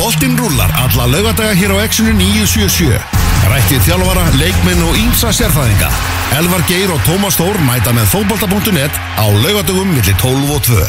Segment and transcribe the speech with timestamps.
[0.00, 2.96] Boltinn rúlar alla lögadaga hér á Exxonu 977.
[3.52, 5.90] Rættið þjálfara, leikminn og ímsa sérfæðinga.
[6.38, 10.88] Elvar Geir og Tómas Þór mæta með fótbolta.net á lögadagum millir 12 og 2.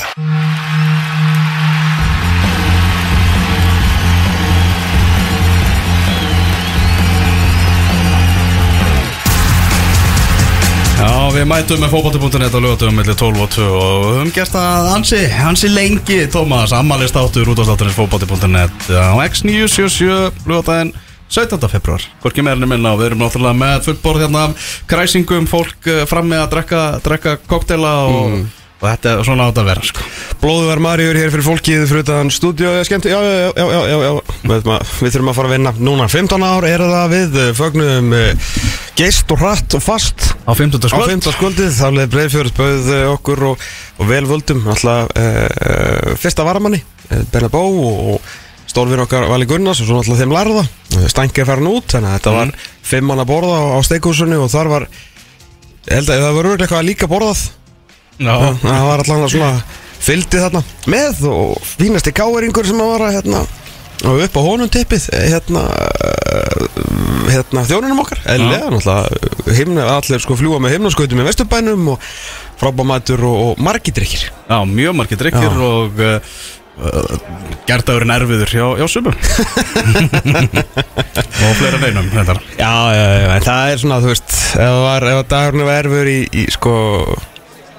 [11.42, 14.90] við mætum með fókbalti.net á lögatöfum millir 12 og 2 og við höfum gert það
[14.94, 20.94] ansi, ansi lengi, Tómas, ammalist áttur út á státturins fókbalti.net á X977 lögadaginn
[21.32, 21.58] 17.
[21.72, 24.44] februar, hvorki meirinu minna og við erum náttúrulega með fullborð hérna
[24.92, 28.36] kræsingum, fólk eh, fram með að drekka, drekka koktela og,
[28.82, 30.04] og þetta er svona átt að vera sko.
[30.42, 34.12] Blóðuvar Marjur hér fyrir fólkið fyrir utan stúdíu, já, já, já, já, já, já.
[34.42, 35.74] Við, við þurfum að fara að vinna.
[35.86, 38.56] Núna 15 ár er það við eh, fögnum uh,
[38.98, 40.32] geist og hratt og fast.
[40.50, 40.82] Á 15.
[40.82, 41.14] á skvöld.
[41.14, 43.68] 15 skuldið, þá leði Breiðfjörð bauð uh, okkur og,
[44.02, 44.66] og vel völdum.
[44.74, 48.32] Alltaf uh, fyrsta varamanni uh, Bernabó og,
[48.72, 50.62] stórfinn okkar Vali Gunnars og svo alltaf þeim lærða.
[51.12, 52.54] Stænki er farin út, þannig að þetta var
[52.88, 54.86] fimm manna borða á, steikhúsunni og þar var
[55.90, 57.42] ég held að það var örgulega eitthvað líka borðað
[58.20, 59.54] Já, það var alltaf svona
[60.02, 63.42] fylgdi þarna með og fínasti káeringur sem að vara hérna
[64.02, 66.64] og upp á honum tippið hérna uh,
[67.30, 68.22] hérna þjónunum okkar.
[68.34, 72.08] Eðlilega náttúrulega himna, allir sko fljúa með himnaskautum í vesturbænum og
[72.62, 75.62] frábæmatur og, og margidrykkir já mjög margir drikkir Já.
[75.68, 76.18] og uh,
[76.82, 77.14] uh,
[77.70, 79.16] gerðagurinn erfiður hjá, hjá sumum.
[81.42, 82.74] Og fleira neinum já,
[83.42, 86.74] það er svona þú veist ef, var, ef dagurinn var erfur í, í sko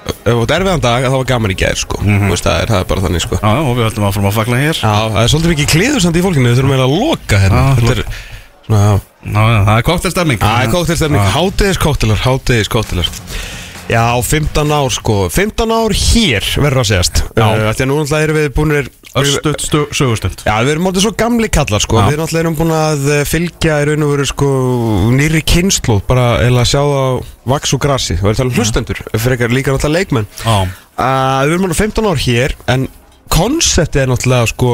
[0.03, 1.99] ef það var erfiðan dag þá var gaman í gær sko.
[2.03, 3.39] Þú veist það er, það er bara þannig sko.
[3.43, 4.77] Já, og við höldum áfram að fagla hér.
[4.83, 7.63] Já, það er svolítið mikið kliður samt í fólkinu, við þurfum eiginlega að loka hérna.
[7.63, 8.05] Já, Þetta er
[8.67, 11.31] svona, já Já, það er koktelstemming Það er kóktelstefning, Já.
[11.37, 13.09] hátegis kóktelar, hátegis kóktelar
[13.91, 17.23] Já, 15 ár sko, 15 ár hér verður að segjast.
[17.35, 20.39] Uh, Því að nú náttúrulega erum við búinir Örstuð stu- sögustund.
[20.41, 21.99] Já, við erum orðið svo gamli kallar sko.
[22.01, 22.07] Já.
[22.09, 24.47] Við náttúrulega erum búin að eh, fylgja í raun og veru sko
[25.13, 27.21] nýri kynslu Bara eða sjá á
[27.53, 28.17] vaks og grasi.
[28.17, 30.27] Og við erum talað um hlustendur, frekar líka náttúrulega leikmenn.
[30.47, 30.65] Uh,
[31.45, 32.87] Við erum orðið 15 ár hér En
[33.33, 34.73] konseptið er náttúrulega sko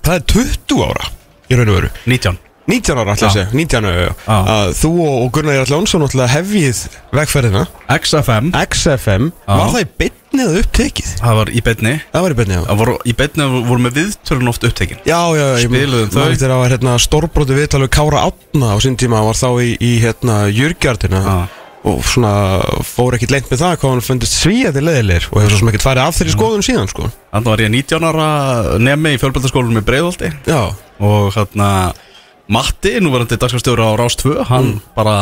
[0.00, 1.10] Það er 20 ára
[1.50, 1.90] í raun og veru.
[2.08, 2.38] 19
[2.70, 4.14] 19 ára að segja, 19 ára
[4.46, 6.80] að þú og Gunnar Jarl Jónsson náttúrulega hefjið
[7.18, 7.66] vegferðina.
[7.90, 11.12] XFM XFM, var það í beinni eða upptekið?
[11.20, 11.94] Það var í beinni.
[12.14, 12.62] Það var í beinni, já.
[12.68, 15.00] Það voru í beinni voru með viðtörun oft upptekin.
[15.08, 16.20] Já, já, já, Spiluðum þau.
[16.20, 19.72] Man eftir að var hérna stórbróti viðtalið Kára Átna á sín tíma var þá í,
[19.82, 21.38] í hérna Jörgjardina Já.
[21.90, 22.32] og svona
[22.86, 25.86] fór ekkit lengt með það hvað hann fundist svíjandi leðilegir og hefur svo sem ekkit
[25.86, 27.08] farið af þeirri skoðun síðan sko.
[27.32, 28.28] Þannig var ég 19 ára
[28.86, 30.30] nemi í fjölbæltaskólanum í Breiðholti.
[30.46, 30.60] Já,
[31.00, 31.70] og hérna
[32.50, 34.80] Matti, núverandi dagskastjóri á Rás 2 hann Mm.
[34.96, 35.14] bara,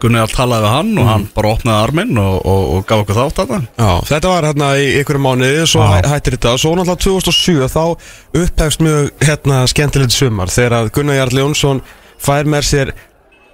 [0.00, 3.18] Gunni all talaði við hann og hann bara opnaði arminn og, og, og gaf okkur
[3.18, 5.90] þátt það Já, þetta var hérna í einhverju mánuði svo Já.
[5.98, 7.82] hæ, hættir þetta, svo náttúrulega 2007 þá
[8.44, 11.82] upphefst mjög hérna skemmtilegt sumar þegar að Gunnar Jarl Jónsson
[12.24, 12.94] fær með sér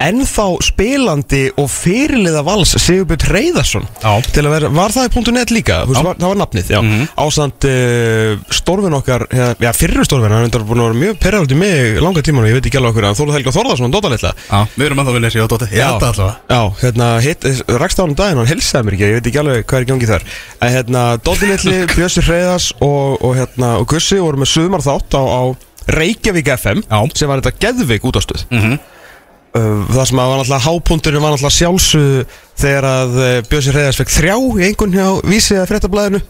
[0.01, 3.87] ennþá spilandi og fyrirliða vals Sigurbjörn Reyðarsson
[4.33, 5.83] til að vera, var það í punktu .net líka?
[5.89, 6.81] Veist, var, það var nafnið, já.
[6.81, 7.07] Mhm.
[7.21, 11.59] ásamt uh, stórfin okkar hérna, já, fyrir stórfin, hann er búin að vera mjög perraldi
[11.61, 14.35] mig langa tíma og ég veit ekki alveg okkur að Þóla Helga Þórðarsson, Dóta litla.
[14.77, 16.37] Við erum ennþá vinnir sér á Dóti Ég það allavega.
[16.49, 19.81] Já, hérna, á hann um daginn, hann hilsaði mér ekki, ég veit ekki alveg hvað
[19.81, 20.25] er í gangi þar.
[20.61, 25.19] En hérna, Dóttin Lilli, Bjössi Hreiðars og, og hérna, og Gussi voru með sumar þátt
[25.19, 25.43] á, á
[25.91, 26.99] Reykjavík FM Já.
[27.19, 28.79] sem var þetta geðveik útastöð mm uh,
[29.51, 32.21] Það sem var náttúrulega hápunturinn var náttúrulega sjálfsögðu
[32.61, 33.17] þegar að
[33.51, 36.21] Bjössi Hreiðars fekk þrjá í einhvern hjá vísið að fréttablaðinu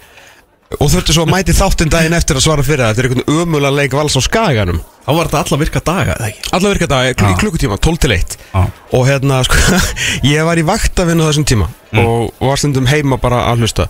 [0.80, 3.42] og þurfti svo að mæti þáttinn daginn eftir að svara fyrir það Þetta er einhvern
[3.42, 6.14] umulega leik vals á skaganum Þá var þetta alla virka daga?
[6.54, 7.26] Alla virka dag, Já.
[7.26, 8.62] í klukkutíma, 12 til 1 Já,
[8.94, 9.80] og hérna sko,
[10.30, 12.04] ég var í vaktavinn á þessum tíma Mm.
[12.06, 13.88] og var stundum heima bara að hlusta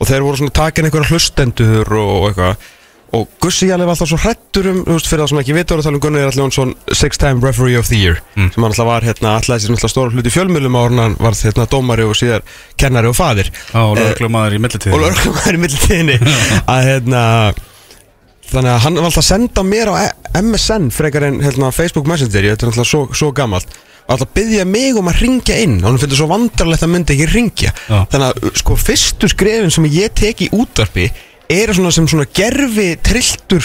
[0.00, 2.62] og þeir voru svona takin einhverja hlustendur og, og eitthvað
[3.12, 5.82] og Gussi Jalli var alltaf svo hrættur um veist, fyrir það sem ekki vita voru
[5.82, 8.48] að tala um Gunnar Jónsson six time referee of the year Mm.
[8.54, 12.06] sem hann alltaf var hérna alltaf þessi stóra hluti fjölmjölum á hann var hérna dómari
[12.08, 12.40] og síðar
[12.80, 16.16] kennari og fadir Já, og lögreglumæður í millitíð og lörglum var í millitíðinni.
[16.72, 17.22] Að hérna
[18.52, 22.08] þannig að hann var alltaf að senda mér á E- MSN frekar en hérna, Facebook
[22.08, 23.68] Messenger þetta er alltaf svo, svo gamalt
[24.02, 27.14] og alltaf byggja mig um að ringja inn og hann finnst svo vandrarlegt að myndi
[27.16, 28.00] ekki ringja Já.
[28.12, 31.06] þannig að sko fyrstu skrefin sem ég tek í útvarpi
[31.50, 33.64] eru svona sem svona gerfi trilltur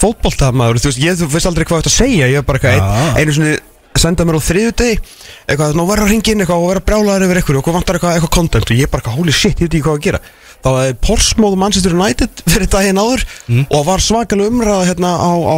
[0.00, 3.20] fótboltamaður þú veist, ég þú veist aldrei hvað þetta segja ég er bara eitthvað ein,
[3.22, 3.54] einu svona
[3.94, 4.96] senda mér á þriðu degi
[5.46, 7.76] eitthvað, nú verður að ringja inn eitthvað og verður að brjálaður yfir eitthvað og hvað
[7.78, 8.70] vantar eitthvað, eitthvað content?
[8.72, 10.20] Og ég er bara eitthvað, holy shit, ég veit ekki hvað að gera.
[10.64, 13.66] Þá var Porsmóð Manchester United fyrir daginn áður Mm.
[13.76, 15.56] og var svakalega umræða hérna á, á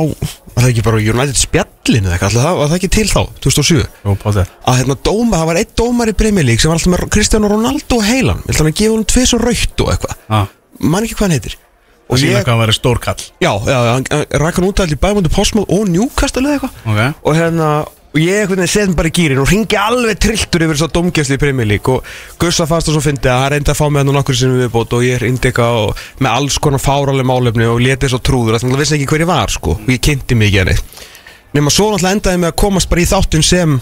[0.58, 4.14] það ekki bara United spjallinu eitthvað, ætli það var það ekki til þá, 2007 Jú,
[4.24, 7.04] pátið að hérna dóma, það var einn dómar í Premier League sem var alltaf með
[7.14, 10.16] Cristiano Ronaldo heilan, vil hann að gefa hann tvis og raukt og eitthvað.
[10.26, 10.40] Já,
[10.80, 11.58] man ekki hvað hann heitir.
[12.06, 13.22] Og sína hvað að vera stór kall.
[13.42, 16.82] Já, já, hann, hann rak hann út allir bæmundi Postmóð og Newcastle eða eitthvað.
[16.92, 17.00] Ok.
[17.26, 17.70] Og hérna,
[18.16, 21.92] og ég setjum bara í gýrin og ringi alveg trilltur yfir svo domgjæsli í League.
[21.92, 24.38] Og Gussa fannst það svo fyndi að hann reyndi að fá með hann og nokkur
[24.38, 28.22] sinni viðbót og ég reyndi eitthvað og með alls konar fáraleg málefni og letið svo
[28.22, 29.76] trúður þannig að vissi ekki hver ég var sko.
[29.82, 30.78] Og ég kynnti mig ekki henni.
[31.56, 33.76] Nefn svo náttúrulega endaði með að komast bara í þáttun sem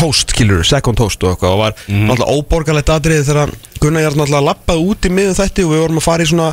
[0.00, 1.54] host, skilur, second host og eitthvað.
[1.54, 5.72] Og var náttúrulega óborgarlegt atriði þegar Gunnar Jarl náttúrulega lappaði út í miðum þætti og
[5.74, 6.50] við vorum að fara í svona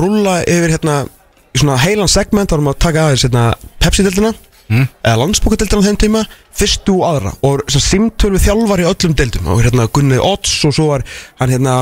[0.00, 1.00] rúlla yfir hérna
[1.50, 3.48] í svona heilan segment, varum að taka aðeins hérna
[3.82, 4.34] Pepsi-dildina
[4.70, 6.20] eða landsbókadeildina á þeim tíma,
[6.54, 9.48] fyrstu og aðra og sem simtöl við þjálfar í öllum deildum.
[9.50, 11.02] Og hérna Gunni Odds og svo var
[11.40, 11.80] hann hérna,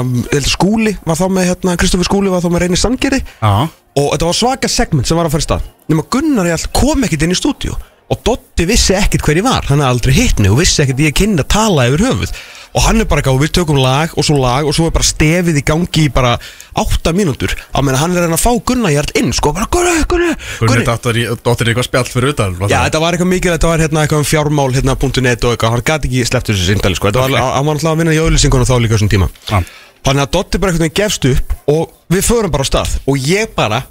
[0.48, 3.68] skúli var þá með hérna, Kristoffer Skúli var þá með Reyni Sandgeri Já.
[3.68, 5.68] og þetta var svaka segment sem var að fara í stað.
[5.92, 7.76] Nema Gunnar Jarl kom ekkert inn í stúdíu
[8.08, 9.66] og Dotti vissi ekkert hver ég var.
[9.68, 10.52] Hann hafði aldrei hitt mig.
[10.52, 12.32] Og vissi ekkert ég kynni að tala yfir höfuð.
[12.76, 15.06] Og hann er bara gáð, við tökum lag og svo lag og svo er bara
[15.06, 16.34] stefið í gangi í bara
[16.78, 17.54] átta mínútur.
[17.72, 20.36] Á meðan hann er að reyna að fá Gunnar Jarl inn sko, bara Gunnar, Gunnar,
[20.60, 24.22] Gunnar dóttir eitthvað spjall fyrir utan Já, þetta var eitthvað mikið, þetta var hérna eitthvað
[24.22, 27.34] um fjármál hérna .net og eitthvað, hann gæti ekki sleppt þessu síndali sko, þetta var,
[27.34, 27.56] Ok.
[27.56, 29.30] hann var alltaf að vinna í auðlýsingunum þá líka þessum tíma.
[29.48, 32.98] Þannig að Dotti bara veginn gefst upp og við förum bara á stað.
[33.08, 33.82] Og ég bara,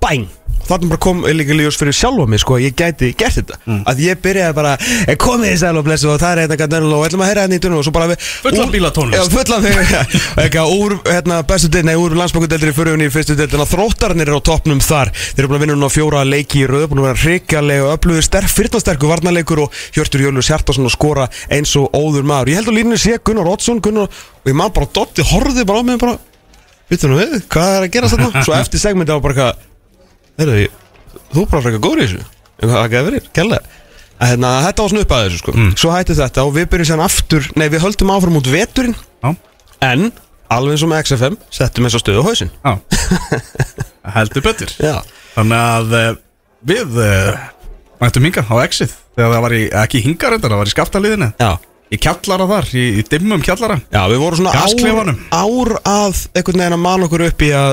[0.00, 0.28] bæng
[0.68, 3.58] Þannig bara kom líka ljós fyrir sjálfa mig sko, ég gæti gert þetta.
[3.66, 3.82] Mm.
[3.90, 4.76] að ég byrjaði bara,
[5.06, 7.42] "Eh, komið í sæl og blessu og það er hérna gætnölu og ætlum að heyra
[7.46, 9.30] hérna í dunum og svo bara við Fullan bílatónlist.
[9.30, 10.06] Fullan þegar,
[10.40, 14.28] eitthvað úr hérna, bestu deildin, nei, úr landsbókadeildri fyrir henni í fyrstu deildin að þróttarnir
[14.28, 15.12] eru á toppnum þar.
[15.12, 17.94] Þeir eru búin að vinna núna fjóra leiki í röð búin að vera hrikalega og
[17.98, 22.52] öflugur sterk, fyrnasterku varnarleikur og Hjörtur Jólfus Hjartarsson að skora eins og óður maður.
[22.52, 25.80] Ég held að línunni sé Gunnar Oddsson Gunnar, og ég maður bara dotti, horfði bara
[25.80, 26.18] á mig bara,
[26.90, 28.42] veitum nú við, hvað er að gera þarna?
[28.46, 29.69] Svo eftir segmenti á bara eitthvað
[30.40, 30.64] heyrðu,
[31.30, 32.24] þú er bara frekar góður í þessu.
[32.60, 33.60] Það getur verið, kella
[34.20, 35.52] Hérna, þetta var svona upp að þessu sko.
[35.80, 38.96] Svo hætti þetta og við byrjum sér aftur Nei, við höldum áfram út veturinn.
[39.24, 39.30] Já.
[39.86, 40.10] En,
[40.52, 42.50] alveg eins og með XFM Settum þess að stöðu á hausinn.
[42.60, 42.74] Já.
[44.18, 44.74] Heldur betur.
[44.76, 44.98] Já.
[45.38, 46.10] Þannig að eh,
[46.68, 47.40] við uh,
[48.02, 51.30] mættum hinga á exið Þegar það var í, ekki hinga reyndar, það var í skaftaliðinu
[51.40, 51.50] Já.
[51.90, 53.80] Í kjallara þar, í, í dimmum kjallara.
[53.90, 55.16] Já, við vorum svona ár, Gasklefanum.
[55.34, 57.72] ár að einhvern veginn að man okkur upp í að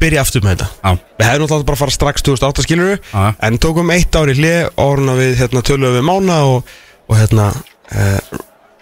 [0.00, 0.68] byrja aftur með þetta.
[0.84, 0.90] Já.
[1.18, 3.24] Við hefum náttúrulega bara að fara strax 2008 skilur Já.
[3.48, 6.72] En tókum eitt ár í hlið Áruna við hérna, töluðum við mána Og,
[7.08, 8.38] og hérna uh,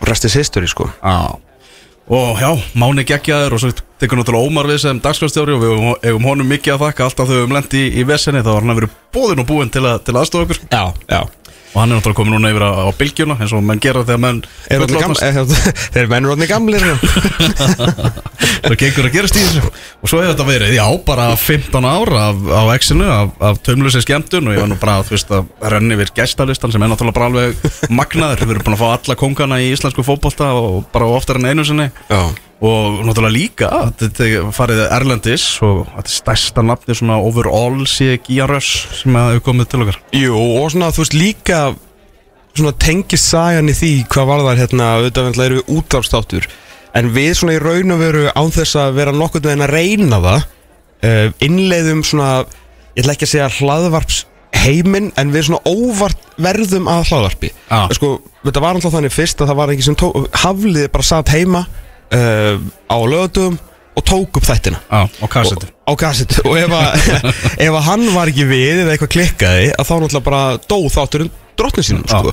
[0.06, 0.90] Restis history sko.
[1.00, 1.16] Já.
[2.06, 6.04] Og já, Máni geggjaður og svo tekur náttúrulega Ómar við sem dagskrafstjóri og við eigum-
[6.06, 7.08] eigum honum mikið að þakka.
[7.08, 9.48] Alltaf þegar við höfum lent í, í vesenni þá var hann að vera bóðin og
[9.48, 11.22] búinn til, að- til aðstofa okkur Já, já
[11.74, 14.22] og hann er náttúrulega komin núna yfir á, á bylgjuna eins og menn gera þegar
[14.22, 15.92] menn orðnir gaml- fullorðnast.
[15.96, 16.86] er- orðinni gamlir
[18.66, 19.62] það gengur að gerast í þessu.
[20.02, 24.02] Og svo hefur þetta verið, já, bara 15 ár af, á X-inu, af, af taumlusi
[24.04, 24.48] skemmtun.
[24.50, 27.30] Og ég var nú bara, þú veist, að renni yfir gestalistan sem er náttúrulega bara
[27.30, 31.40] alveg magnaður, við erum búin að fá alla kongana í íslensku fótbolta og bara oftar
[31.40, 31.90] en einu sinni.
[32.10, 32.22] Já
[32.64, 33.68] og náttúrulega líka
[34.00, 39.44] þetta farið Erlendis og þetta er stærsta nafni svona overall sé Gían Röss sem hefur
[39.50, 39.98] komið til okkar.
[40.16, 41.60] Jú, og svona, þú veist, líka
[42.56, 46.48] svona tengist sagan í því hvað var það hérna, auðvitað erum við útvarpstáttur
[46.96, 50.22] en við svona í raun og veru án þess að vera nokkurn veginn að reyna
[50.24, 52.30] það uh, innleiðum svona
[52.96, 54.22] ég ætla ekki að segja hlaðvarps
[54.56, 57.50] heiminn en við svona óvart verðum að hlaðvarpi.
[57.68, 57.80] Já.
[57.98, 58.14] sko,
[58.46, 59.98] þetta var alltaf þannig fyrst að það var ekki sem
[60.40, 61.66] hafliði bara satt heima
[62.14, 62.60] uh,
[62.90, 63.58] á lögatum
[63.96, 64.82] og tók upp þættina.
[64.92, 67.10] Á, á kassetu á kassetu og ef að,
[67.66, 71.34] ef að hann var ekki við eða eitthvað klikkaði að þá náttúrulega bara dó þátturinn
[71.56, 72.32] drottnin sínum sko.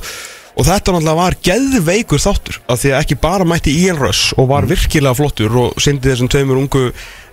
[0.57, 4.49] og þetta náttúrulega var geðveikur þáttur af því að ekki bara mætti Ian Russ og
[4.49, 6.87] var virkilega flottur og syndi þessum tveimur ungu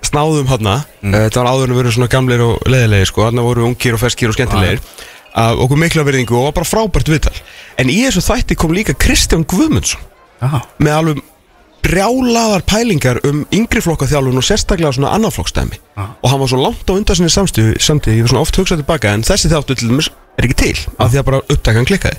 [0.04, 0.68] snáðum hann
[1.00, 3.24] þetta var áður en að vera svona gamlir og leðilegir sko.
[3.28, 4.84] hann voru ungir og ferskir og skemmtilegir.
[5.40, 7.36] Að okkur mikla verðingu og var bara frábært viðtal.
[7.78, 10.02] En í þessu þætti kom líka Kristján Guðmundsson.
[10.40, 11.20] Já, með alveg
[11.84, 16.10] brjálaðar pælingar um yngri flokkaþjálfun og sérstaklega svona annarflokkstæmi Ah.
[16.22, 18.80] og hann var svo langt á undan sinni samstöðu samtíð, ég var svona oft hugsað
[18.82, 22.16] tilbaka en þessi þáttu til dæmis er ekki til af því að bara upptakan klikkaði.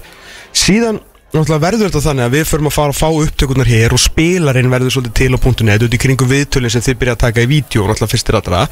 [0.53, 0.99] Síðan
[1.33, 4.69] náttúrulega verður þetta þannig að við förum að fara að fá upptökurnar hér og spilarinn
[4.69, 5.77] verður svolítið til á punktunni.
[5.79, 8.67] Út í kringum viðtölinn sem þið byrja að taka í vídeo náttúrulega fyrstir allra.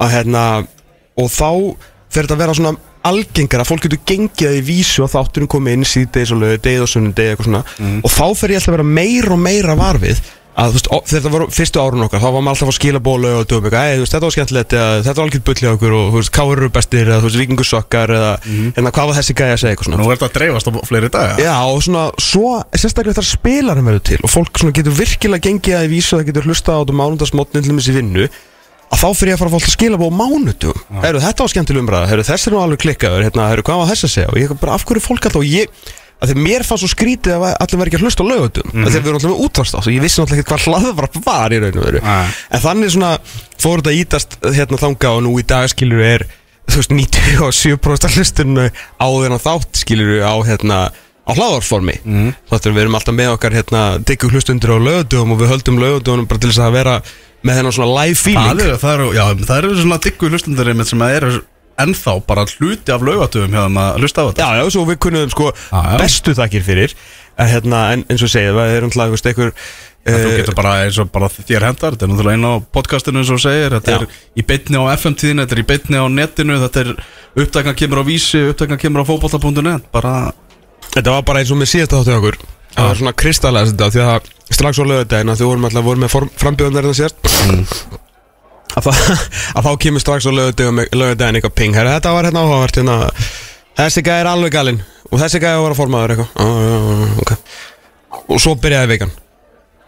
[0.00, 0.42] Að hérna
[1.18, 1.50] og þá
[2.08, 2.76] fer þetta að vera svona
[3.10, 6.58] algengar að fólk getur gengið að í vísu að þátturinn komi inn síðdeis og lögu,
[6.66, 7.62] degið og sunnudegi eitthvað svona.
[8.02, 10.20] Og þá fer ég alltaf að vera meira og meira varfið
[10.56, 13.00] að þú veist, ó- þetta var fyrstu árun okkar þá var maður alltaf að skila
[13.04, 15.66] bólu og dögum eitthvað, "Æ, þú veist, þetta var skemmtilegt eða þetta var algjörð bulli
[15.68, 18.32] á okkur og þú veist, káur eru bestir eða þú veist, vikingusokkar eða
[18.72, 19.98] hérna, hvað var þessi gæði að segja eitthvað svona.
[20.00, 21.36] Nú er þetta að dreifast á fleiri daga.
[21.44, 25.76] Já, og svona, svo, sérstaklega þar spilarinn verður til og fólk svona getur virkilega gengið
[25.76, 28.28] að í vísu að það getur hlusta á þetta mánundagsmotnin til þessi vinnu
[28.86, 31.44] að þá fyrir ég að fara að fólk að skila búið á mánudum Heru, þetta
[31.44, 34.12] var skemmtileg umræða, Heru, þessi er nú alveg klikkaður hérna, heru, hvað var þess að
[34.14, 34.32] segja?
[34.32, 35.82] Og ég bara, af hverju er fólk alltaf og ég,
[36.22, 38.76] að því mér fannst svo skrítið að allir verið ekki að hlusta á lögutum mm
[38.76, 38.86] -hmm.
[38.86, 41.58] þegar við erum alltaf með útvarst á ég vissi náttúrulega ekki hvað hlaðvarp var í
[41.60, 42.00] raun og veru.
[42.50, 43.12] En þannig svona
[43.58, 46.26] fór þetta að ítast hérna þanga og nú í dag skilur er
[46.70, 50.78] þú veist 97% af hlustunum á þennan þátt skilur á hérna
[51.26, 52.32] á hlaðvarpformi mm.
[52.50, 56.26] þáttur við erum alltaf með okkar hérna diggu hlustundur á lögutum og við höldum lögutum
[56.30, 56.96] bara til þess að vera
[57.44, 58.48] með þennan svona live feeling.
[58.48, 61.32] Það eru, það eru, já, það eru svona diggu hlustundur einmitt sem eru
[61.76, 64.46] ennþá bara hluti af laugatöfum þeim að hlusta á þetta.
[64.46, 66.96] Já, já, svo við kunnum sko Já, bestu þakkir fyrir.
[67.36, 69.52] En, hérna, en eins og segja, það er umtlað einhver
[70.06, 73.18] Þú uh, getur bara eins og bara þér hendar Þetta er náttúrulega inn á podcastinu
[73.20, 73.96] eins og segir Þetta Já.
[73.98, 76.92] er í beinni á FM-tíðin Þetta er í beinni á netinu Þetta er
[77.42, 80.14] upptakna kemur á vísi Upptakna kemur á fótbolta.net Bara
[80.96, 82.38] Þetta var bara eins og með síðasta þáttu okkur.
[82.76, 86.02] Það var svona kristallega þetta því að strax á lögudaginn að þau vorum alltaf voru
[86.02, 87.30] með frambjöðan þarna sérst
[88.76, 89.00] að, það,
[89.56, 91.76] að þá kemur strax á lögudaginn eitthvað ping.
[91.76, 92.98] Herra, Þetta var hérna áhugavert hérna,
[93.76, 94.82] Þessi gæði er alveg galinn.
[95.12, 96.30] Og þessi gæði var að formaður eitthvað.
[96.40, 97.32] Á, já, já, ok.
[98.32, 99.12] Og svo byrjaði vikan.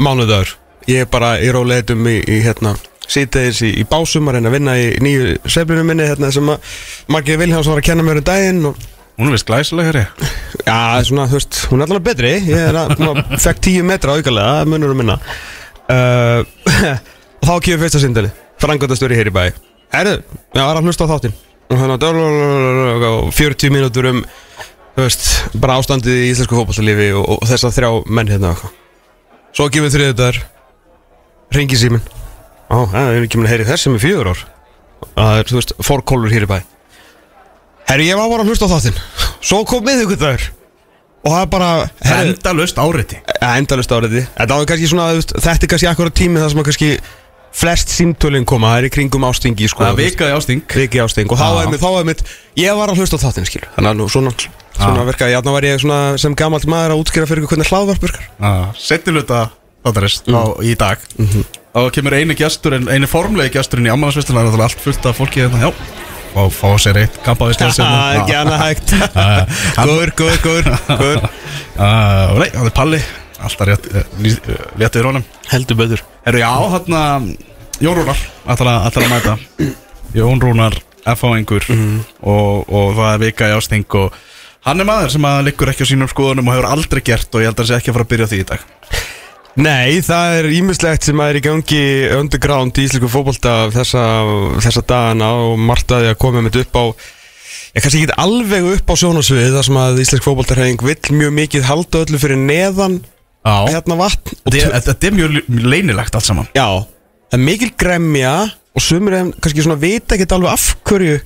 [0.04, 0.52] Mánudagur.
[0.88, 2.74] Ég er bara í róleitum í, í hérna
[3.08, 6.76] síðdeis í, í básum að reyna að vinna í nýju sveiflunum minni hérna sem að
[7.12, 8.82] Margir Viljáns var að kenna mér um daginn og
[9.18, 10.00] Hún er vist glæsileg hér
[10.68, 12.32] Já, svona, þú veist, hún er allavega betri.
[12.46, 15.16] Ég er að, hún fekk tíu metra auðgarlega Það munur um minna.
[15.88, 16.44] Uh,
[17.46, 18.30] þá kemur fyrsta sindali
[18.62, 19.44] Frangöndastöri hér í bæ.
[19.94, 20.18] Herru,
[20.54, 21.34] ég var að hlusta á þáttinn.
[21.68, 24.22] Og þannig að og 40 mínútur um
[24.98, 25.26] Þú veist,
[25.62, 28.54] bara ástandið í íslensku fótballtalífi og, og þess að þrjá menn hérna.
[29.54, 30.40] Svo kemur þriðið þar
[31.54, 32.02] Ringi síminn
[32.68, 34.42] Ó, það er ekki mér að heyri þessum í fjögur ár
[35.14, 36.58] Það er, þú veist, fórkólur hér í bæ
[37.88, 38.98] Herru, ég var bara að hlusta á þáttinn.
[39.40, 40.50] Svo kom miðvíkudagur
[41.22, 41.68] Og það er bara
[42.02, 46.42] herru, Enda löst áriði Endalust áriði Þetta var kannski svona, þetta er kannski akkurat tími
[46.42, 46.90] þar sem að kannski
[47.58, 48.74] flest símtölinn koma.
[48.74, 49.82] Það er í kringum ástingi, sko.
[49.82, 50.60] Það veist, vikaði ásting.
[50.68, 51.30] Viki ásting.
[51.32, 52.20] Og þá er mitt, þá er mitt
[52.60, 54.34] Ég var að hlusta á þáttinn, skil Þannig að nú, svona,
[54.76, 58.28] svona verkaði Játna var ég svona sem gamalt maður að útskýra fyrir hvernig hlaðvarp virkar.
[58.78, 59.40] Setni hluta
[59.86, 61.02] þáttarist á í dag.
[61.72, 65.42] Þá kemur eini gestur Einu formlegi gesturinn í ammalagsvistina Það er allt fullt af fólki
[65.42, 65.70] hérna.
[65.70, 65.72] Já
[66.36, 68.92] Og fá sér eitt kampaðist Það er ekki annað hægt.
[69.78, 71.30] Góður, góður, góður,
[71.78, 73.00] það er Palli.
[73.38, 73.84] Alltaf rétt,
[74.18, 76.00] ný- uh, léttið rónum Heldur betur.
[76.26, 77.02] Herru, já, hérna
[77.78, 78.18] Jón Rúnar,
[78.50, 79.36] ætlar að, mæta.
[80.16, 80.74] Jón Rúnar,
[81.06, 84.16] F.A.-ingur og, og það er vika í ásting og
[84.66, 87.44] hann er maður sem að liggur ekki á sínum skoðunum og hefur aldrei gert og
[87.44, 88.64] ég held að það sé ekki að fara að byrja því í dag
[89.58, 91.82] Nei, það er ímislegt sem er í gangi
[92.14, 94.02] underground í íslensku fótbolta þessa,
[94.62, 96.84] þessa dagana og margt að að koma með upp á
[97.74, 101.66] ég kannski ekki alveg upp á sjónasvið þar sem að íslensk fótboltarhefing vill mjög mikið
[101.68, 103.00] halda öllu fyrir neðan
[103.48, 106.48] Já, hérna vatn þetta er, mjög leynilegt allt saman.
[106.56, 106.84] Já,
[107.30, 108.34] það er mikil gremja
[108.76, 111.18] og sumir þeim kannski svona vita ekki alveg af hverju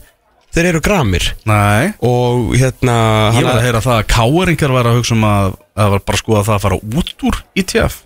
[0.53, 1.27] þeir eru gramir.
[1.49, 1.93] Nei.
[2.05, 2.97] Og hérna
[3.37, 6.03] Ég var að heyra það að káeringar var að hugsa um að að það var
[6.07, 8.01] bara að skoða það að fara út úr ITF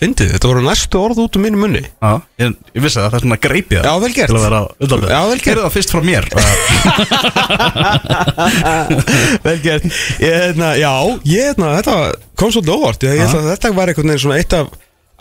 [0.00, 1.82] Fyndið, þetta voru næstu orð út úr mínu munni.
[2.00, 4.30] Já, ég, ég vissi það, það er svona greipið Já, vel gert.
[4.32, 5.46] Til að vera undanlega Já, vel gert.
[5.50, 6.24] Heyrðu það fyrst frá mér.
[9.44, 9.84] Vel gert.
[10.22, 10.92] Ég, hérna, Já,
[11.28, 11.94] ég, hérna, þetta
[12.40, 13.00] kom svolítið óvart.
[13.06, 14.66] Ég, ég held að þetta var einhvern veginn svona eitt af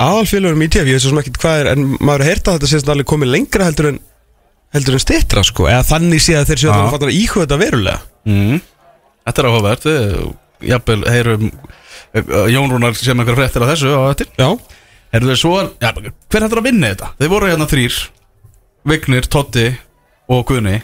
[0.01, 2.55] aðalfélagurum í TF Ég veit svo sem ekki hvað er En maður har heyrt að
[2.57, 3.99] þetta sést alveg komið lengra heldur en
[4.71, 5.63] heldur en stittra sko.
[5.69, 7.99] Eða þannig sé að þeir séu að það fattar að íhuga þetta verulega.
[8.31, 8.57] Mm.
[9.27, 9.83] Þetta er áhugavert.
[9.91, 9.99] Við
[10.71, 11.45] jafnvel heyrum
[12.51, 14.31] Jón Rúnar sem einhver fréttir af þessu á eftir.
[14.39, 14.49] Já,
[15.11, 17.11] Herðu svo, ja, hver hættur að vinna þetta?
[17.19, 17.97] Þeir voru hérna þrýr
[18.87, 19.65] Vignir, Totti
[20.31, 20.77] og Guðni.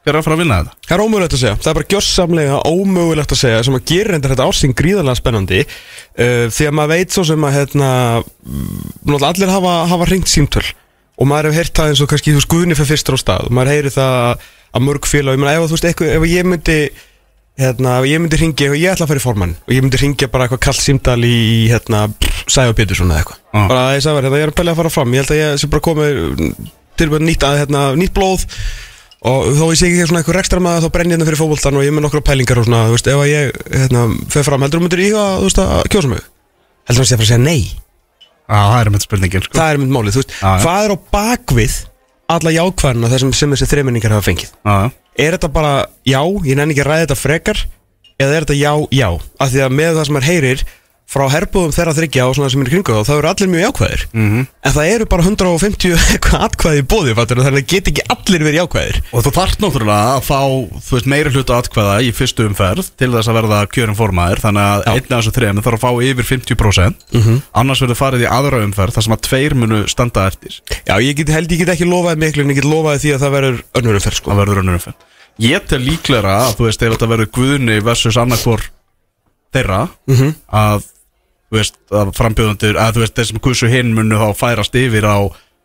[0.00, 0.78] Hver er að fara að vinna þetta?
[0.88, 1.58] það er ómögulegt að segja.
[1.60, 6.46] Það er bara gjössamlega ómögulegt að segja sem að gera þetta ársinn gríðarlega spennandi uh,
[6.50, 7.90] því að maður veit svo sem að hérna,
[8.42, 10.64] mm, allir hafa, hafa ringt símtöl.
[11.20, 13.50] Og maður hefur heyrt það eins og kannski þú skuðni fyrir fyrstur á stað.
[13.50, 16.80] Og maður heyri það að mörg félag ég meina ef, ef ég myndi
[17.60, 20.28] hérna, ég myndi ringi, ef ég ætla að fara í formann og ég myndi ringja
[20.32, 21.36] bara eitthvað kallt símdal í
[21.70, 22.06] hérna,
[22.50, 23.66] Sæfa Pétursson eða eitthvað Ah.
[23.68, 25.40] bara að ég sagði hérna, ég er að pæla að fara fram ég held að
[25.40, 28.44] ég sé bara komið nýtt, að, hérna, nýtt blóð
[29.20, 31.84] og þó ég sé ekki eitthvað rekstra maður þá brenn ég hérna fyrir fótboltan og
[31.84, 34.80] ég með nokkra pælingar og svona, þú veist, ef að ég hérna, fer fram, heldur
[34.80, 36.22] þú myndir íhuga, þú veist, að kjósa mig
[36.88, 37.62] heldur þú að að fara að segja nei
[38.50, 39.54] Já, það er með spurningin sko.
[39.60, 40.52] það er mynd málið, þú veist, já.
[40.64, 41.74] hvað er á bakvið
[42.30, 44.78] alla jákvæðina þessum sem þessi þreiminningar hafa fengið já.
[45.18, 45.74] Er þetta bara
[46.06, 47.62] já, ég nenni ekki að ræða þetta frekar
[48.20, 49.08] eða er þetta já, já?
[49.40, 50.64] Af því að með það sem maður heyrir
[51.10, 53.64] frá herbúðum þeirra þryggja og svona sem er í kringu þá þá eru allir mjög
[53.64, 54.02] jákvæðir.
[54.14, 54.44] Mhm.
[54.60, 59.00] en það eru bara 150 eitthvað atkvæði bóði þannig að get ekki allir verið jákvæðir.
[59.10, 60.40] Og þú þarft náttúrulega að fá
[60.86, 64.42] þú veist, meiri hluta atkvæða í fyrstu umferð til þess að verða kjörin formaður.
[64.44, 64.92] Þannig að Já.
[64.94, 67.06] einn af þessu þrejum þarf að fá yfir 50%
[67.60, 70.60] annars verður farið í aðra umferð þar sem að tveir munu standa eftir.
[70.86, 73.24] Já, ég get, held ég get ekki lofaði miklu en ég get lofaði því að
[73.24, 74.30] það verður önnur umferð sko.
[74.30, 74.92] það önnur
[75.40, 78.64] Ég tel líklega að þú veist ef þetta verður Guðni versus annarkvor
[79.54, 80.82] þeirra þú veist, að
[82.16, 85.18] frambjöðundir að þú veist, þeir sem kursu hinn munu þá færast yfir á,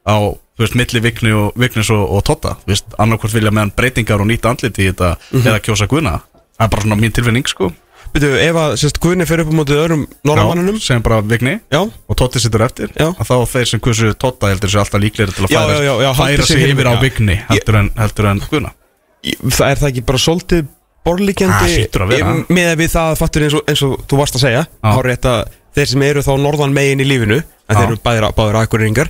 [0.09, 0.15] á
[0.55, 2.55] þú veist, milli vikni og, viknis og, og totta.
[2.65, 5.47] Þú veist, annarkvort vilja meðan breytingar og nýta andliti í þetta Mhm.
[5.47, 6.19] eða kjósa guðna.
[6.57, 7.71] Það er bara svona mín tilfinning, sko.
[8.15, 11.81] Byrju, ef að sérst Guðni fyrir upp á mótið öðrum norðmannunum sem bara vikni Já,
[11.83, 12.87] og Totti sittur eftir.
[12.95, 13.09] Já.
[13.11, 16.45] að þá þeir sem kursu Totta heldur sér alltaf líklegri til að Já, færa, færa
[16.47, 18.71] sig yfir á vigni heldur en, heldur en Guðna.
[19.51, 20.65] Það er það ekki bara svolítið
[21.03, 24.63] borlíkjandi með að við það fattur eins og, eins og þú varst að segja
[25.75, 29.09] Að þeir sem eru þá norðan megin í lífinu að þeir eru bæður, báður akkuringar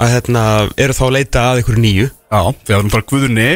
[0.00, 0.44] að hérna,
[0.80, 2.06] eru þá að leita að einhverju nýju.
[2.32, 3.48] Já, því að bara Guðni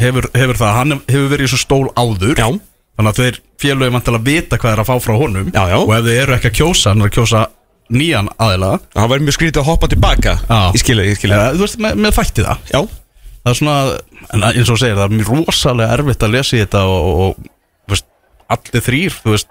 [0.00, 2.34] hefur, hefur það, hann hefur verið í svo stól áður.
[2.34, 2.48] Já.
[2.98, 5.52] þannig að þeir félögum vantilega vita hvað er að fá frá honum.
[5.54, 5.78] Já, já.
[5.78, 7.44] og ef þeir eru ekki að kjósa, hann er að kjósa
[7.90, 8.72] nýjan aðila.
[8.96, 10.34] Það var mjög skrítið að hoppa tilbaka.
[10.50, 10.58] Já.
[10.74, 12.66] ég skilja, ég skilja þú veist, með, með þætti það.
[12.74, 12.80] Já,
[13.40, 13.78] það er svona,
[14.26, 17.48] en eins og segir, það er mjög rosalega erfitt að lesa í þetta og, og,
[17.90, 18.08] veist,
[18.56, 19.50] allir þrýr þú veist,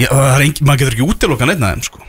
[0.00, 2.00] já, er engin, maður getur ekki útilokan einn aðeins sko.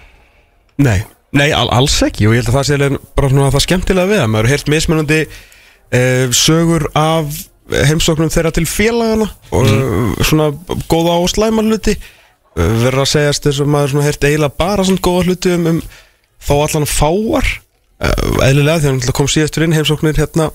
[0.82, 1.00] nei,
[1.36, 4.24] nei all, alls ekki og ég held að það sé bara svona það skemmtilega við
[4.24, 7.44] að maður hefur heyrt mismunandi uh, sögur af
[7.90, 10.16] heimsóknum þeirra til félagana og mm.
[10.22, 10.52] svona
[10.92, 14.88] góða og slæma hluti uh, verður að segjast þess að maður svona heyrt eiginlega bara
[14.88, 15.84] svona góða hluti um, um
[16.46, 20.52] þá allan fáar uh, eðlilega því að hann kom síðastur inn heimsóknir hérna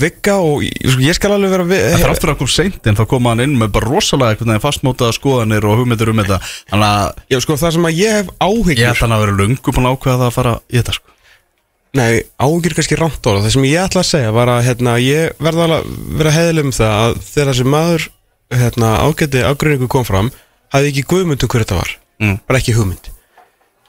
[0.00, 2.86] Vigga og ég, sko, ég skal alveg vera við, Það er aftur að koma seint
[2.88, 6.38] en þá koma hann inn með bara rosalega veginn fastmótaða skoðanir og hugmyndir um þetta
[6.72, 9.36] Þannig að Já, sko, það sem að ég hef áhyggjur ég held hann að vera
[9.42, 11.16] lungu búin að ákveða það að fara í þetta sko.
[11.92, 15.42] Nei, áhyggjur kannski rámt orða Það sem ég ætla að segja var að hérna, ég
[15.44, 15.90] verða að
[16.22, 18.06] vera heðileg um það að þegar þessi maður
[18.62, 20.32] hérna, ágæti ágreiningu kom fram
[20.72, 22.38] hafði ekki guðmynd um hver Mm.
[22.46, 23.08] bara ekki hugmynd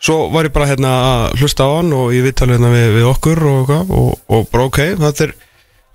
[0.04, 3.06] Svo var ég bara hérna, að hlusta á hann og ég viðtali hérna, við, við
[3.08, 5.34] okkur og, og, og bara ok, þetta er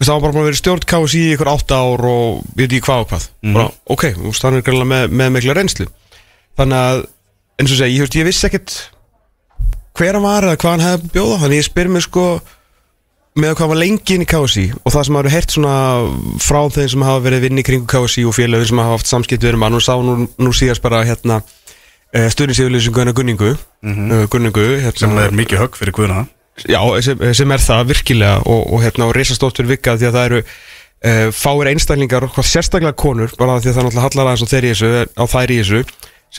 [0.06, 2.68] það var bara búin að vera stjórn KSI í ykkur átta ár og ég veit
[2.68, 3.24] ekki hvað og hvað.
[3.56, 5.88] Bara, ok, og þannig er greinlega með, með mikla reynslu.
[6.58, 7.00] Þannig að
[7.58, 8.76] eins og segja, ég, ég vissi ekkert
[9.98, 12.26] hver hann var eða hvað hann hefði bjóða þannig ég spyr mér sko
[13.38, 15.74] með hvað var lengi inn í KSI og það sem hefur heyrt svona
[16.42, 19.52] frá þeim sem hafa verið vinni kringu KSI og félagin sem hafa haft samskipt við
[19.52, 21.42] erum að nú sá nú, nú síðast bara hérna
[22.08, 23.52] stuðnisíðuleysingu hennar Gunningu.
[23.84, 26.24] Mm Gunningu hérna, sem er mikið högg fyrir guðuna
[26.66, 30.28] Já, sem, sem er það virkilega og, og hérna og reisastóttur vikka því að það
[30.30, 34.46] eru uh, fáir einstaklingar og hvað sérstaklega konur bara því að það náttúrulega hallar aðeins
[34.46, 35.82] á þeir í þessu á þær í þessu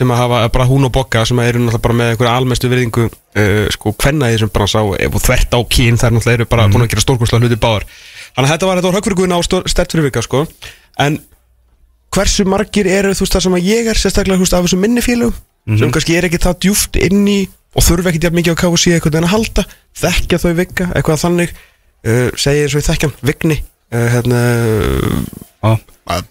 [0.00, 3.08] sem að hafa bara hún og bokka sem eru náttúrulega bara með einhverja almestu virðingu
[3.08, 6.68] uh, sko hvenna í þessum bransa og, og þvert á kín þær náttúrulega eru bara
[6.70, 7.88] búin að gera stórkostlega hluti báðar.
[8.36, 9.40] Þannig að þetta var þetta var högfyrirguðin á
[9.72, 10.44] stert fyrir vika sko.
[11.02, 11.18] En
[12.14, 15.02] hversu margir eru þú veist það sem að ég er sérstaklega veist af þessum minni
[15.04, 17.40] félögum sem kannski er ekki það djúft inn í
[17.76, 19.64] og þurfa ekki jafn mikið á KFC eitthvað en að halda
[19.98, 24.42] þekkja þau vika, eitthvað þannig uh, segja eins og þekkjan, vigni uh, hérna
[25.60, 25.76] Já,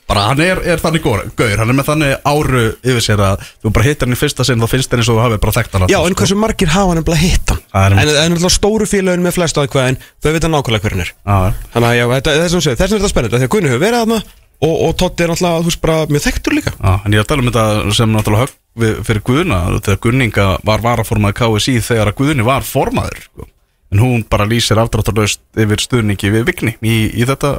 [0.10, 3.72] bara hann er, er þannig gauður, hann er með þannig áru yfir sér að þú
[3.76, 5.78] bara hittar hann í fyrsta sinn þá finnst hann eins og þú hafi bara þekkt
[5.78, 7.70] hann já, en hversu margir hafa hann að hitta sko.
[7.76, 8.20] Það er en, einmitt.
[8.24, 11.62] en alltaf stóru félögin með flest ákveð en þau vita nákvæmlega hver hann er Já,
[11.76, 12.06] þannig að já,
[12.42, 14.20] þessum segir, þessum er þetta því að Gunni hefur verið aðna
[14.60, 17.52] og, og Totti er náttúrulega, mjög þekktur líka já, en ég er að tala um
[17.52, 18.58] þetta sem náttúrulega högg
[19.08, 23.50] fyrir Guðuna þegar Gunninga var varaformaði KSI þegar að Guðni var formaður sko.
[23.94, 27.58] en hún bara lýsir afdráttarlaust yfir stuðningi við Vigni í, í þetta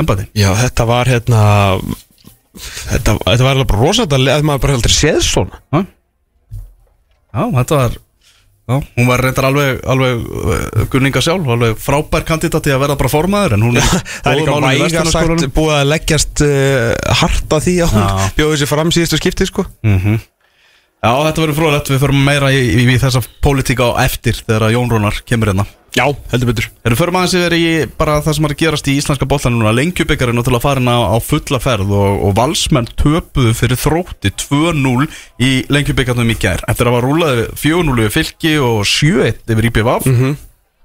[0.00, 1.42] embati já, þetta var hérna
[2.58, 5.60] þetta, þetta var alveg bara rosalega að maður bara heldur séð svona.
[5.72, 5.82] Já,
[7.34, 7.98] já þetta var
[8.70, 13.10] Já, hún var reyndar alveg, alveg uh, Gunninga sjálf, alveg frábær kandidati að verða bara
[13.10, 13.86] formaður en hún er
[14.22, 18.70] Það er líka væga sagt búið að leggjast uh, harta því að hún bjóði sér
[18.70, 19.64] fram síðustu skipti sko.
[19.82, 20.20] Mhm.
[21.00, 24.74] Já, þetta verður frólægt, við förum meira í, í, í þessa pólitíka á eftir þegar
[24.74, 25.64] Jón Rónar kemur hérna.
[25.96, 26.66] Já, heldur betur.
[26.86, 27.62] Erum förum aðeins yfir í
[27.98, 29.72] bara það sem er að gerast í íslenska boltan núna.
[29.74, 35.08] Lengjubikar er náttúrulega farin á, á fulla ferð og, og valsmenn töpuðu fyrir þrótti 2-0
[35.42, 36.62] í Lengjubikarnum í gær.
[36.70, 40.36] Eftir að var rúlaði 4-0 yfir fylki og 7-1 yfir IPVAF mm -hmm.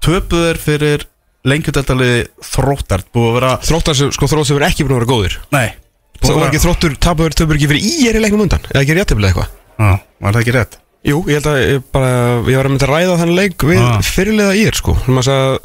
[0.06, 1.06] Töpuðu þeir fyrir
[1.46, 5.12] Lengjudeltaliði þróttart Búið að vera Þróttar sem, sko þrótt sem er ekki búin að vera
[5.12, 5.38] góðir.
[5.52, 5.68] Nei.
[6.16, 8.64] Ekki þróttur, tapur, tapur ekki fyrir í er í leiknum undan?
[8.72, 10.76] Eða ekki réttefnilega Já, var það ekki rétt?
[11.06, 12.12] Jú, ég held að ég, bara,
[12.50, 13.98] ég var að mynda að ræða þannig leik við Ah.
[14.02, 15.58] fyrirliða í er sko að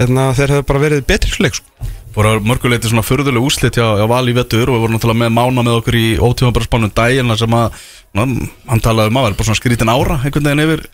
[0.00, 4.06] hérna, þeir hefðu bara verið betri leik sko voru mörguleiti svona förðuleg úslit hjá, hjá
[4.10, 6.92] Val í vettur og við vorum náttúrulega með mána með okkur í ótíma bara spánum
[6.94, 7.80] dagina sem að
[8.14, 8.22] ná,
[8.70, 10.84] hann talaði um að vera bara svona skrítin ára einhvern veginn yfir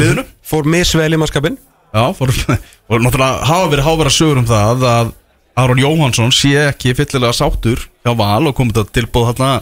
[0.00, 1.58] liðinu Fór misvel í mannskapin
[1.94, 2.32] Já, fór,
[2.90, 5.12] og náttúrulega hafa verið hávera sögur um það að
[5.56, 9.52] Aron Jóhansson sé ekki fyllilega sáttur hjá Val og komið þetta tilbúð þarna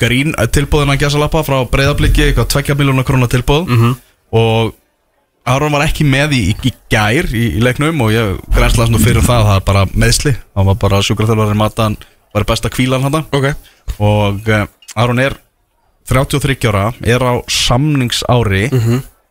[0.00, 3.68] grín, tilbúðin að gæsa lappa frá breyðabliki, eitthvað 2 miljónar krónar tilbúð
[4.32, 4.74] og
[5.46, 9.20] Aron var ekki með í, í, gær í, í leiknum og ég grænslaðast nú fyrir
[9.26, 11.96] það það er bara meðsli, hann var bara sjúkraþjálfarinn matan
[12.34, 13.50] var best að kvíla hann hann Ok.
[14.00, 14.64] Og uh,
[14.96, 15.36] Aron er
[16.08, 18.70] 33 ára er á samningsári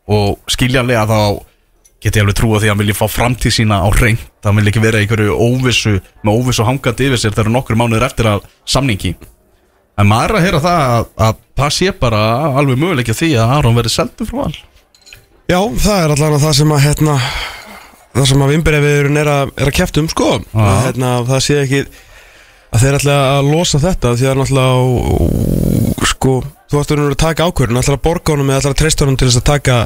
[0.07, 1.19] og skiljanlega þá
[2.03, 4.67] get ég alveg trúa því að hann vilji fá framtíð sína á reynd hann vil
[4.67, 9.13] ekki vera einhverju óvissu með óvissu hangandi yfir sér þegar nokkur mánuður eftir að samningi
[10.01, 12.21] en maður er að heyra það að, að það sé bara
[12.61, 14.55] alveg möguleikja því að Aron verði seldu frá all
[15.51, 17.17] Já, það er allavega það sem að hérna,
[18.15, 20.29] það sem að vimbrefiðurinn er að, er að kæft um sko.
[20.55, 21.81] Að, hérna, það sé ekki
[22.73, 26.33] að þeir ætla að losa þetta því að á- sko,
[26.71, 29.77] þú ættir að taka að borga honum eða treysta honum til þess að taka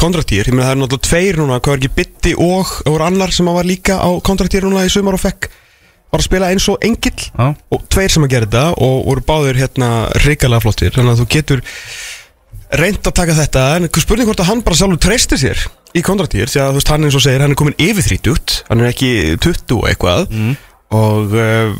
[0.00, 3.30] kontraktír, ég meina það er náttúrulega tveir núna, hvað er ekki bytti og voru annar
[3.36, 5.46] sem að var líka á kontraktír núna í sumar og fekk
[6.14, 7.46] var að spila eins og engill Já.
[7.52, 9.88] og tveir sem að gera þetta og voru báður hérna
[10.24, 10.94] hrikalega flottir.
[10.94, 11.64] Þannig að þú getur
[12.74, 16.50] reynd að taka þetta en spurning hvort að hann bara sjálfur treystir sér í kontraktír
[16.50, 18.94] því að þú veist hann eins og segir hann er komin yfir 30 hann er
[18.94, 19.10] ekki
[19.42, 20.38] 20 og eitthvað.
[20.94, 21.74] Og uh,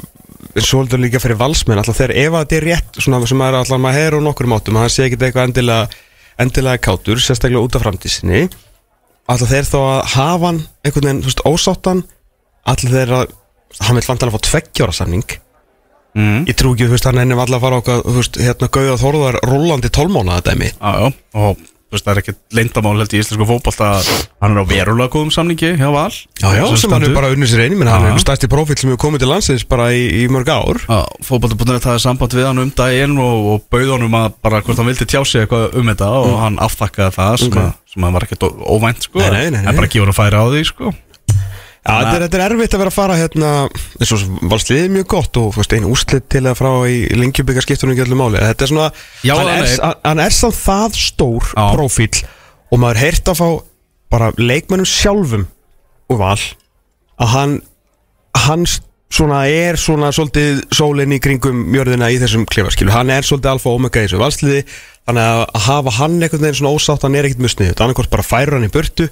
[0.55, 3.61] og heldur líka fyrir valsmenn alltaf þegar ef að þetta er rétt svona sem maður
[3.61, 5.89] alltaf maður heyr á nokkur mátum hann sé ekki eitthvað endilega
[6.45, 8.43] endilega kátur sérstaklega út af framtísinni
[9.31, 12.05] alltaf þeir þá að hafa hann einhvern veginn ósáttan
[12.71, 13.35] alltaf þeir að
[13.81, 15.27] hann vil vantilega fá tveggjára samning.
[16.15, 16.45] Mm.
[16.47, 18.99] ég trú ekki þú veist hann ennum alltaf að fara okkar þú veist hérna gauða
[19.03, 20.69] þorðar rúlandi tólmánaða dæmi.
[20.71, 24.11] Já, já, og þú veist, það er ekki leyndamál held í íslensku fótbolta að
[24.43, 26.15] hann er á verulega góðum samningi hjá Val.
[26.39, 27.09] Já, já, sem hann stendur.
[27.11, 29.67] er bara unnið sér einu, menn hann er stærsti profil sem hefur komið til landsins
[29.75, 30.79] bara í, í mörg ár.
[30.87, 34.79] Já, fótbolta.net hafði samband við hann um daginn og, og bauð honum að bara hvort
[34.79, 37.59] hann vildi tjá sig eitthvað um þetta og hann aftakkaði það sem, Ok.
[37.59, 39.19] að, sem að var ekkert óvænt sko.
[39.19, 40.95] Nei, nei, nei, en bara gefur hann færi á því sko
[41.85, 43.51] þetta er, þetta er erfitt að vera að fara hérna
[44.01, 47.61] eins og valsliðið er mjög gott og veist, einu úrslit til að frá í lengjubika
[47.61, 48.41] ekki öllu máli.
[48.41, 48.87] Þetta er svona,
[49.27, 51.67] Já, hann, er, hann- hann er samt það stór Já.
[51.77, 52.25] profíl
[52.73, 53.49] og maður heyrt að fá
[54.15, 55.47] bara leikmennum sjálfum
[56.09, 56.41] og val
[57.21, 57.55] að hann
[58.47, 58.65] hann
[59.15, 63.53] svona er svona svolítið sólinn í kringum mjörðina í þessum klefa skilu, hann er svolítið
[63.53, 64.65] alfa og omega í þessu valsliði
[65.07, 68.27] þannig að hafa hann einhvern veginn svona ósátt hann er ekkert musnið, þetta annarkort bara
[68.27, 69.07] færur hann í burtu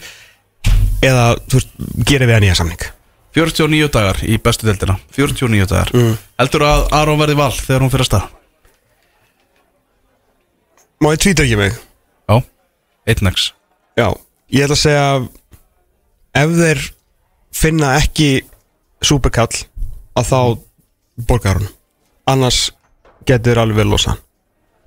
[1.02, 1.72] eða, þú veist,
[2.08, 2.84] gerir við hann nýja samning?
[3.32, 4.98] 49 dagar í bestu deildina.
[5.16, 5.92] 49 dagar.
[5.96, 6.16] Mm.
[6.40, 8.26] Heldur að Aron verði Val þegar hún fyrir að stað?
[11.02, 11.78] Má ég tvítra ekki mig?
[12.30, 12.36] Já,
[13.10, 13.48] 1x
[13.98, 14.06] Já,
[14.54, 15.06] ég ætla að segja
[16.42, 16.82] ef þeir
[17.52, 18.28] finna ekki
[19.02, 19.50] superkall
[20.14, 20.38] að þá
[21.26, 21.72] borgar hún.
[22.30, 22.68] Annars
[23.26, 24.14] getur alveg vel losa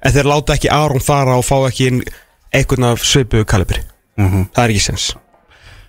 [0.06, 2.02] en þeir láta ekki Aron fara og fá ekki inn
[2.56, 3.82] einhvern af svipuðu kalibri.
[4.16, 4.48] Mhm.
[4.56, 5.06] það er ekki sens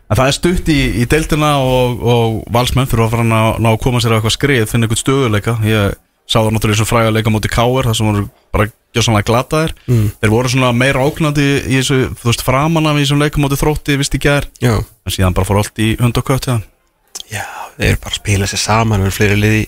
[0.06, 3.40] En það er stutt í, í deildina og, og valsmenn þurfa að fara að ná,
[3.64, 6.84] ná að koma sér á eitthvað skrið, finna eitthvað stöðuleika Ég sá það náttúrulega eins
[6.84, 9.74] og fræga leika móti Káir þar sem voru bara gjössanlega glataðir.
[9.86, 10.06] Mm.
[10.22, 13.58] Þeir voru svona meira ógnandi í þessu, þú veist, framan af í þessum leika móti
[13.60, 14.48] þrótti, vist í gær.
[14.62, 14.74] Já,
[15.06, 16.58] En síðan bara fór allt í hund og kött, já
[17.30, 17.44] Já
[17.76, 19.66] þeir eru bara að spila sér saman við erum fleiri liði í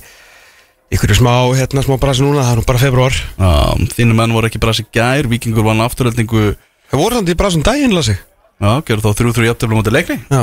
[0.96, 3.53] ykkur smá, hérna, smá brasi núna, það er nú bara februar Já,
[3.94, 6.55] þínu menn voru ekki bara þessi gær, vikingur vann afturöldingu
[6.88, 8.16] Það voru samt í brasum daginn, lasi
[8.59, 10.18] Já, gerðu þá þrjú þrjú jafntöflu móti leikni.
[10.33, 10.42] Já,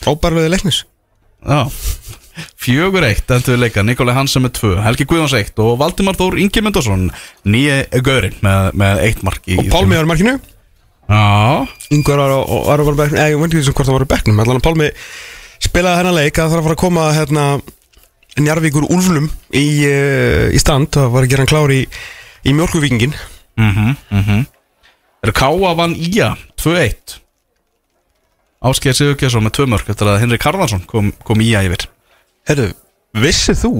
[0.00, 0.82] frábærlega leiknis.
[1.46, 1.60] Já,
[2.60, 6.62] fjögur eitt endur leika, Nikolai Hansen með tvö Helgi Guðjóns eitt og Valdimar Þór Ingi
[6.64, 7.06] Myndarsson
[7.48, 10.34] nýje gaurinn með, með eitt mark í Og Pálmi var í markinu.
[11.06, 11.22] Já,
[11.94, 12.50] Yngvar var, á-
[12.98, 14.88] bekknum Eða ég veit ekki sem hvort það var á bekknum Allan að Pálmi
[15.66, 17.44] spilaði hennar leik að það þarf að fara að koma hérna
[18.36, 20.90] Njarvíkur Úlflum í, uh, í stand.
[20.92, 21.78] Það var að gera hann klár í,
[22.44, 23.14] í mjölkuvíkingin
[23.56, 24.42] mhm, mhm.
[25.24, 27.20] Eru Káa vann Ía 2-1
[28.64, 31.86] Áskeið Sigurkesson með tvö mörk eftir að Henrik Harðarsson kom, kom Ía yfir
[32.48, 32.70] Herru,
[33.14, 33.72] vissið þú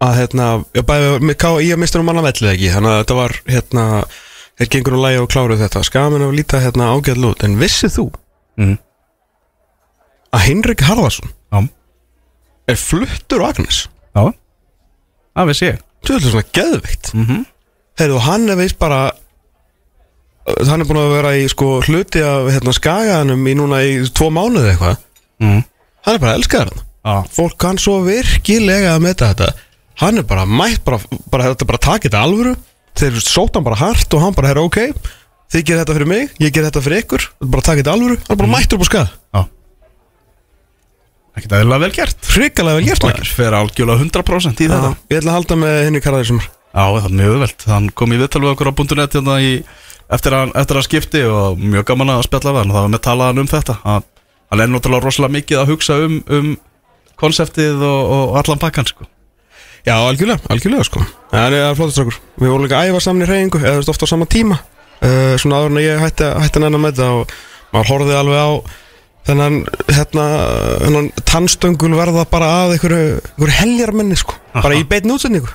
[0.00, 1.30] að hérna, ég bæði
[1.66, 2.70] í að mistur um manna vellið ekki?
[2.72, 3.86] Þannig að þetta var hérna
[4.60, 5.80] Þeir gengur og lægi og kláruð þetta.
[5.88, 8.06] Skamin að líta hérna ágæð lút En vissið þú
[8.60, 8.78] Mhm.
[10.36, 11.60] að Henrik Harðarsson Já,
[12.68, 13.88] er fluttur á Agnes?
[14.14, 14.32] Já.
[15.34, 15.78] Það veist ég.
[16.04, 17.10] Þú er svona geðveikt.
[17.14, 17.40] Mhm.
[17.98, 19.12] Heyrðu, og hann er veist bara
[20.46, 24.30] Hann er búin að vera í sko hluti af hérna, skagaðanum í núna í tvo
[24.34, 24.96] mánuði eitthvað.
[25.40, 25.60] Mhm.
[26.06, 29.52] Hann er bara elskaðar hann Já, Fólk kann svo virkilega að meta þetta.
[30.00, 30.98] Hann er bara mætt bara,
[31.32, 32.56] bara þetta bara takið þetta alvöru.
[32.96, 34.80] Þeir sótt hann bara hart og hann bara herra ok
[35.50, 37.24] Þið gerir þetta fyrir mig, ég ger þetta fyrir ykkur.
[37.42, 39.40] Bara takið þetta alvöru, hann er bara mættur upp á skað já.
[41.36, 42.28] Ekkert aðeinslega vel gert.
[42.34, 44.90] Hrikalega vel gert Það fer algjörlega 100% í þetta.
[44.90, 47.86] Já, Ég ætla að halda með henni Karðar sem Já, það er mjög öðvelt Hann
[47.98, 49.52] kom í viðtal við okkur á .net hérna í,
[50.14, 52.72] eftir, að, eftir að skipti og mjög gaman að spjalla við hann.
[52.72, 54.08] Og það var með talaðan um þetta hann,
[54.50, 56.50] hann er náttúrulega rosalega mikið að hugsa um, um
[57.20, 59.08] konseptið og, og allan pakkan sko.
[59.86, 61.04] Já, algjörlega, algjörlega sko.
[61.30, 64.26] Það er flótastrákur Við vorum líka að æfa saman í reyningu Eða ofta á sama
[64.28, 64.58] tíma.
[65.00, 67.32] Uh, Svona áður en ég hætti, hætti að nennan með þetta Og
[67.72, 68.50] maður horfði alveg á
[69.30, 69.56] Þennan,
[69.92, 70.26] hérna,
[70.80, 74.34] hennan tannstöngul verða bara að einhverju, heljarmenni sko.
[74.56, 75.50] Bara í beinni útsendingu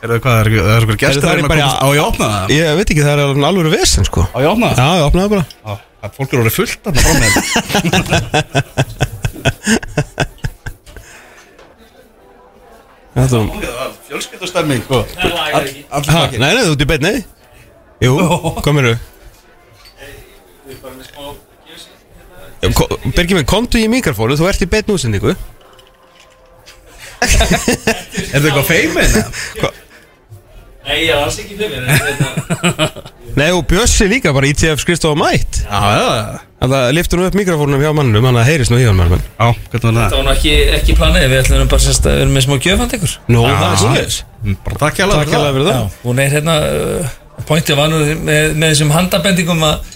[0.00, 2.06] Er það hvað, er það eitthvað gestur það er að bara- komast á ég að
[2.10, 2.44] opna það?
[2.56, 4.20] Ég veit ekki, það er alveg alveg vesen sko.
[4.32, 4.76] Á ég að opna það?
[4.80, 5.44] Já, ég opnaði bara.
[5.60, 8.40] Já, það fólk eru orðið fullt að það frá með
[13.14, 13.38] Þetta
[14.08, 17.14] Fjölskyldustemming Nei, nei, þú ert í beinni.
[18.00, 18.14] Jú,
[18.64, 18.94] kominu
[22.60, 25.32] Birgir minn, komdu í mikrofónu, þú ert í beinni útsendingu.
[27.24, 29.10] Er það eitthvað feimin?
[30.86, 32.88] Nei, ég er alls ekki fyrir þetta
[33.38, 35.60] Nei, og Bjössi líka, bara ITF Skristofa Mætt.
[35.70, 39.20] Þannig að liftur nú upp mikrofónum hjá mannum Þannig að heyrist nú í hann mannum
[39.22, 40.00] já, hvernig var það?
[40.00, 40.16] Það?
[40.16, 42.96] var nú ekki, ekki planið, við ætlum bara sérst að við erum með smá gjöfand
[42.98, 43.14] ykkur.
[43.30, 44.18] Nú, það er svoleiðis.
[44.42, 47.14] Mm, Bara takk hjá Takk hérlega fyrir það Hún er hérna, uh,
[47.48, 49.88] pointið var nú með, með þessum handabendingum að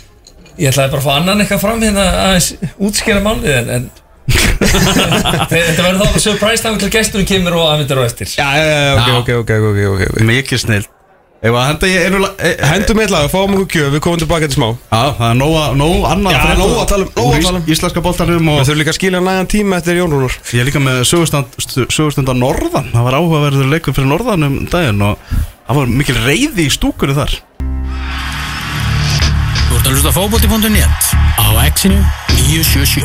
[0.63, 3.87] ég ætlaði bara að fá annan eitthvað fram hérna aðeins útskýra málið en, en
[4.25, 8.31] þetta verður þá surprise time til gesturinn kemur og aðvindur á eftir.
[8.33, 10.85] Já, já, já, ok, ok, ok, ok, ok, ok Mikið snill.
[11.45, 14.01] Ef að henda ég einu lag e, e, Hendum eitt lag, fáum okkur gjöf, við
[14.07, 14.69] komum tilbaka til smá.
[14.89, 16.61] Já, það er nóg, nóg annað Já, að frétta.
[16.63, 17.67] nóg að tala um- nóg að úr tala um.
[17.67, 20.39] ís- Íslenska boltanum og Við þurfum líka að skilja nægan tíma eftir Jón Rúnar.
[20.55, 21.53] Ég er líka með sögustund,
[21.93, 22.89] sögustund á Norðan.
[22.97, 25.19] Það var áhugaverður leikur fyrir Norðan um daginn og
[25.69, 27.37] það var mikil reyði í stúkunni þar.
[29.69, 32.01] Þú ert að hlusta á fótbolti.net á exinu
[32.49, 33.05] 977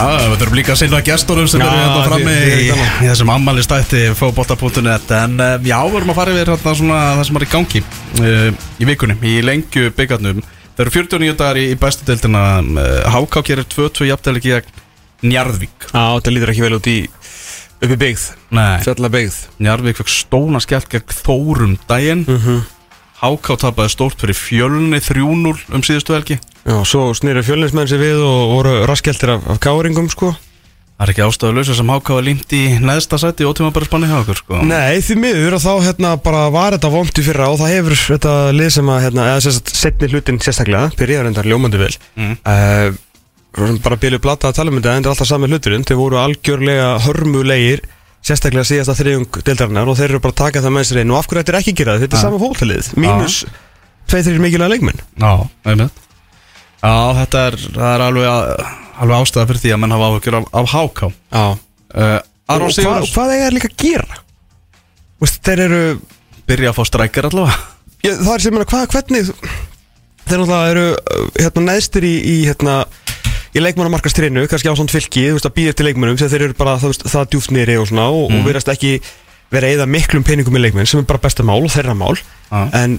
[0.00, 2.70] Við þurfum líka að sinna gestunum sem eru hérna frammi í,
[3.02, 7.40] þessum ammælistætti fótbolta.net en uh, já, við erum að fara yfir hérna svona það sem
[7.40, 10.40] er í gangi uh, í vikunni, í lengju byggarnum
[10.80, 14.78] Það eru 49 dagar í, bestu deildina uh, HK gerir 2-2 jafndelegi gegn
[15.28, 15.90] Njarðvík.
[15.90, 16.98] Já, þetta lítur ekki vel út í
[17.80, 18.22] uppi byggð,
[18.56, 19.36] Nei, fjalla byggð.
[19.60, 22.24] Njarðvík fekk stóna skellt gegn Þórum daginn
[23.20, 26.38] HK tapaði stórt fyrir fjölni 3-0 um síðustu helgi.
[26.64, 30.32] Já, svo snýru fjölinsmenn sér við og voru raskjeltir af, af káringum sko.
[31.00, 34.08] Það er ekki ástæðulösa sem HK var límt í neðsta sæti og tíma bara spanni
[34.10, 34.58] hjá okkur sko.
[34.68, 37.96] Nei, því miður og þá hérna bara var þetta vond í fyrra og það hefur
[38.02, 41.94] þetta lið sem að hérna, eða setni hlutin sérstaklega, byrjaði reyndar ljómandi vel.
[42.20, 42.34] Mm.
[42.44, 46.00] uh, bara byrjuð blata að tala um þetta en þetta er alltaf sami hluturinn, þeir
[46.02, 47.82] voru algjörlega hörmulegir,
[48.26, 51.18] sérstaklega síðasta þriðjung deildarinnar og þeir eru bara að taka það með sér einn og
[51.20, 52.24] af hverju þetta er ekki gerað, þetta er Ja.
[52.26, 53.38] sama fóltalið mínus
[54.10, 55.00] tveið þeirri mikilvæga leikmenn.
[55.22, 55.32] Já,
[55.70, 56.00] einmitt.
[56.80, 58.28] Já, þetta er, það er alveg,
[59.00, 61.44] alveg ástæða fyrir því að menn hafa áhugjur af, af HK Já.
[61.90, 64.20] Uh, Aron Og hvað, Sigurðars hvað þeir líka að gera?
[65.20, 65.82] Vist, þeir eru
[66.50, 67.58] byrja að fá strækjar allavega.
[68.00, 72.36] Já, það er sem meina, hvað, hvernig þeir náttúrulega eru uh, hérna, neðstir í, í,
[72.48, 72.76] hérna,
[73.54, 76.54] í leikmannamarkastrinu, kannski á svona fylki þú veist, að býða til leikmannum, þegar þeir eru
[76.60, 78.92] bara það, veist, það djúft nýri og svona og, og verðast ekki
[79.50, 82.60] vera eða miklum peningum í leikmenn sem er bara besta mál og þeirra mál Já.
[82.78, 82.98] en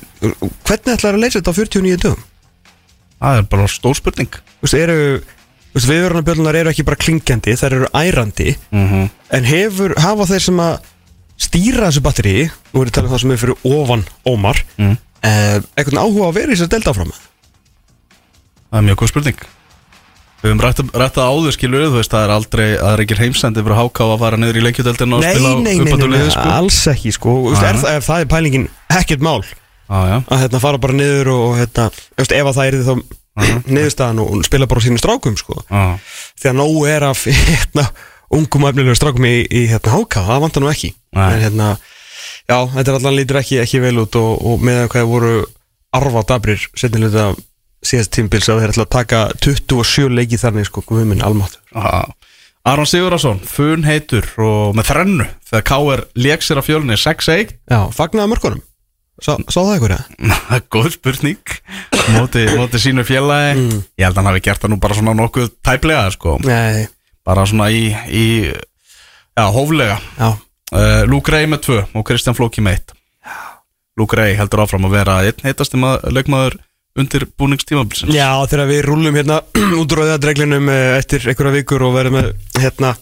[0.67, 2.23] hvernig ætlar að leysa þetta á 49 dögum?
[3.21, 4.97] Það er bara stór spurning Þú veist, eru
[5.79, 9.09] viðvörunarbjörnunar eru ekki bara klingjandi, þær eru ærandi mm -hmm.
[9.37, 10.73] en hefur, hafa þeir sem að
[11.39, 12.35] stýra þessu batteri
[12.73, 14.97] nú er ég að tala um það sem er fyrir ofan Ómar Mm.
[15.23, 17.11] eh, eitthvað áhuga að vera í þessar delta áfram
[18.71, 19.39] Það er mjög góð spurning
[20.41, 23.17] Við höfum rætt, rætt að áður skilur þú veist, það er aldrei, það er ekki
[23.19, 26.45] heimsendi fyrir HK að fara niður í leikjudeldina og spila nei, nei, nei, nei, sko.
[26.55, 27.33] alls ekki sko.
[27.43, 28.65] Þú veist, er, það, er það er pælingin
[28.97, 29.41] ekkert mál.
[29.45, 32.79] Já, já, að hérna, fara bara niður og hérna, þú veist, ef að það er
[32.87, 32.93] þá
[33.77, 35.59] niðurstaðan og spila bara á sínum strákum sko.
[35.61, 35.83] já,
[36.41, 37.85] því að nóg er af hérna,
[38.33, 40.93] ungum efnilegur strákum í, í hérna, háka, það vantar nú ekki.
[41.13, 41.27] Nei.
[41.27, 41.69] en hérna,
[42.49, 45.37] já, þetta er allan lítur ekki, ekki vel út og, og með hvað voru
[45.93, 47.29] arfa dabrir setnilega
[47.85, 52.11] síðast tímbils að þeir ætla að taka 27 leiki þannig sko, guðminn almáttur já
[52.61, 57.79] Aron Sigurðarsson, fun heitur og með þrennu þegar KR lék sér á fjölunni 6-1 Já,
[57.89, 58.61] fagnaði mörkunum.
[59.21, 60.59] Sá, sá það ykkur, eða?
[60.73, 61.55] Góð spurning.
[62.13, 63.57] Móti, móti sínu félagi.
[63.57, 63.81] Mm.
[63.97, 66.37] Ég held að hann hafi gert það nú bara svona nokkuð tæplega sko.
[66.45, 66.85] Nei,
[67.25, 69.97] Bara svona í, í Já, hóflega.
[70.21, 72.93] Uh, Luke Ray með tvö og Kristján Flóki með eitt.
[73.97, 76.61] Luke Ray heldur áfram að vera einn heitasti maður, leikmaður
[76.99, 78.11] undir búningstímabilsins?
[78.15, 79.39] Já, þegar við rúlum hérna
[79.79, 82.95] út úr auðadreglinum eftir einhverja vikur og verðum með hérna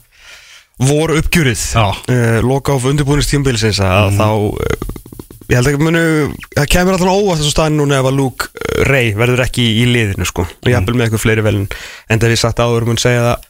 [0.80, 1.88] voru uppgjurið Já.
[1.92, 4.88] uh, loka á undirbúinistímbilsins að þá uh,
[5.50, 6.04] ég held ekki munu
[6.56, 10.28] það kemur alltaf óvart þessu staðin núna ef að Luke Ray verður ekki í liðinu
[10.30, 10.46] sko.
[10.46, 11.66] Og ég hafði með eitthvað fleiri velin.
[12.08, 13.48] En það við sagt áður mun segja það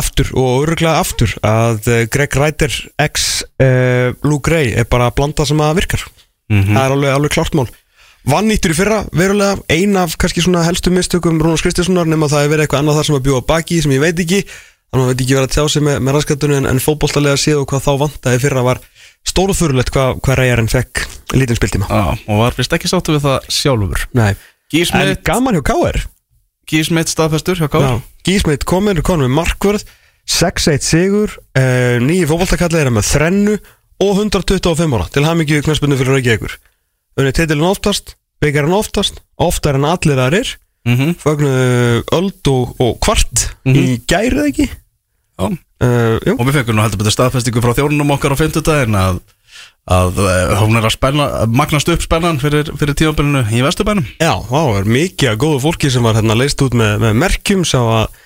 [0.00, 3.28] aftur og öruglega aftur að Greg Reiter ex
[3.60, 6.06] uh, Luke Ray er bara að blanda sem að virkar.
[6.50, 6.72] Mhm.
[6.74, 7.68] það er alveg, alveg klart mál
[8.28, 9.56] Vann nýttur í fyrra, verulega.
[9.72, 13.08] Ein af kannski svona helstu mistökum Rúnars Kristinssonar nema það hefur verið eitthvað annað þar
[13.08, 14.40] sem að bjóða baki sem ég veit ekki,
[14.92, 17.64] þannig að veit ekki verið að tjá sig með, með raskatunni en, en fótbolltalega séð
[17.64, 18.82] og hvað þá vantaði fyrra var
[19.26, 21.04] stórufurulegt hvað hva reyjarinn fekk
[21.34, 21.90] lítinn spiltíma.
[21.90, 24.06] Já, og var vist ekki sáttu við það sjálfur.
[24.18, 24.40] Nei, en
[24.72, 26.02] Gísmeit, gaman hjá K.R.
[26.70, 29.86] Gísmeit staðfestur hjá Káur Gísmeit komin, er komin með markvörð
[30.30, 33.56] 6-1 sigur uh, nýji fótboltakallið er með þrennu
[34.02, 36.54] og 125 ára til hamingju knæspunni fyrir Reykjavíkur
[37.18, 40.56] unni titilin oftast, byggjarinn oftast oftar en allir aðrir.
[40.82, 41.14] Mm -hmm.
[41.14, 41.50] fögnu
[42.10, 44.66] öld og, og kvart í gærið ekki?
[45.82, 49.16] Uh, Og við fengum nú heldur betur staðfestingu frá þjórnum okkar á 50 daginn að,
[49.90, 54.06] að eh, hún er að spenna, magnast upp spennan fyrir, fyrir tímabilinu í Vesturbænum.
[54.22, 57.64] Já, þá er mikið að góðu fólki sem var hérna leist út með, með merkjum
[57.66, 58.20] sá að,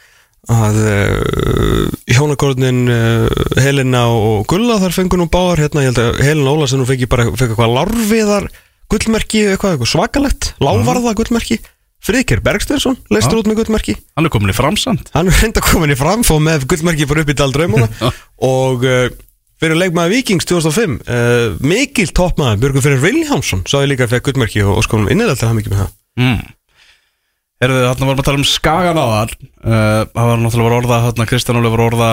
[0.53, 6.23] að uh, hjónakórnin uh, Helena og Gulla þar fengur nú báðar hérna, ég held að
[6.29, 8.51] Helena Ólasen nú fengi bara fengi eitthvað larfiðar
[8.93, 11.59] gullmerki, eitthvað, eitthvað svakalegt lávarða gullmerki,
[12.07, 13.95] Friðkjær Bergsteinsson leistur út með gullmerki.
[14.15, 17.33] Hann er komin í framsamt hann er reynda komin í framfó með gullmerki bara upp
[17.33, 17.89] í daldraumuna
[18.47, 19.07] og uh,
[19.59, 24.29] fyrir leikmaður Vikings 2005 uh, mikil toppmaður Björgur Fyrir Viljámsson sá ég líka að fekk
[24.29, 25.97] gullmerki og, og skonum innilegt til hann mikið með það.
[26.21, 26.45] Mm.
[27.65, 31.27] Herðu, þarna varum að tala um Skagan á þar uh, Það var náttúrulega orða þarna,
[31.33, 32.09] Kristján Óli var orða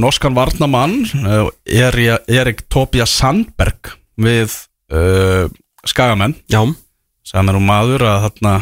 [0.00, 0.94] Norskan varnamann
[1.68, 3.92] Eri- Erik Tobias Sandberg
[4.24, 4.56] Við
[5.86, 6.34] Skagamenn.
[6.50, 6.62] Já,
[7.28, 8.52] Sæði mér um maður að þarna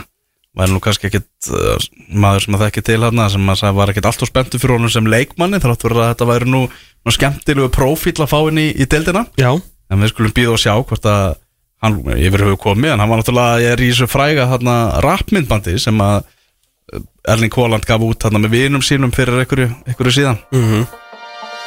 [0.57, 3.92] væri nú kannski ekkit uh, maður sem að þekki til þarna sem að sagði var
[3.92, 6.62] ekkit alltaf spenntu fyrir honum sem leikmanni þar áttur að þetta væri nú,
[7.07, 9.26] nú skemmtilegu prófíl að fá inn í, í deildina.
[9.38, 11.37] Já, en við skulum býða og sjá hvort að
[11.85, 15.76] hann yfir höfu komið en hann var náttúrulega ég er í þessu fræga þarna rapmyndbandi
[15.83, 17.05] sem að uh,
[17.37, 20.42] Erling Haaland gaf út þarna með vinum sínum fyrir einhverju, einhverju síðan.
[20.57, 20.88] Mhm.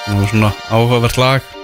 [0.09, 1.58] Og svona áhugavert lag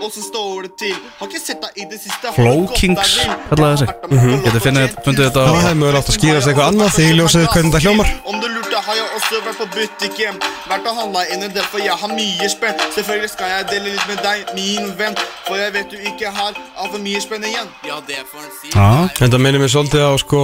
[0.00, 0.94] Så står det til.
[1.20, 2.32] Har ikke sett deg i det siste.
[2.34, 3.12] Flow Kings,
[3.50, 6.70] kallaði þessi Getið finnið fundið þetta Það á hefði mögulega átt að skýra sig eitthvað
[6.72, 10.40] annað því ljósið hvernig þetta hljómar Om du lurte har jeg også vært på butikken.
[10.70, 12.82] Vært og handlet inn en del for jeg har mye spenn.
[12.96, 15.16] Selvfølgelig skal jeg dele litt med deg, min venn.
[15.46, 17.70] For jeg vet du ikke har altfor mye spenn igjen.
[17.86, 18.72] Ja, det får en si.
[18.74, 18.88] Já,
[19.20, 20.42] Þetta minnir mér svolítið á sko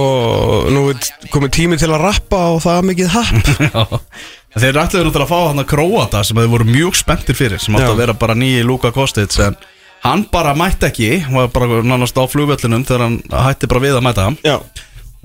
[0.73, 3.53] Nú er komið tími til að rappa og það er mikið happ.
[3.67, 3.87] Já.
[4.46, 7.61] En Þeir ætluðu náttúrulega að fá hann að Króata sem þeir voru mjög spenntir fyrir
[7.61, 9.57] sem átti að vera bara nýji Luka Kostic en
[10.05, 14.07] hann bara mætti ekki var bara nánast á flugvöllinum þegar hann hætti bara við að
[14.07, 14.29] mæta.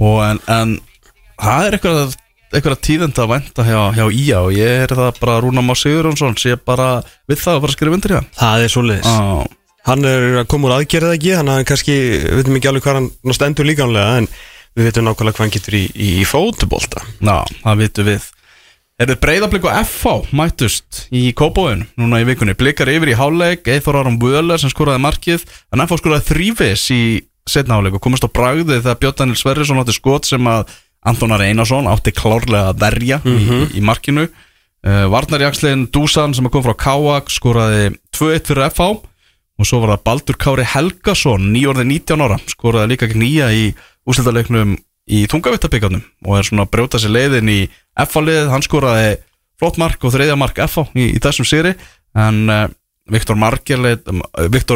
[0.02, 0.76] Og en, en
[1.38, 2.18] það er eitthvað
[2.52, 6.36] eitthvað tíðend að vænta hjá, hjá IA og ég er það bara Rúna Má Sigurjónsson
[6.36, 6.98] sé bara
[7.30, 9.08] við það að fara að skrifa undir hjá það er svoleiðis.
[9.08, 11.30] Já, Hann er að koma úr aðgerðið ekki?
[11.34, 14.28] Hann er kannski, við veitum ekki alveg hvað hann ná stendur En
[14.72, 17.02] við veitum nákvæmlega hvað hann getur í, í, í fótbolta.
[17.18, 18.28] Já, það vitum við
[19.00, 22.52] Erðu breyðablík og FH mættust í Kópóin núna í vikunni?
[22.58, 27.02] Blikar yfir í háleik, Eithor Aron Völer sem skoraði markið en FH skoraði þrývis í
[27.48, 30.74] setna háleik og komast á bragðið þegar Björn Daniel Sverrisson átti skot sem að
[31.08, 33.38] Antonar Einarsson átti klárlega að verja í,
[33.74, 34.28] í markinu.
[34.82, 38.92] Uh, Varnarjaksliðin Dusan sem kom frá Káak skoraði 2-1 fyrir FH
[39.62, 43.68] og svo var það Baldur Kári Helgason nýjórði 19 ára skoraði líka nýja í
[44.10, 44.76] úslitaleiknum
[45.10, 47.60] í þungavittabíkarnum og er svona að brjóta sér leiðin í
[48.04, 49.16] F-liðið, hann skoraði
[49.60, 51.74] flott mark og þriðja mark F í, í þessum sýri
[52.18, 52.68] en uh,
[53.10, 53.36] Viktor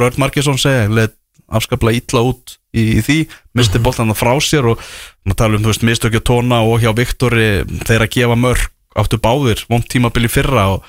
[0.08, 1.14] Örn Margersson segi leit
[1.46, 3.18] afskaplega illa út í, í því
[3.56, 4.82] misti boltan það frá sér og
[5.26, 7.48] maður tala um, þú veist, mistökja tóna og hjá Viktori
[7.86, 10.86] þeir að gefa mörg áttu báðir, vond tímabili fyrra og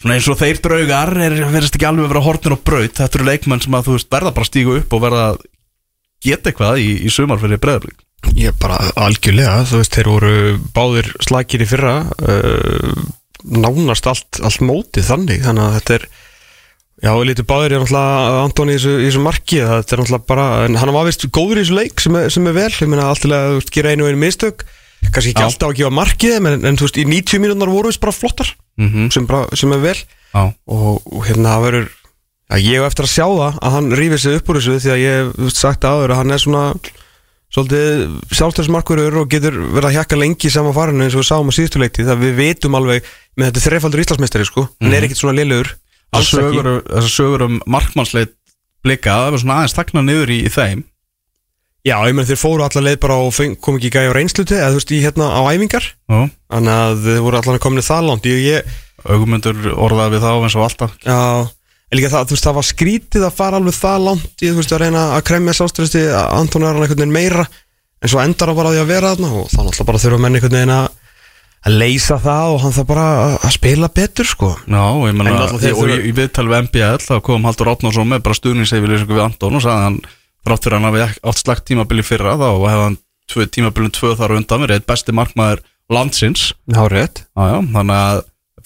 [0.00, 2.94] svona eins og þeir draugar er, verðist ekki alveg að vera hortnir og braut.
[2.94, 5.24] Þetta eru leikmenn sem að þú veist verða bara stígu upp og verða
[6.24, 7.98] geta eitthvað í, í sumar fyrir breðablík
[8.36, 10.32] Ég bara algjörlega, þú veist, þeir voru
[10.76, 13.04] báðir slagir í fyrra uh,
[13.50, 16.08] Nánast allt, allt mótið þannig Þannig að þetta er
[17.00, 21.08] Já, lítið báðir er náttúrulega Antoni í þessu, marki Þetta er náttúrulega bara, hann var
[21.08, 23.72] vist góður í þessu leik sem er, sem er vel, ég meina alltilega þú veist,
[23.78, 24.66] gera einu og einu mistök
[25.00, 25.46] Kannski ekki Já.
[25.48, 28.52] alltaf að gefa markið en, en þú veist, í 90 mínúnar voru við bara flottar
[28.80, 29.08] Mhm.
[29.12, 29.96] sem, bara, sem er vel
[30.32, 31.88] og, og hérna það verður
[32.60, 35.00] ég hef eftir að sjá það að hann rífið sig upp úr þessu því að
[35.02, 36.62] ég hef sagt áður að hann er svona
[37.50, 38.02] svolítið
[38.38, 41.56] sjálfstæðsmarkurur og getur verið að hjakka lengi í sama farinu eins og við sáum á
[41.56, 45.34] síðustu leikti það við vitum alveg með þetta þreifaldur Íslandsmeistari sko hann er ekkit svona
[45.40, 45.72] liðlegur
[46.14, 48.36] þessar sögur um markmannsleit
[48.84, 50.84] blika, það var svona aðeins takna niður í, í þeim.
[51.86, 54.72] Já, ég meina þeir fóru allar leið bara og kom ekki gæja á reynsluti eða
[54.74, 55.86] þú veist í hérna á æfingar.
[56.52, 58.28] Þannig að þeir voru allar komin það langt.
[59.00, 60.96] Augumundur orðaði við þá eins og alltaf.
[61.00, 61.20] Já,
[61.90, 64.56] en líka það, þú veist, það var skrítið að fara alveg það langt í, þú
[64.60, 67.46] veist, að reyna að kremja sáströsti Antoni er hann einhvern veginn meira.
[68.00, 70.20] En svo endar hann bara á því að vera þarna og þá náttúrulega bara þurfa
[70.24, 70.88] menn einhvern veginn að
[71.60, 74.48] að leysa það og hann þarf bara að- að spila betur, sko.
[74.64, 75.60] Já, og ég menna, og
[76.08, 79.76] í viðtal við MBL þá kom Haldur Átnarsson með bara stuðningseyfirlýsingu við Anton og sagði
[79.76, 80.00] að hann,
[80.46, 83.92] þrátt fyrir að hann hafi ekki- átt slagt tímabili fyrra þá hefði hann tvö, tímabilin
[83.92, 84.80] tvö þar á undan verið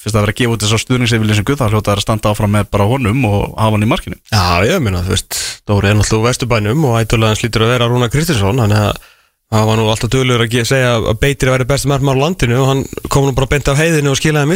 [0.01, 2.55] fyrst að vera að gefa út þess að stuðningseyfylýsingu þá hljóta þær að standa áfram
[2.55, 4.19] með bara honum og hafa hann í markinu.
[4.33, 7.75] Já, ég meina, þú veist, Dóri er náttúrulega úr vesturbænum og ætlulega hann slítur að
[7.75, 9.11] vera Rúna Kristinsson þannig að
[9.55, 12.61] hann var nú alltaf dölur að segja að Beitir að vera besti margmar á landinu
[12.63, 14.49] og hann kom nú bara beint af heiðinu og skilaði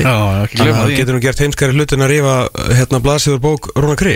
[0.00, 0.16] Já,
[0.46, 2.36] ekki Þannig að það getur nú gert heimskari hlutin að rífa
[2.78, 4.14] hérna blaðsíður bók Rúna Kri.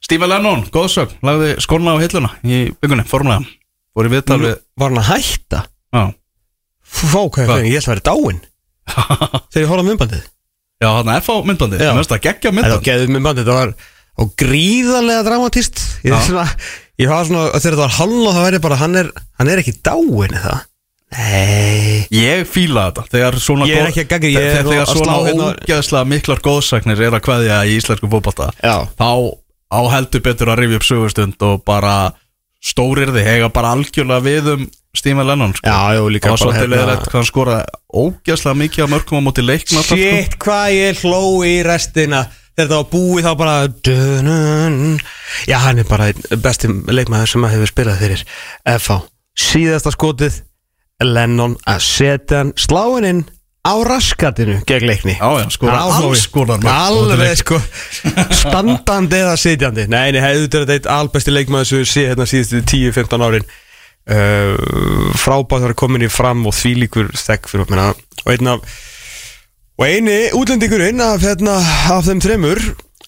[0.00, 3.44] Steve Lennon, góðsögn, lagði skóna á hilluna í byggunni, formulega
[3.94, 5.60] Fór í viðtal við Var hann að hætta?
[5.92, 6.02] Já,
[6.90, 7.66] Fá, hvað er það?
[7.68, 8.40] Ég ætla að vera dáinn
[9.52, 10.24] Þegar ég horfði á myndbandið?
[10.80, 11.90] Já hann er fá myndbandi, Já.
[11.90, 13.74] það mest að geggja Það myndbandi var geðið myndbandið, það var
[14.20, 16.18] og gríðarlega dramatist Ég, Já.
[16.26, 16.46] svona,
[17.00, 19.10] ég var svona, þegar það var hálna það væri bara, hann er,
[19.40, 20.58] hann er ekki dáinn eða
[21.10, 22.06] Nei.
[22.14, 23.02] Ég fíla þetta.
[23.10, 25.26] Þegar svona Ég er góð- ekki að gagnrýna, ég er Þegar þegar að svona slá
[25.26, 28.76] hérna- ógeðslega miklar góðsagnir er að kveðja í íslensku fótbolta Já.
[28.94, 29.10] Þá
[29.74, 31.94] á heldur betur að rifja upp sögustund og bara
[32.62, 35.66] stórir þig Hega bara algjörlega við um Steve Lennon sko.
[35.66, 37.64] Já, jú, líka Það var bara svolítið hérna- leðilegt hvað hann skoraði
[37.94, 42.24] ógeðslega mikið af mörgum á móti leikna Shit, hvað ég hló í restina.
[42.58, 45.00] Þegar það var búið þá bara dun,
[45.46, 48.24] Já, hann er bara einn besti leikmaður sem að hefur spilað fyrir
[48.66, 48.98] FH
[49.40, 50.40] Síðasta skotið
[51.00, 53.22] Lennon að setja hann sláin inn
[53.64, 55.14] á raskatinu gegn leikni.
[55.16, 57.60] Já, já, skoraði alls á móti Alveg sko.
[58.42, 59.86] Standandi eða sitjandi.
[59.92, 63.50] Nei, nei, hefðu þetta eitt albesti leikmaður sem við sé hérna síðustu 10-15 árin
[64.10, 67.82] uh, Frábæð þar komin í fram og þvílíkur stekk fyrir okkur.
[68.26, 68.78] Og einn af
[69.80, 71.56] og eini útlendingurinn af, hérna,
[71.88, 72.60] af þeim þremur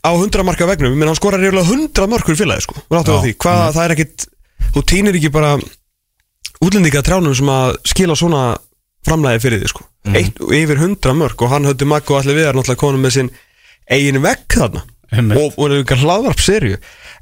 [0.02, 2.78] á 100 marka vegnum menn hann skorar reyðulega 100 markur félagi sko.
[2.88, 4.26] Því, hvað það er ekkit
[4.72, 5.52] þú týnir ekki bara
[6.64, 8.42] útlendinga trjánum sem að skila svona
[9.04, 9.84] framlæði fyrir því sko.
[10.16, 13.30] Eitt, yfir 100 mörg og hann höfði Maggo allir við er náttúrulega konum með sinn
[13.92, 14.86] eigin vegg þarna.
[15.12, 15.36] Einmitt.
[15.36, 16.78] og, og hlaðvarp serju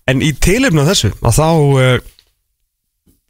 [0.06, 1.96] en í tilefna þessu að þá uh,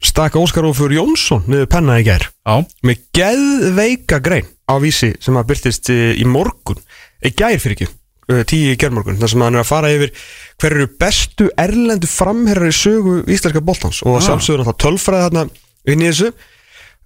[0.01, 2.27] stakka Óskar Ófur Jónsson niður penna í gær.
[2.45, 6.79] Já, með geðveika grein á vísi sem að byrtist eh, í morgun
[7.21, 7.89] í gær fyrir ekki,
[8.31, 10.13] eh, tíu í germorgun þar sem hann er að fara yfir
[10.61, 14.01] hver eru bestu erlendu framherrar í sögu íslenska boltans.
[14.05, 14.25] Og ah.
[14.25, 15.45] sjálfsögur náttúrulega tölfræði þarna
[15.93, 16.33] inn í þessu.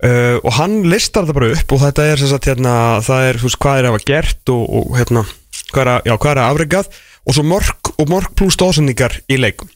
[0.04, 3.38] Uh, og hann listar þetta bara upp og þetta er sem sagt hérna, það er,
[3.40, 5.22] þú veist, hvað er að hafa gert og, og hérna,
[5.70, 6.90] hvað er að, já, hvað er að afregað
[7.24, 9.72] og svo mörg og mörg pluss stóðsendingar í leikum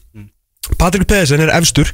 [0.78, 1.90] Patrik Pedersen er efstur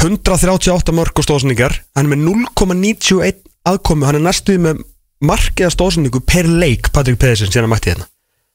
[0.00, 1.76] 138 mörg og stóðsendingar.
[1.96, 2.24] Hann er með
[2.56, 4.06] 0,91 aðkomu.
[4.08, 4.82] Hann er næstuði með
[5.24, 8.08] markiða stóðsendingu per leik Patrik Pedersen síðan að mætti hérna.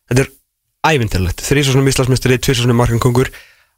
[0.09, 0.32] Þetta er
[0.86, 3.32] ævintilegt þrísvarsunum Íslandsmestari, tvísvarsunum markankongur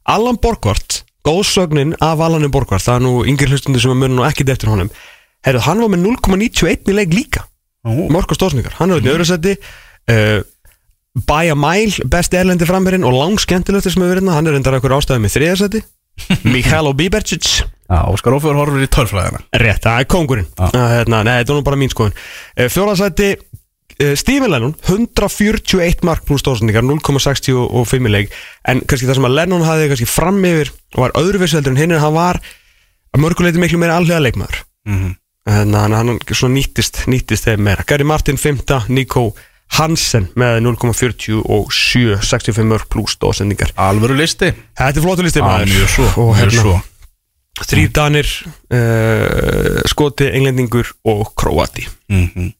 [0.08, 4.26] Allan Borgvart, góðsögnin af Allanin Borgvart, það er nú yngir hlustundur sem að munum nú
[4.28, 4.88] ekkit eftir honum.
[5.44, 7.44] Herru, hann var með 0,91 í leik líka.
[7.84, 10.40] Mörg og stóðsendingar, hann er auðvitað í öðru seti uh,
[11.28, 14.76] By a mile, best erlendi framherinn og langskemmtilegtur sem hefur verið hérna, hann er reyndar
[14.76, 15.80] einhver ástæði með þriðarsæti
[16.52, 19.38] Mikhailo Bibercic Óskar Ófjör horfur í tölfræðina.
[19.62, 22.16] Rétt, það er kongurinn hérna, Nei, þetta er nú bara mín skoðun.
[22.52, 28.36] Uh, Fjóðarsæti uh, Stephen Lennon 141 mark pluss stóðsendingar 0,65 í leik.
[28.68, 31.80] En kannski það sem að Lennon hafði kannski fram yfir og var öðruvísi heldur en
[31.80, 32.42] hinn en hann var
[33.16, 34.60] að mörguleiti miklu meira allega leikmaður.
[34.88, 35.16] Mhm.
[35.48, 37.84] Þannig að hann nýttist, nýttist þeim meira.
[37.88, 38.82] Gary Martin 5.
[38.92, 39.30] Nico
[39.76, 44.52] Hansen með 0,47 65 mörg pluss stóðsendingar Alvöru listi.
[44.78, 45.72] Þetta er flottu listi maður.
[45.74, 46.76] mjög svo, Og mjög hérna, svo.
[47.68, 48.28] Þrýr danir,
[48.74, 51.88] uh, skoti, englendingur og króati.
[52.12, 52.52] Mm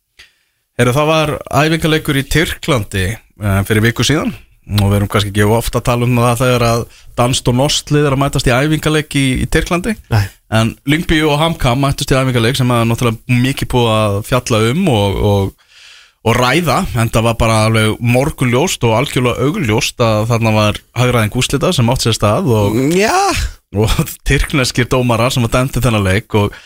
[0.79, 3.07] Heru, Það var æfingarleikur í Tyrklandi
[3.43, 4.31] uh, fyrir viku síðan.
[4.69, 6.83] Og við erum kannski ekki ofta að tala um það þegar að
[7.19, 9.95] danst og nostlið er að mætast í æfingarleik í, í Tyrklandi.
[10.13, 10.27] Nei.
[10.55, 14.85] en Lyngby og Hamkam mættast í æfingarleik sem er náttúrulega mikið búið að fjalla um
[14.93, 15.67] og, og,
[16.27, 21.39] og ræða en það var bara alveg morgunljóst og algjörlega augljóst að þarna var hagraðing
[21.39, 23.15] úslita sem átt sér stað og Já,
[23.77, 23.93] og
[24.29, 26.57] tyrkneskir dómarar sem var dæmti þennan leik og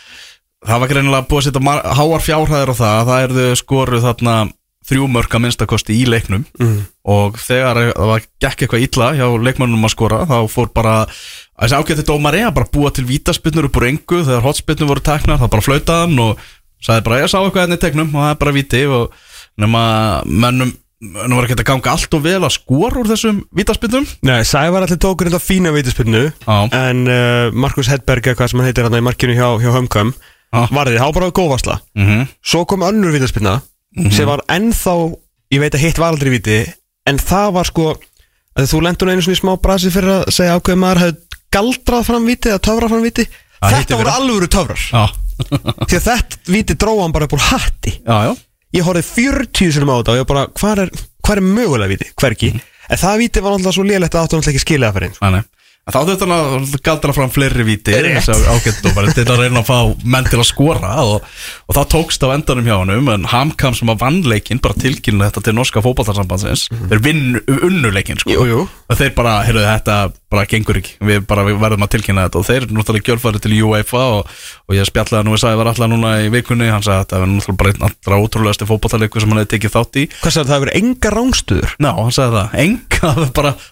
[0.63, 2.97] það var greinilega búið að setja háar fjárhæðir á það.
[2.97, 4.35] Að það erðu skoruð þarna
[4.83, 6.43] þrjú mörg að minnstakosti í leiknum.
[6.59, 6.79] Mm.
[7.07, 11.77] og þegar það var gekk eitthvað illa hjá leikmannum að skora þá fór bara þessi
[11.79, 14.23] ágætti dómari að bara búa til vítaspinnur upp úr engu.
[14.23, 16.43] Þegar hotspinnur voru teknar það bara flautaði hann og
[16.83, 18.83] sagði bara ég sá eitthvað hérna í tegnum og það er bara víti.
[18.87, 19.21] Og
[19.61, 19.83] nema
[20.25, 20.73] mönnum
[21.03, 24.85] nú var ekki að ganga allt og vel að skora úr þessum vítaspinnum nei, Sævar
[24.85, 26.55] allir tókur þetta fína veitispunnu Já.
[26.77, 30.13] En uh, Markus Hedberg, eitthvað sem hann heitir hann í markinu hjá, hjá Hömkam.
[30.53, 31.79] Varði, há bara góðvarsla.
[31.97, 32.31] Mm -hmm.
[32.45, 33.59] Svo kom önnur vítaspinna
[34.13, 34.93] Sem var ennþá,
[35.53, 36.63] ég veit að hitt var aldrei víti
[37.09, 37.95] En það var sko
[38.55, 41.17] að Þú lendur einu svona í smá brasi fyrir að segja ákveð maður hefði
[41.51, 43.27] galdrað fram víti Eða töfrað fram víti.
[43.63, 45.11] Þetta voru alvöru töfrar.
[45.89, 47.93] Því að þetta víti dróða hann bara upp úr hatti.
[48.05, 48.33] Já, já
[48.73, 50.89] ég horfði 40 sinum á þetta og ég bara, hvað er,
[51.23, 52.61] hvað er mögulega viti, hvergi Mhm.
[52.89, 55.17] en það viti var náttúrulega svo lélegt að áttu náttúrulega ekki skilja það fyrir.
[55.21, 55.43] En
[55.83, 60.39] Þá þurfti hann að galdra fram fleiri víti til að reyna að fá menn til
[60.39, 61.25] að skora og,
[61.67, 65.27] og það tókst á endanum hjá honum en Hamkam sem að vann leikinn bara tilkynna
[65.27, 68.31] þetta til norska fótballtarsambandsins þeir vinn unnuleikin sko.
[68.31, 68.61] Jú, jú.
[68.63, 69.97] og þeir bara, heyrðu þetta
[70.31, 70.95] bara gengur ekki.
[71.03, 72.39] Við bara við verðum að tilkynna þetta.
[72.39, 74.31] Og þeir náttúrulega gjörfæri til UEFA og,
[74.69, 77.21] og ég spjallaði nú við sagði var alltaf núna í vikunni hann sagði að þetta
[77.25, 80.07] var náttúrulega bara einn allra ótrúlegasti fótballtarleikur sem hann hefði tekið þátt í.
[80.23, 80.57] Hvað sagði það
[81.99, 82.15] hann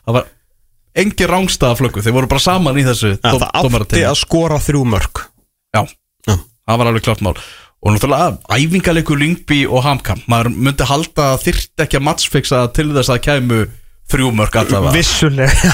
[0.06, 0.22] það,
[0.96, 4.06] engi rángstaflöggu, þeir voru bara saman í þessu Ja, dóm- það dómarateimi.
[4.12, 5.22] að skora þrjú mörg
[5.76, 5.82] Já,
[6.28, 6.36] Já.
[6.68, 7.36] það var alveg klart mál.
[7.82, 10.20] Og náttúrulega æfingarleikur Lyngby og Hamkam.
[10.30, 13.62] Maður myndi halda að þyrfti ekki að matchfixa til þess að kæmu
[14.12, 14.92] þrjú mörg allavega.
[14.94, 15.72] Vissulega.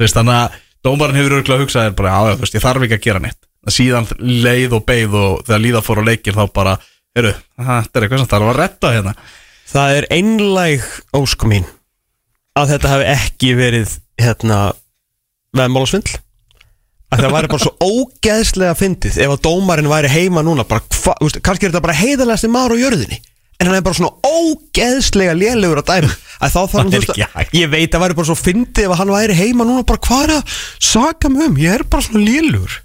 [0.00, 0.54] Þannig að
[0.86, 3.38] dómarinn hefur örgulega hugsað þér bara, já, veist, ég þarf ekki að gera neitt.
[3.68, 6.72] Síðan leið og beið og þegar líða fór á leikir þá bara,
[7.18, 9.14] heyrðu, þetta er eitthvað sem þarf að retta hérna.
[9.72, 10.88] Það er einlæg
[11.20, 11.68] ósk mín
[12.58, 14.60] að þetta hafi ekki verið hérna
[15.56, 16.20] veðmálasvindl.
[17.12, 21.12] Að það væri bara svo ógeðslega fyndið ef að dómarinn væri heima núna bara, hva,
[21.20, 23.18] veist, kannski er þetta bara heiðalegasti maður á jörðinni
[23.62, 26.14] en hann er bara svona ógeðslega lélegur að dæma.
[26.42, 28.86] Að þá þarf hann Það er þú veist ég veit að væri bara svo fyndið
[28.86, 30.56] ef að hann væri heima núna bara hvað er að
[30.88, 31.60] saka mig um?
[31.62, 32.78] Ég er bara svona lélegur.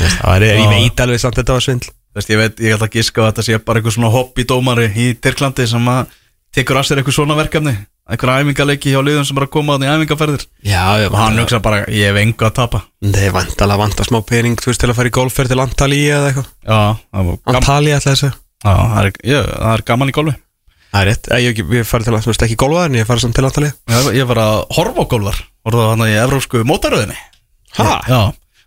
[0.00, 1.92] Það væri, ég veit alveg samt þetta var svindl.
[1.92, 4.12] Þú veist, ég veit, ég ætla að giska á að þetta sé bara eitthvað svona
[4.16, 6.16] hobbydómari í Tyrklandi sem að
[6.56, 7.76] tekur að sér eitthvað svona verkefni
[8.06, 11.58] eitthvað æfingarleiki hjá liðum sem að koma á því æfingarferðir já, já, og hann hugsa
[11.64, 12.80] bara, ég hef engu að tapa.
[13.02, 16.20] Það er vantalega vanta smá pening þú veist til að fara í golfferð til Antalía
[16.20, 17.32] eða eitthvað.
[17.50, 20.36] Antalía ætla þessu já, það er, ég, það er gaman í golfi.
[20.92, 23.36] Það er rétt, ég, ég, ég farið til að, ekki golfa en ég farið samt
[23.36, 25.40] til Antalía Ég, ég var að horfa á golfar.
[25.66, 27.18] Voru það hann í evrópsku mótaröðinni?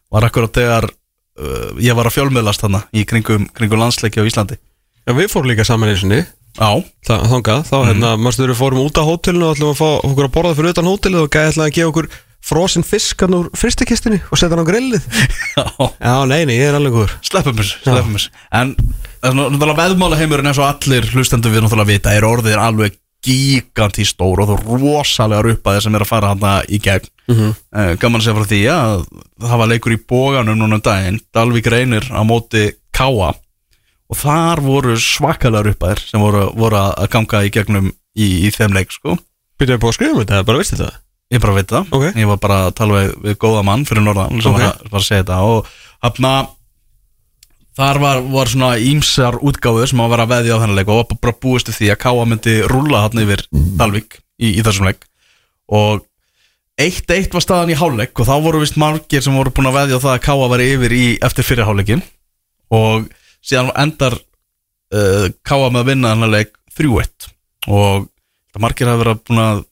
[0.09, 4.59] Var akkurat þegar uh, ég var að fjölmiðlast hann í kringum, kringum landsleiki á Íslandi.
[5.07, 6.27] Já, við fórum líka saman eins og niður
[6.57, 6.71] Já,
[7.09, 10.33] Þangað, þá hérna, mástu við fórum út á hótelinu og ætlum að fá okkur að
[10.33, 12.09] borða fyrir utan hótelið og gæði ætlaði að gefa okkur
[12.49, 15.05] frosin fiskan úr fristikistinni og setja hann á grillið.
[15.59, 15.65] Já.
[15.99, 17.13] Já, nei, nei, ég er alveg góður.
[17.25, 18.31] Sleppum þessu, sleppum þessu.
[18.55, 18.73] En
[19.19, 22.95] það náttúrulega veðmála heimurinn eins og allir hlustendur við náttúrulega vita er orðið alveg
[23.25, 27.09] gigantí stór og þú rosalega uppaði sem er að fara hann í gegn.
[27.29, 27.51] Mm
[27.99, 29.03] Gaman að segja frá því að
[29.43, 31.19] það var leikur í bóganum núna um daginn.
[31.35, 33.33] Dalvík reynir á móti Káa
[34.09, 38.73] og þar voru svakalega uppaðir sem voru, voru að ganga í gegnum í, í þeim
[38.77, 39.17] leik sko
[39.59, 41.01] Býtum við búið að skrifa um þetta, bara veistu þetta?
[41.29, 42.05] Ég bara veit það Ok.
[42.17, 44.61] Ég var bara að tala við, við góða mann fyrir norðan sem Ok.
[44.63, 45.73] var, að, að segja þetta og
[46.05, 46.31] hafna
[47.79, 51.01] þar var, var svona ímsar útgáfur sem að vera að veðja á þennan leik og
[51.03, 53.43] var bara búist því að Káa myndi rúlla hann yfir
[53.79, 55.05] Dalvik í, í þessum leik
[55.69, 56.01] og
[56.79, 59.77] eitt eitt var staðan í hálfleik og þá voru vist margir sem voru búin að
[59.83, 62.03] veðja á það að Káa var yfir í eftir fyrir hálfleikin
[62.73, 63.07] og
[63.45, 64.15] síðan endar
[64.93, 67.29] uh, Káa með að vinna þennan leik 3-1
[67.69, 68.07] og
[68.53, 69.63] það margir hafa verið búin að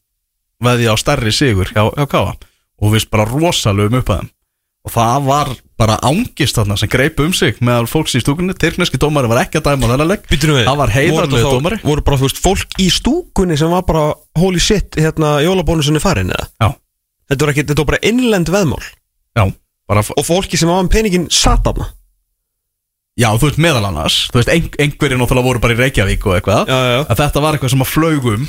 [0.67, 2.33] veðja á stærri sigur hjá, hjá Káa
[2.77, 4.33] og vist bara rosalegum upp að þeim.
[4.87, 8.55] Og það var bara ángist þarna sem greip um sig meðal fólks í stúkunni.
[8.57, 10.13] Tyrkneski dómari var ekki að dæma þennan
[10.55, 11.79] við það var heiðarlega dómari.
[11.83, 14.05] Voru bara, þú veist, fólk í stúkunni sem var bara
[14.39, 16.47] holy shit, hérna, jólabónusinni farin eða?
[16.63, 16.69] Já,
[17.27, 18.85] Þetta var ekki, þetta var bara innlend veðmál.
[19.35, 19.43] Já,
[19.91, 21.81] bara Og fólki sem með peningin satt af
[23.17, 26.37] já, þú veist meðal annars þú veist, ein, einhverjir náttúrulega voru bara í Reykjavík og
[26.37, 26.71] eitthvað.
[26.71, 27.01] Já, já.
[27.03, 28.47] að þetta var eitthvað sem að flaugum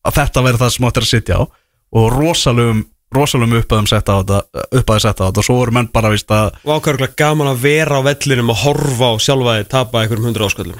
[0.00, 1.42] að þetta verði það sem áttir að sitja á.
[1.90, 5.42] Og rosalegum rosalegum uppaðum setta á þetta uppaði setta á þetta.
[5.42, 8.60] Og svo voru menn bara víst að Og ákvæmlega gaman að vera á vellinum og
[8.62, 10.78] horfa á sjálfaði tapa einhverjum hundra ásköldum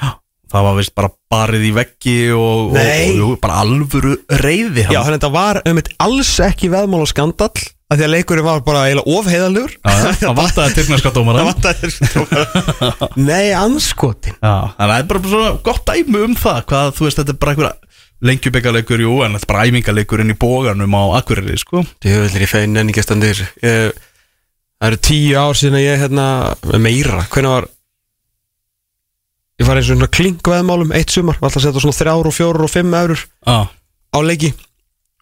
[0.50, 4.98] það var vist bara barið í veggi og, og, og, og bara alvöru reyði Já,
[4.98, 8.60] þannig að þetta var um alls ekki veðmál og skandall að því að leikurinn var
[8.66, 9.14] bara eiginlega
[9.82, 11.88] já, það vantaði tyrkneska dómara Það vantaði
[13.30, 17.08] Nei, anskotin Já, þannig að það er bara svona gott dæmi um það hvað, þú
[17.08, 17.72] veist, þetta er bara einhver
[18.30, 21.82] lengjubikaleikur, jú, en þetta er bara æfingaleikur inn í bóganum á Akureyri, sko.
[22.04, 23.98] Djöfullir í fein standir ég,
[24.80, 26.26] Það eru tíu ár síðan að ég hérna
[26.80, 27.66] meira, hvernig var
[29.60, 32.36] ég var eins og svona klinkveðmálum eitt sumar, var alltaf að setja svona þrjár og
[32.36, 34.54] fjórar og fimm eurur á leiki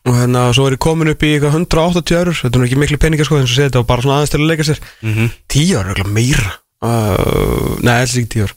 [0.06, 3.00] og hérna svo er ég komin upp í eitthvað 180 eurur, þetta er ekki miklu
[3.02, 4.80] peningar sko og segja þetta var bara svona aðeins til að leika sér.
[5.02, 5.30] Mhm.
[5.48, 6.52] tíu ár er eitthvað meira.
[6.78, 8.54] Uh, nei, alls ekki tíu ár.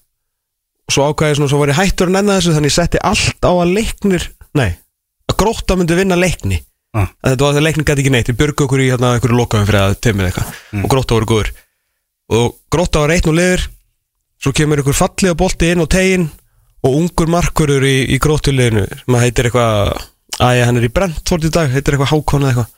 [0.88, 3.48] Og svo ákvæði svona, svo var ég hættur að nenna þessu þannig ég setti allt
[3.48, 4.70] á að leiknir nei,
[5.32, 6.62] að gróta myndi vinna leikni.
[6.92, 7.08] Ah.
[7.24, 8.30] að þetta var þegar leikni gæti ekki neitt.
[8.30, 10.56] Við byrgu okkur í hérna einhverju lokaðum fyrir að tömið eitthvað.
[10.72, 10.82] Mm.
[10.84, 11.52] og gróta voru góður
[12.32, 13.64] og gróta var eitt og liður.
[14.42, 16.28] Svo kemur einhver fallið bolti inn á tegin
[16.82, 19.92] og ungur markurur í, í grótuleginu sem að heitir eitthvað
[20.40, 22.78] að hann er í Brentford í dag heitir eitthvað Hákon eða eitthvað.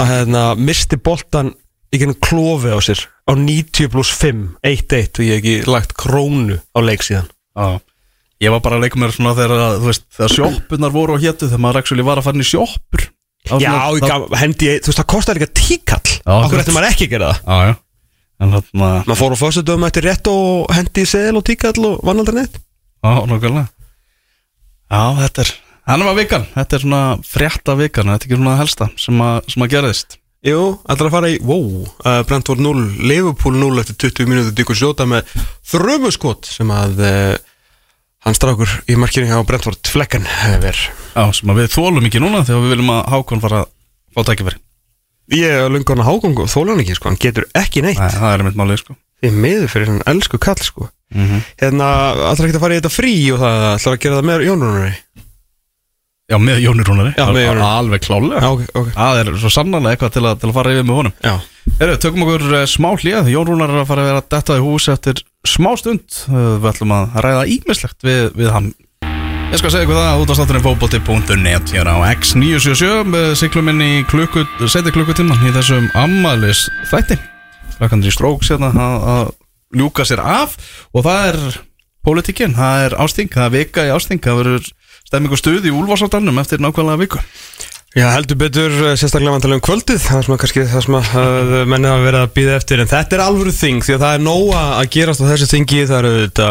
[0.00, 1.52] Að hérna misti boltan
[1.92, 5.92] í gennum klofi á sér á 90 pluss 5 1-1 og ég hef ekki lagt
[6.00, 7.28] krónu á leik síðan.
[7.52, 7.80] Já.
[8.42, 11.46] Ég var bara að leika mér svona þegar, þú veist, þegar sjoppunar voru á hétu
[11.46, 13.04] þegar maður actually var að fara inn í sjoppur.
[13.52, 16.16] Á Já, gaf, hendi, þú veist, það kostar ekki tíkall.
[16.24, 17.44] Þú- ætti maður ekki að gera það?
[17.46, 17.74] Já, já.
[18.42, 22.40] Maður fór á fórsöldum eftir rétt og hendi í seðil og tíkall og vann aldrei
[22.40, 22.56] neitt.
[23.04, 23.68] Já, nákvæmlega.
[24.90, 25.52] Já, þetta er
[25.88, 29.38] Hann var vikan, þetta er svona frétta vikan Þetta er ekki svona helsta sem að,
[29.50, 30.18] sem að gerðist.
[30.46, 30.60] Jú,
[30.90, 31.66] allra að fara í, wow,
[32.02, 35.28] uh, Brentford 0, Liverpool 0 eftir 20 mínútur Dykkur sjóta með
[35.70, 37.36] þrömuskot sem að uh,
[38.26, 40.82] hann strákur í markinu hjá Brentford Flecken hefur
[41.14, 43.70] Já, sem að við þólum ekki núna Þegar við viljum að Hákon fara að
[44.12, 44.58] fá tækifæri.
[45.32, 48.00] Ég er lungan að hágóngu og þóla hann ekki, sko, hann getur ekki neitt.
[48.00, 48.96] Nei, það er mitt málið, sko.
[49.22, 50.88] Er miður fyrir hann elsku kall, sko.
[51.14, 51.42] Mhm.
[51.60, 51.86] Hérna,
[52.32, 54.92] allra ekki að fara í þetta frí og það ætlar að gera það með Jónunari
[56.32, 57.10] Já, með Jóni Rúnari.
[57.18, 57.64] Já, með Jóni.
[57.68, 58.86] Alveg klálega Já, ok, ok.
[58.96, 61.14] Það er svo sannarlega eitthvað til að, til að fara yfir með honum.
[61.20, 61.34] Já,
[61.78, 64.62] Herru, tökum okkur eh, smá hlýð Jón Rúnar er að fara að vera detta í
[64.64, 66.16] hús eftir smá stund.
[66.32, 68.70] Eh, Við ætlum að ræða ímislegt við, við hann.
[69.52, 73.68] Ég skal segja ykkur það að út á státturinn fókbóti.net hér á X977 með siglum
[73.68, 77.18] inn í klukku, seti klukkutíman í þessum ammælis þætti
[77.76, 79.30] Klakkandur í stróks hérna að, að
[79.76, 80.56] ljúka sér af
[80.96, 81.38] og það er
[82.08, 84.70] pólitíkin, það er ásting, það er vika í ásting það verður
[85.12, 87.20] stemmingu stuð í úlfarsáttarnum eftir nákvæmlega viku?
[87.92, 89.98] Já, heldur betur, eh, sérstaklega vantalega um kvöldið.
[90.00, 91.10] Það er svona kannski það sem að
[91.52, 92.80] uh, menni hafa verið að býða eftir.
[92.80, 95.82] En þetta er alvöru þing Því að það er nóga að gerast á þessu þingi.
[95.90, 96.48] Það eru þetta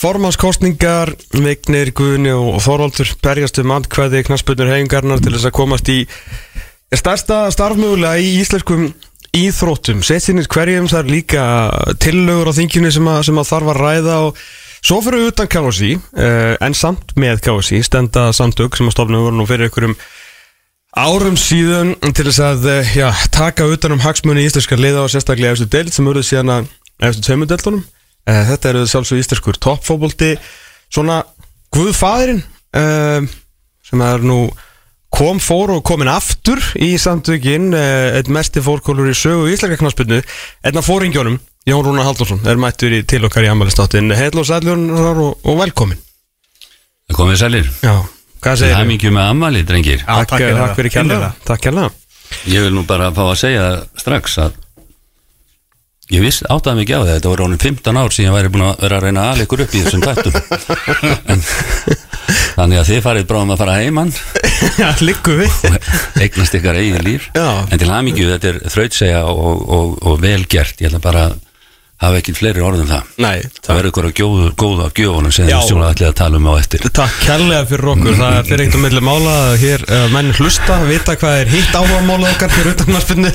[0.00, 5.98] formannskostningar Vignir, Guðni og Þorvaldur Berjast um andkvæði, knassbyrnur hefingarnar Til þess að komast í
[6.92, 8.90] stærsta starfmögulega í íslenskum
[9.36, 10.04] íþróttum.
[10.04, 11.44] Setsinir hverjum það er líka
[12.02, 14.40] tillögur á þinginu sem að, sem að þarf að ræða og
[14.80, 19.20] Svo fyrir við utan KSI, uh, en samt með KSI, stenda samtök sem að stofna
[19.20, 19.96] voru nú fyrir einhverjum
[20.96, 25.54] árum síðan til þess að eh, já, taka utan um hagsmunni íslenska liða og sérstaklega
[25.54, 26.72] eftir deild sem voruð síðan að
[27.06, 27.84] eftir tveimur deildunum.
[28.28, 30.32] Uh, þetta eru sjálfsög íslenskur toppfóbolti
[30.90, 31.22] svona
[31.74, 32.42] guðfæðurinn
[32.76, 33.28] uh,
[33.86, 34.42] sem er nú
[35.10, 40.20] kom fór og komin aftur í samtökin uh, eitt mesti fórkólur í sögu íslenska knaspinu
[40.64, 45.18] einna fóringjónum, Jón Rúnar Halldórsson er mættur í til okkar í ammælistáttin heil og sæljónar
[45.20, 45.98] og, og velkomin
[47.10, 47.68] Það komið sælir.
[47.82, 47.92] Já,
[48.38, 50.04] hvað Það segir er mikið með ammali, drengir.
[50.06, 50.94] Takk, takk takk, fyrir fyrir það.
[50.94, 51.02] kærlega.
[51.02, 51.30] Innilega.
[51.48, 51.90] Takk kærlega.
[52.54, 53.64] Ég vil nú bara fá að segja
[53.98, 54.58] strax að
[56.10, 58.80] Ég vissi áttaði mikið á það Þetta voru honum 15 ár síðan væri búin að
[58.82, 60.38] vera að reyna að ala ykkur upp í þessum tættum
[61.34, 61.44] en,
[62.56, 64.10] Þannig að þið farið bráðum að fara heimann
[64.80, 65.60] Já, liggu við.
[65.70, 67.28] Og eignast ykkar eigin líf.
[67.36, 67.46] Já.
[67.70, 70.82] En til hamingju þetta er þrautsegja og, og, og vel gert.
[70.82, 71.38] Ég ætla bara að
[72.00, 73.08] hafa ekkit fleiri orðum það.
[73.20, 75.52] Nei, Það verður ykkur að gjóðu, góða af gjöfunum sem Já.
[75.58, 76.84] þið sjóla allir að tala um á eftir.
[76.96, 80.78] Takk kærlega fyrir okkur, það er fyrir einhvern milli mála að hér uh, menn hlusta,
[80.88, 83.32] vita hvað er hitt áhuga mála okkar fyrir utanmarspinnu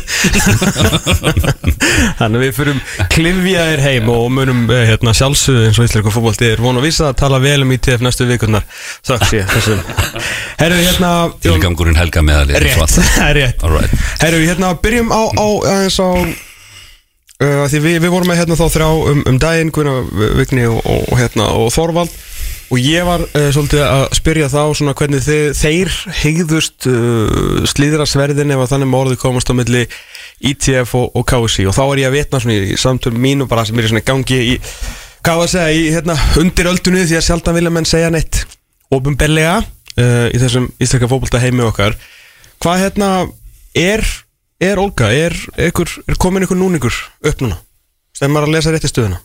[2.20, 2.82] Þannig við fyrir
[3.14, 7.12] klifjaðir heim og munum uh, hérna, sjálfsögðu eins og íslengur fótbolti er von að vísa
[7.12, 8.66] að tala vel um ITF næstu vikurnar.
[9.06, 9.86] Þakk sé þessum.
[10.58, 11.14] Herru, hérna
[11.46, 12.98] Tilgangurinn helga meðal Rétt,
[13.38, 13.62] rétt.
[14.26, 15.48] Herru, hérna, byrjum á, á
[17.44, 19.96] uh, við, við vorum með hérna þá þrjá um, um daginn Guðna
[20.40, 22.14] Vigni og, og, hérna, og Þorvald.
[22.74, 28.56] Og ég var uh, svolítið að spyrja þá svona hvernig þið, þeir hegðust uh, slíðrasverðin
[28.56, 29.86] ef að þannig orðið komast á milli
[30.46, 33.64] ITF og, og KSI og þá er ég að vitna svona í samtölu mínu bara
[33.68, 34.58] sem er svona gangi í
[35.26, 38.42] hvað var að segja, í hérna undir öldunni því að sjaldan vilja menn segja neitt
[38.94, 41.96] ofinbellega uh, í þessum íslenska fótbolta heimi okkar.
[42.62, 43.10] Hvað hérna
[43.76, 44.06] er
[44.66, 45.36] er Olga, er,
[45.68, 46.96] ykkur, er komin ykkur núningur
[47.26, 47.58] upp núna?
[48.16, 49.20] Sem maður að lesa rétt í stöðuna?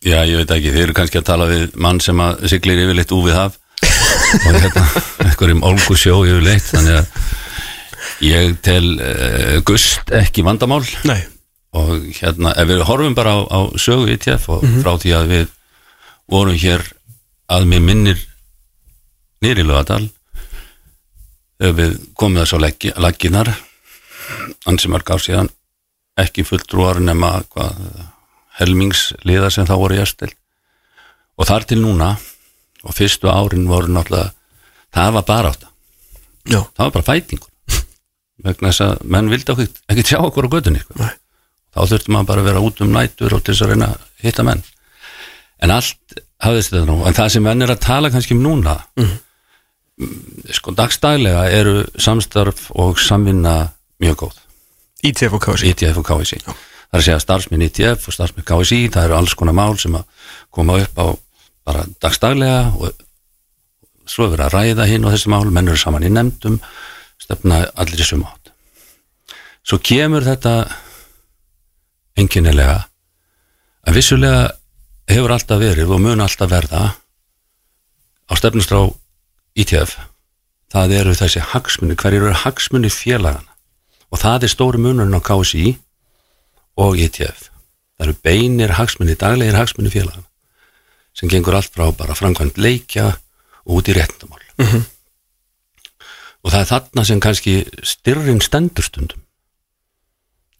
[0.00, 3.12] Já, ég veit ekki, þeir eru kannski að tala við mann sem að siglir yfirleitt
[3.12, 3.58] úfið haf.
[4.46, 4.86] Og hérna,
[5.26, 10.82] einhverjum olgu sjó yfirleitt, þannig að ég tel uh, gust ekki vandamál.
[11.08, 11.20] Nei,
[11.76, 15.52] og hérna, ef við horfum bara á, á sögu ITF og frá því að við
[16.30, 16.82] vorum hér
[17.50, 18.24] að mér minnir
[19.42, 20.04] nýri lögadal
[21.60, 23.52] við komum þess á leggi, legginar
[24.70, 25.50] ansi mörg ár síðan
[26.20, 27.78] ekki fulltrúar nema hvað
[28.60, 30.32] helmingsliða sem þá voru í Östil
[31.40, 32.12] og þar til núna
[32.84, 34.32] og fyrstu árin voru náttúrulega
[34.92, 35.70] það var bara átta
[36.48, 37.48] já, það var bara fætingur.
[38.44, 41.08] Vegna þess að menn vildi okkur ekki sjá okkur á gödunni sko.
[41.70, 44.06] Þá þurfti maður bara að vera út um nætur og til þess að reyna að
[44.24, 44.62] hitta menn.
[45.60, 46.96] En allt hafðist þetta nú.
[47.06, 49.12] En það sem menn er að tala kannski um núna mm.
[50.56, 53.56] sko dagstælega eru samstarf og samvinna
[54.00, 54.38] mjög góð.
[55.06, 58.80] ITF og KSI ITF og KSI það er að segja starfsminn ITF og starfsminn KSI
[58.92, 61.06] það eru alls konar mál sem að koma upp á
[61.68, 63.06] bara dagstaglega og
[64.10, 66.58] svo er verið að ræða hinn og þessi mál, menn eru saman í nefndum
[67.20, 68.50] stefna allir í suma átt.
[69.62, 70.54] Svo kemur þetta
[72.18, 72.80] enginnilega
[73.86, 74.48] að vissulega
[75.10, 76.82] hefur alltaf verið og mun alltaf verða
[78.30, 78.82] á stefnustrá
[79.58, 79.96] ITF
[80.70, 83.49] það eru þessi hagsmunni, hverjir eru hagsmunni félagana
[84.10, 85.76] og það er stóri munurinn á KSI
[86.80, 87.50] og ETF
[88.00, 90.26] það eru beinir hagsmunni, daglegir hagsmunni félagana
[91.16, 93.10] sem gengur allt frá bara framkvæmt leikja
[93.66, 94.42] og út í réttindamál.
[96.40, 97.54] Og það er þarna sem kannski
[97.84, 99.20] styrrin stendur stundum.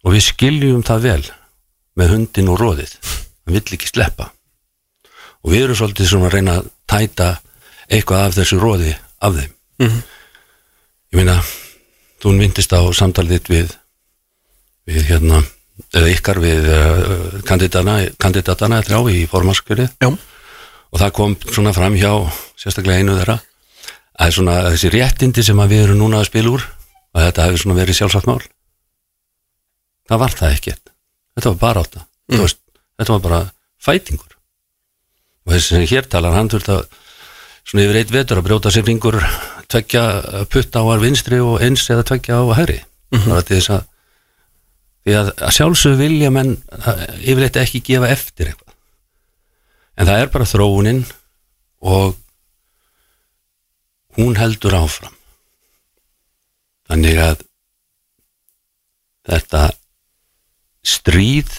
[0.05, 1.23] Og við skiljum það vel
[1.97, 4.29] með hundin og róðið hann vill ekki sleppa.
[5.41, 7.29] Og við erum svolítið svona að reyna að tæta
[7.89, 9.55] eitthvað af þessu róði af þeim.
[11.11, 11.39] Ég meina
[12.21, 13.75] þú myndist á samtalið við
[14.89, 15.41] við hérna
[15.95, 20.09] eða ykkar við uh, kandidatana, kandidatana þrjá í formarskjöri Já.
[20.09, 22.11] og það kom svona fram hjá
[22.59, 23.39] sérstaklega einu þeirra
[24.21, 26.65] að svona þessi réttindi sem við erum núna að spila úr
[27.15, 28.41] að þetta hefur svona verið sjálfsagt mál.
[30.07, 30.91] Það var það ekkert.
[31.35, 32.41] Þetta var bara átta mm.
[32.43, 32.59] veist,
[32.99, 33.41] þetta var bara
[33.81, 34.37] fætingur.
[35.45, 36.83] Og þessi sem hér talar hann þurft að
[37.65, 39.17] svona yfir eitt vetur að brjóta sér fingur
[39.71, 40.03] tveggja
[40.51, 42.79] putta á að vinstri og eins eða tveggja á að hægri.
[43.11, 43.87] Það var til þess að
[45.01, 48.75] því að, að sjálfsög vilja menn að, yfirleitt ekki gefa eftir eitthvað.
[49.97, 51.01] En það er bara þróunin
[51.81, 52.15] og
[54.17, 55.15] hún heldur áfram.
[56.91, 57.43] Þannig að
[59.31, 59.65] þetta
[60.83, 61.51] stríð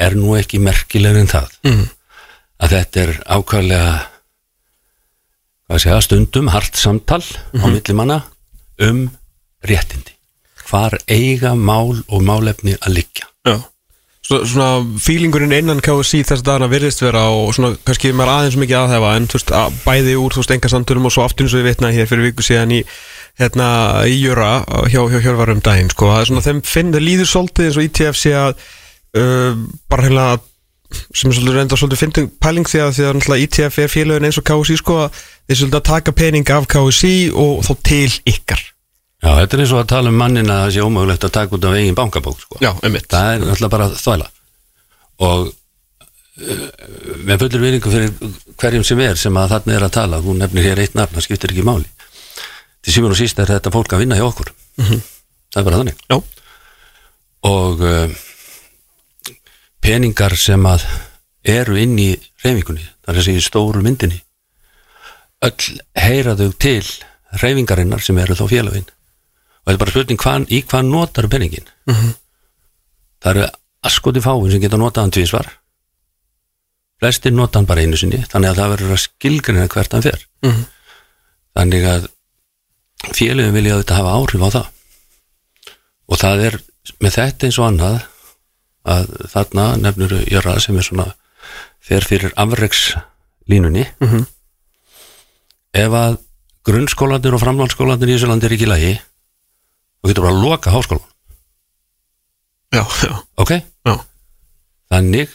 [0.00, 1.58] er nú ekki merkilegur en það.
[1.68, 1.84] Mm.
[2.62, 4.11] að þetta er ákvæðlega hvað
[5.80, 8.22] segja, stundum hart samtal á milli manna
[8.82, 9.06] um
[9.64, 10.12] réttindi.
[10.68, 13.28] Hvar eiga mál og málefni að liggja?
[13.46, 13.58] Já.
[14.22, 18.58] Svo, svona fílingurinn innan KSC þess að dana virðist vera og svona kannski maður aðeins
[18.60, 21.56] mikið aðhæfa en þú veist, að, bæði úr þú veist engasandunum og svo aftur eins
[21.56, 22.78] og við vitnaði hér fyrir viku síðan í
[23.40, 23.66] hérna
[24.06, 24.52] í Jöra
[24.92, 27.88] hjá, hjá Hjörvarum daginn sko, það er svona þeim finn, það líður svolítið eins og
[27.88, 28.54] ITF sé að
[29.18, 30.26] uh, bara hérna
[31.14, 34.28] sem er svolítið reynda svolítið fyndum pæling því að því að náttúrulega ITF er félagin
[34.28, 37.10] eins og KSC sko að þeir svolítið að taka pening af KSC
[37.44, 38.62] og þó til ykkar.
[39.22, 41.54] Já, þetta er eins og að tala um mannin að það sé ómögulegt að taka
[41.56, 42.58] út af eigin bankabók sko.
[42.62, 43.06] Já, einmitt.
[43.12, 44.28] Það er náttúrulega bara þvæla.
[45.22, 46.64] Og uh,
[47.22, 50.66] með fullur viðningu fyrir hverjum sem er sem að þarna er að tala hún nefnir
[50.66, 51.86] hér eitt nafn, það skiptir ekki máli.
[52.82, 54.50] Til síðan og síst er þetta fólk að vinna hjá okkur.
[54.82, 56.02] Það er bara þannig.
[56.10, 56.18] Já.
[57.52, 58.20] og uh,
[59.82, 60.84] peningar sem að
[61.44, 62.10] eru inn í
[62.44, 64.20] reyfingunni það er þessi stóru myndinni
[65.42, 66.84] öll heyra þau til
[67.42, 71.66] reyfingarinnar sem eru þá félaginn og þetta er bara spurning hvan, í hvað notar peningin
[71.86, 72.14] -hmm.
[73.22, 73.50] það eru
[73.82, 75.50] askoti fáin sem geta notað hann tvísvar
[77.02, 80.26] flestir nota hann bara einu sinni þannig að það verður að skilgrina hvert hann fer.
[80.46, 80.62] Mhm.
[81.58, 82.04] þannig að
[83.18, 84.66] félagin vilja þetta hafa áhrif á það.
[86.08, 86.54] Og það er
[87.02, 87.96] með þetta eins og annað
[88.88, 91.06] að þarna nefnur Jörra sem er svona
[91.82, 93.86] fer fyrir afrekslínunni.
[94.00, 94.26] Mhm.
[95.72, 96.18] ef að
[96.66, 98.92] grunnskólandir og framhaldsskólandir í þessu landi er ekki í lagi
[100.02, 101.08] þú getur bara að loka háskólan
[102.72, 103.50] Já, já, ok?
[103.84, 103.94] já.
[104.92, 105.28] Þannig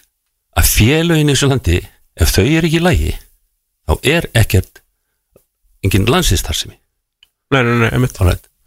[0.57, 1.79] að félögin í þessu landi
[2.17, 3.11] ef þau er ekki í lagi
[3.87, 4.81] þá er ekkert
[5.85, 6.77] engin landsinstarfsemi
[7.47, 8.17] Nei, nei, nei, einmitt.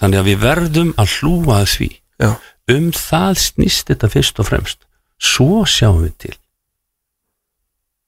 [0.01, 1.89] Þannig að við verðum að hlúa því.
[2.17, 2.31] Já,
[2.75, 4.81] um það snýst þetta fyrst og fremst.
[5.21, 6.37] Svo sjáum við til.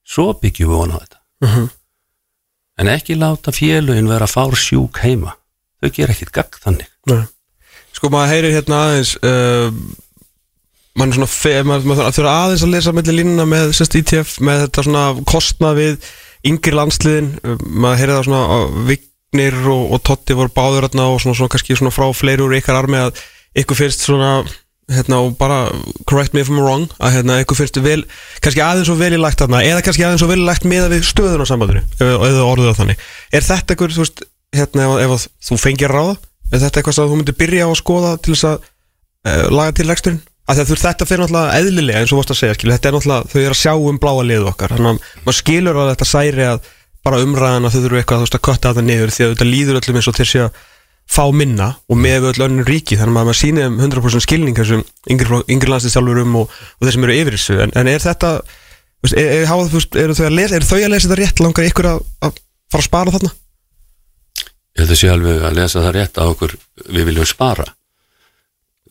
[0.09, 1.19] Svo byggjum við vona á þetta.
[1.43, 1.71] Mhm.
[2.79, 5.37] en ekki láta félögin vera fár sjúk heima.
[5.83, 6.89] Þau gera ekkit gagg þannig.
[7.07, 7.27] Nei.
[7.93, 9.69] Sko, maður heyrir hérna aðeins uh,
[10.99, 14.65] mann er svona maður, maður þurfa aðeins að lesa mellir línuna með sérst ITF með
[14.65, 16.09] þetta svona kostnað við
[16.49, 17.31] yngri landsliðin.
[17.45, 21.79] Uh, maður heyrir það svona Vignir og, og Totti voru báður og svona, svona kannski
[21.79, 23.23] svona frá fleiri úr ykkar armi að
[23.59, 24.43] ykkur fyrst svona
[24.93, 25.71] hérna og bara
[26.11, 28.03] correct me if I'm wrong að hérna ykkur fyrst vel
[28.45, 30.91] kannski aðeins og vel í lagt þarna eða kannski aðeins og vel í lagt miða
[30.93, 33.07] við stöðun á sambandinu það orðið á þannig.
[33.33, 36.19] Er þetta ykkur þú veist hérna ef, ef að þú fengir ráða
[36.53, 38.69] er þetta eitthvað sem þú myndir byrja á að skoða til þess að
[39.31, 39.89] uh, laga til
[40.53, 43.31] að veist þetta fyrir náttúrulega eðlilega eins og vorst að segja skilu, þetta er náttúrulega
[43.31, 46.47] þau eru að sjá um bláa liðu okkar þannig að maður skilur að þetta særi
[46.51, 46.71] að
[47.07, 50.01] bara umræðan að þau þurfu eitthvað að kötta þetta niður því að þetta líður öllum
[50.01, 50.61] eins og til sé að
[51.13, 54.83] fá minna og með öll önnur ríki þannig að maður sýnir um 100% skilning þessum
[55.13, 57.59] yngri, yngri landslistjálfurum og, og þeir sem eru yfir þessu.
[57.67, 59.53] En, en er þetta er, er,
[60.05, 61.45] eru, þau lesa, eru þau að lesa þetta rétt?
[61.45, 62.41] Langar ykkur að, að
[62.73, 63.33] fara að spara þarna?
[64.73, 66.57] Ég held að sé alveg að lesa það rétt að okkur
[66.89, 67.69] við viljum spara.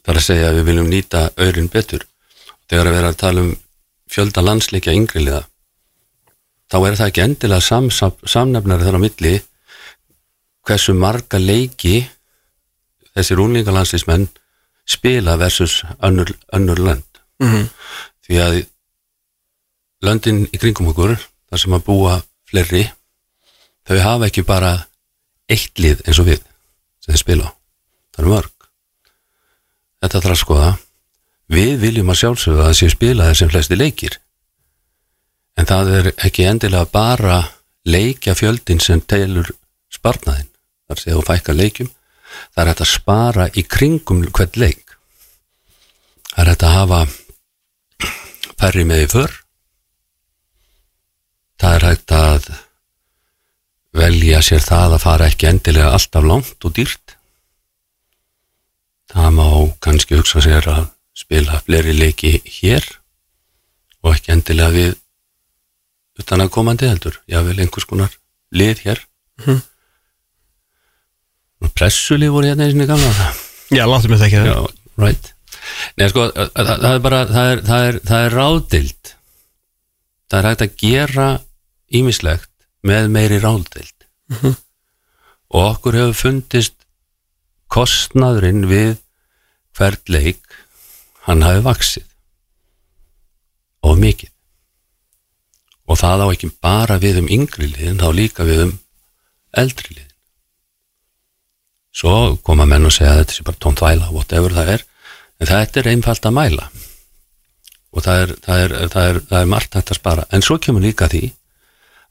[0.02, 2.06] Það er að segja að við viljum nýta auðrin betur.
[2.70, 3.56] Þegar að vera að tala um
[4.12, 5.46] fjölda landsleikja yngrilega
[6.72, 9.34] þá er það ekki endilega sam, sam, samnefnari þar á milli
[10.68, 12.04] hversu marga leiki
[13.16, 14.28] þessi rúningalandslismenn
[14.88, 17.08] spila versus önnur, önnur lönd.
[17.42, 17.70] Mhm.
[18.22, 18.56] því að
[20.06, 21.18] löndin í kringum okkur
[21.50, 22.14] þar sem að búa
[22.48, 22.84] fleiri
[23.90, 24.72] þau hafa ekki bara
[25.50, 26.44] eitt lið eins og við
[27.02, 27.52] sem þeir spila á.
[28.14, 28.68] Það eru mörg.
[30.02, 30.70] Þetta þarf að skoða.
[31.52, 34.18] Við viljum að sjálfsögðu að það séu spilaðir sem flesti leikir.
[35.58, 37.42] En það er ekki endilega bara
[37.84, 39.50] leikja fjöldin sem telur
[39.92, 40.51] sparnaðin
[40.92, 41.92] þar séu fækka leikjum.
[42.52, 44.98] Það er hægt að spara í kringum hvern leik.
[46.32, 47.02] Það er hægt að hafa
[48.60, 49.38] færri með í för.
[51.62, 52.52] Það er hægt að
[54.02, 57.18] velja sér það að fara ekki endilega alltaf langt og dýrt.
[59.12, 59.48] Það má
[59.84, 60.86] kannski hugsa sér að
[61.16, 62.86] spila fleiri leiki hér
[64.02, 64.96] og ekki endilega við
[66.22, 67.20] utan að komandi heldur.
[67.28, 68.16] Jável einhvers konar
[68.56, 69.04] lið hér.
[69.40, 69.71] Mm -hmm.
[71.78, 73.30] Pressulið voru hérna eins og gamla.
[73.72, 74.58] Já, láttum við það ekki Já,
[75.02, 75.32] right.
[75.98, 79.12] Nei, sko, það, það er bara það er, það er, það er ráðdild
[80.32, 81.28] það er hægt að gera
[82.02, 82.50] ímislegt
[82.88, 84.08] með meiri ráðdild
[85.52, 86.78] og okkur hefur fundist
[87.72, 88.96] kostnaðurinn við
[89.78, 90.56] hvert leik
[91.28, 92.08] hann hafi vaksið
[93.82, 94.30] of mikið.
[95.90, 98.74] Og það á ekki bara við um yngri liðin, þá líka við um
[99.58, 100.11] eldri liðin
[101.96, 104.86] svo koma menn og segja að þetta sé bara tónt væla, whatever það er.
[105.42, 106.68] En þetta er einfalt að mæla.
[107.92, 110.58] Og það er, það er, það er, það er margt hægt að spara, en svo
[110.64, 111.24] kemur líka því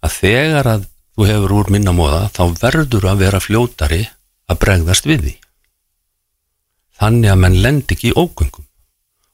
[0.05, 4.03] að þegar að þú hefur úr minna móða, þá verður að vera fljótari
[4.51, 5.35] að bregðast við því.
[7.01, 8.69] Þannig að menn lend ekki í ógöngum.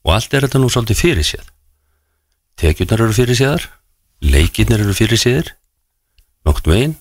[0.06, 1.52] Og allt er þetta nú svolítið fyrir séð
[2.56, 3.66] tekjurnar eru fyrir séðar
[4.24, 5.52] leikirnir eru fyrir séðir
[6.48, 6.96] nokt veginn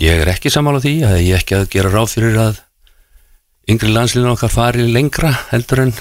[0.00, 2.62] ég er ekki samála því að ég ekki að gera ráð fyrir að
[3.72, 5.92] yngri landslinu okkar fari lengra heldur en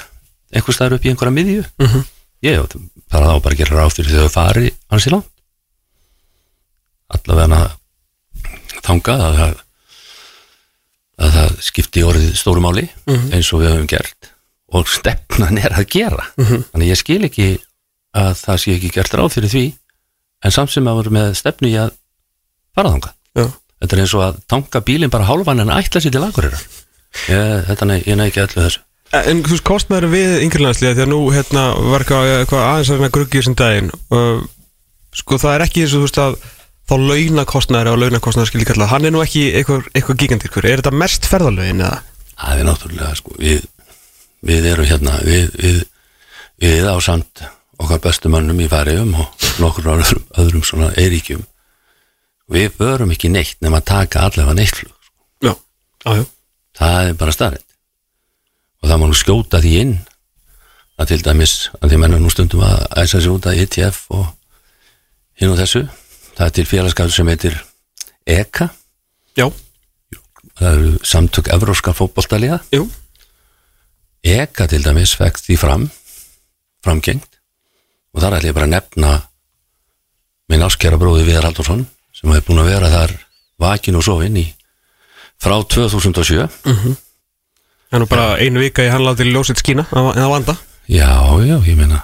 [0.52, 1.66] einhvers staðar upp í einhverja miðju.
[1.80, 2.08] Mm -hmm.
[2.42, 2.64] ég
[3.12, 5.28] þarf þá bara að gera ráð fyrir því að þau fari hans í land
[7.12, 7.62] allavega
[8.82, 9.60] þangað að það
[11.22, 12.88] að það skipti orðið stórumáli
[13.36, 14.32] eins og við höfum gert
[14.72, 16.26] og stefnan er að gera.
[16.72, 17.50] Þannig ég skil ekki
[18.18, 19.66] að það sé ekki gert ráð fyrir því
[20.42, 21.92] en samt sem að voru með stefnu í að
[22.74, 23.14] fara þangað.
[23.38, 23.46] Já.
[23.82, 26.62] Þetta er eins og að tanka bílinn bara hálfan en ætla sér til aðgurira
[27.28, 28.86] ég, þetta nei, ég nei ekki allu þessu.
[29.12, 33.10] En þú veist, kostnæður við yngirlandsliða því að nú hérna var eitthvað, aðeins að reyna
[33.10, 34.46] að gruggi þessum daginn og
[35.20, 36.38] sko það er ekki eins og þú veist að
[36.88, 41.02] þá launakostnæður og launakostnæður skilji kallað, hann er nú ekki eitthvað, eitthvað gigandirkur, er þetta
[41.02, 42.00] mest ferðalögin eða?
[42.42, 43.66] það er náttúrulega sko við,
[44.48, 45.82] við erum hérna við, við,
[46.64, 47.44] við á samt
[47.82, 51.44] okkar bestu mönnum í færiðum og nokkur öðrum, öðrum svona eiríkjum
[52.52, 54.94] við börum ekki neitt nema að taka allavega neitt flug.
[55.42, 55.54] Já,
[56.06, 56.26] já, já.
[56.78, 57.68] það er bara starrið
[58.82, 59.96] og það má nú skjóta því inn
[61.02, 64.26] að til dæmis að því mennum nú stundum að æsa sér út að ETF og
[65.42, 65.86] hinn og þessu.
[66.38, 67.58] Það er til félagskapur sem heitir
[68.30, 68.70] EKA
[69.40, 69.48] Já,
[70.60, 72.60] það eru samtök evróska fótboltaliða.
[72.76, 72.84] Jú,
[74.28, 75.88] EKA til dæmis fekk því fram
[76.84, 77.40] framgengt.
[78.12, 79.12] Og þar ætla ég bara að nefna
[80.52, 81.86] minn áskjara bróði Viðar Haldursson
[82.22, 83.16] sem hefur búin að vera þar
[83.62, 84.46] vakin og sofin í
[85.42, 90.36] frá 2007 það er nú bara einu vika í handla til ljósitt skína en það
[90.36, 90.58] vanda?
[90.88, 91.12] Já,
[91.44, 92.04] já, ég meina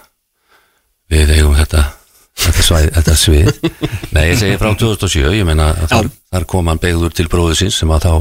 [1.11, 1.85] við eigum þetta
[2.37, 3.51] þetta, svæð, þetta svið.
[4.15, 7.79] Nei, ég segi frá 2007 ég meina þar, þar kom hann beigður til bróðu síns
[7.81, 8.13] sem að þá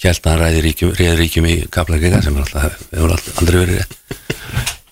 [0.00, 3.80] held að hann ræði ríkjum, ríkjum í Kaplagiga sem er alltaf, hefur alltaf aldrei verið
[3.80, 4.22] rétt.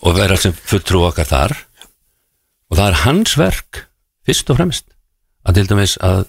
[0.04, 1.54] Og verið sem fulltrú okkar þar.
[2.68, 3.84] Og það er hans verk
[4.28, 4.90] fyrst og fremst
[5.48, 6.26] að til dæmis að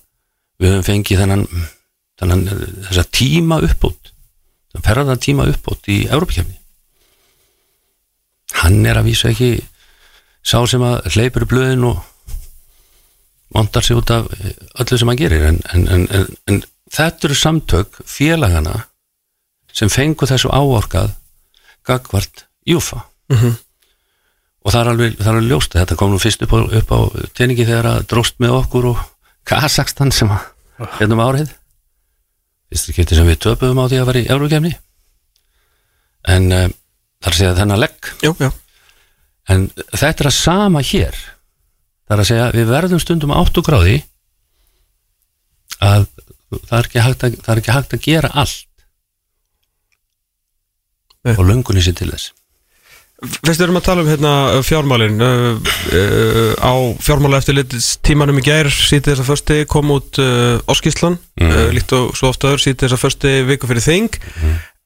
[0.60, 1.45] við höfum fengið þennan,
[2.20, 2.45] þennan
[2.89, 4.14] þessa tíma uppbót
[4.86, 6.60] ferðan tíma uppbót í Európakefni
[8.64, 9.57] hann er að vísa ekki
[10.45, 11.99] sá sem að hleypur í blöðin og
[13.55, 14.28] montar sig út af
[14.80, 15.45] öllu sem hann gerir.
[15.49, 18.76] En, en, en, en, þetta eru samtök félagana
[19.74, 21.14] sem fengu þessu áorkað
[21.86, 23.03] gagvart júfa.
[24.66, 26.60] Og það er alveg, það er alveg ljóst að þetta kom nú fyrst upp á,
[26.97, 26.99] á
[27.38, 29.03] teningi þegar að dróst með okkur og
[29.50, 30.45] Kazakstan sem að
[31.00, 31.52] hérna um árið.
[32.70, 34.76] Fyrst ekki sem við töpuðum á því að vera í Eurókefni
[36.30, 36.74] en um,
[37.24, 38.10] þar segja þennan legg.
[38.26, 38.50] Jú, já,
[39.50, 41.20] en þetta er að sama hér.
[42.06, 44.00] Það er að segja við verðum stundum áttu gráði
[45.80, 46.10] að
[46.68, 48.66] það er ekki hægt að, ekki hægt að gera allt.
[51.20, 51.34] Nei.
[51.36, 52.32] og löngunni sér til þess
[53.20, 54.30] Fyrst erum að tala um hérna
[54.63, 56.72] fjármálin uh, uh, á
[57.03, 57.57] fjármála eftir
[58.07, 61.51] tímanum í gær sítið þess að försti kom út uh, Óskíslan, Mhm.
[61.51, 64.15] uh, líkt og svo ofta öður sítið þess að försti viku fyrir þing.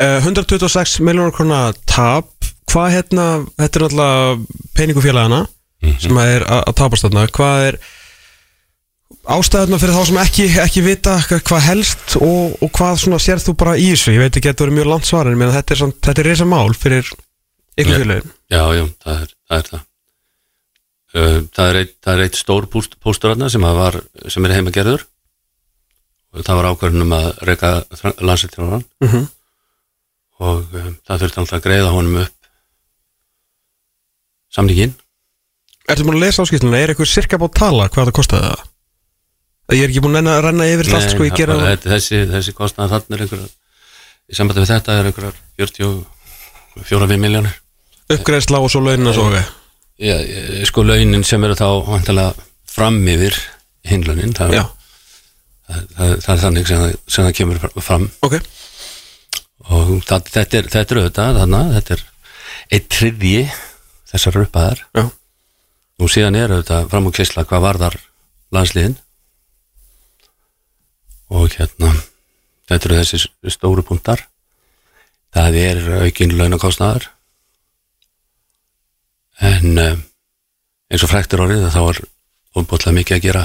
[0.02, 2.32] Uh, 126 miljónar krona tap,
[2.74, 3.26] hvað hérna
[3.62, 5.44] þetta er alltaf peningufélagana
[6.02, 7.78] sem er að tapast þarna, hvað er
[9.34, 13.54] ástæðuna fyrir þá sem ekki, ekki vita hva- hvað helst og, og hvað sérð þú
[13.62, 14.16] bara í þessu?
[14.16, 15.84] Ég veit ekki að þetta verið mjög langt svar en þetta er,
[16.18, 17.14] er reysa mál fyrir
[17.78, 18.00] ykkur Já.
[18.04, 19.58] félögin Já, já, það er það.
[19.58, 19.84] Er það.
[21.14, 24.00] Uh, það, er eitt, það er eitt stór póstur þarna sem, að
[24.34, 25.04] sem er heimagerður
[26.34, 27.70] og það var ákvörðun um að reyka
[28.26, 29.28] landsettirvaran Mhm.
[30.44, 32.50] og um, það þurfti alltaf að greiða honum upp
[34.54, 34.96] samningin
[35.84, 38.62] Ertu búin að lesa áskýsluna, er eitthvað cirka búin að tala hvað það kostaði það?
[39.74, 42.54] Ég er ekki búin að renna yfir þetta allt sko, ég gera það, þessi, þessi
[42.58, 43.52] kostnað þannig er einhverjar
[44.34, 47.60] í sambandi við þetta er einhverjar 44 miljónir
[48.12, 49.44] uppgreðsla og svo launin að soga
[50.02, 50.16] Já,
[50.68, 52.34] sko launin sem eru þá vantilega
[52.74, 53.36] fram yfir
[53.88, 54.56] hinlunin það,
[55.68, 58.08] það, það, það er þannig sem, sem það kemur fram.
[58.26, 58.40] Ok.
[59.70, 62.04] Og það, þetta, er, þetta er auðvitað þarna, þetta er
[62.74, 63.44] eitt triðji
[64.10, 65.04] þessar uppaðar Já,
[66.02, 68.00] og síðan er auðvitað fram og kysla hvað varðar
[68.56, 68.98] landsliðin.
[71.34, 71.94] Og hérna
[72.70, 74.26] þetta eru þessi stóru punktar.
[75.34, 77.08] Það er aukin launakostnaðar
[79.42, 80.04] en um,
[80.92, 82.02] eins og fræktir orðið þá er
[82.54, 83.44] óbútlega mikið að gera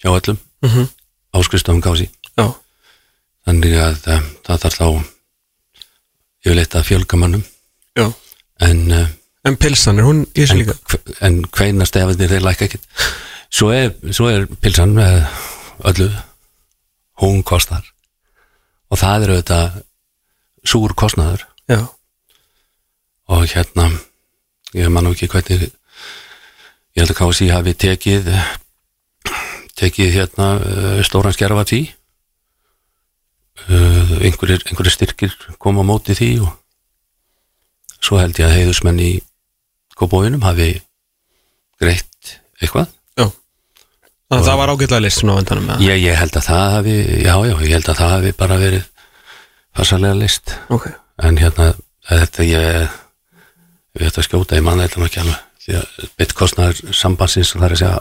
[0.00, 0.38] hjá öllum.
[0.62, 0.70] Mm.
[0.70, 0.88] -hmm.
[1.32, 2.46] áskristöfum gási já,
[3.46, 4.88] þannig að um, það þarf þá
[6.44, 7.44] yfirleitt að fjölga mannum
[7.96, 8.12] já.
[8.60, 9.08] En uh,
[9.44, 10.98] En pilsan, er hún í þessu en, líka?
[11.24, 12.82] en hveina stefanir þeir lækka ekkit
[13.48, 15.24] svo er, svo er pilsan með
[15.88, 16.10] öllu
[17.20, 17.84] hún kostar.
[18.90, 19.80] Og það er auðvitað
[20.66, 21.46] súr kostnaður.
[21.70, 21.86] Já,
[23.30, 23.88] og hérna
[24.76, 28.30] ég man ekki hvernig ég held að KSI hafi tekið
[29.80, 31.80] tekið hérna uh, stóran skerfa tí
[33.68, 36.52] uh, einhverjir, einhverjir styrkir koma á móti því og
[38.00, 39.10] svo held ég að heiðusmenn í
[39.98, 40.72] kópóinum hafi
[41.80, 42.88] greitt eitthvað.
[43.16, 43.26] Já.
[44.30, 45.24] Þannig að það var ágætlega list
[45.84, 48.84] ég, ég held að það hafi já já, ég held að það hafi bara verið
[49.76, 50.86] farsalega list Ok,
[51.24, 51.70] en hérna
[52.08, 52.98] þetta ég
[53.96, 57.74] við þetta skjóta í mann þetta ekki alveg því að beitt kostnaður sambandsins það er
[57.76, 57.98] að segja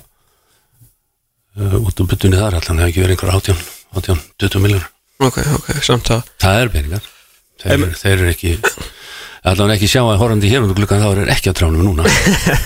[1.60, 3.68] uh, út um byttunni þar allan hefur ekki verið einhver átján,
[3.98, 4.88] átján, 20 miljónur
[5.20, 7.12] ok, ok, samt að það er peningar.
[7.60, 8.54] Þeir, em, þeir eru ekki
[9.50, 12.08] allan ekki sjá að horfandi hér undir glukkan þá er ekki á tránum núna.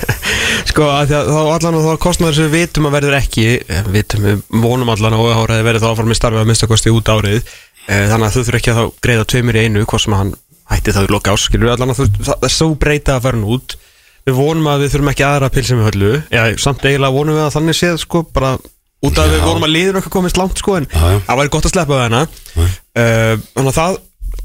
[0.70, 3.90] Sko, að að þá allan að þá kostnaður sem við vitum að verður ekki eh,
[3.94, 7.54] vitum við vonum allan að óháraði verður þá áfram í starfi að minnstakosti út árið.
[7.88, 10.34] Eh, þannig að þú þurfi ekki að þá greiða tveimur í einu hvort sem hann
[10.74, 13.44] hætti það í loka ás skilur við allan að það er svo breyta að hann
[13.56, 13.76] út.
[14.24, 16.12] Við vonum að við þurfum ekki aðra pilsum við höllu.
[16.32, 18.54] Já, samt eiginlega vonum við að þannig séð sko, bara
[19.04, 21.68] út af að við vonum að liður okkar komist langt sko, en það væri gott
[21.68, 22.22] að sleppa það hana.
[22.56, 23.98] Uh, þannig að það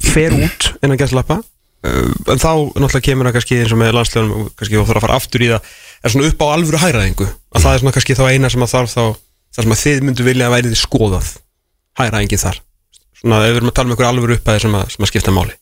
[0.08, 3.94] fer út innan gæst sleppa uh, en þá náttúrulega kemur það kannski eins og með
[3.98, 5.70] landslegunum kannski þú þarf að fara aftur í það.
[6.02, 8.72] Er svona upp á alvöru hæraðingu að það er svona kannski þá eina sem að
[8.74, 9.02] þarf þá
[9.58, 11.30] þar sem að þið myndu vilja að væri þið skoðað.
[12.02, 12.60] Hæraðingi þar.
[13.22, 15.34] Svona ef við erum að tala um ykkur alvöru uppæði sem, að- sem að skipta
[15.38, 15.54] máli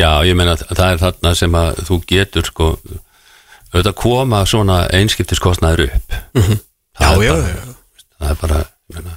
[0.00, 2.70] já, ég meina að það er þarna sem að þú getur sko
[3.74, 6.16] auðvitað koma svona einskiptiskostnaður upp.
[6.38, 6.62] Mhm.
[6.94, 7.74] Já, það er já, bara, já.
[8.20, 8.58] það er bara
[8.94, 9.16] meina,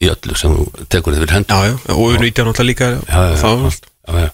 [0.00, 1.56] í öllu sem þú tekur þið fyrir hendur.
[1.56, 3.72] Já, já, og við nýtja náttúrulega líka já, já,
[4.10, 4.30] já, já.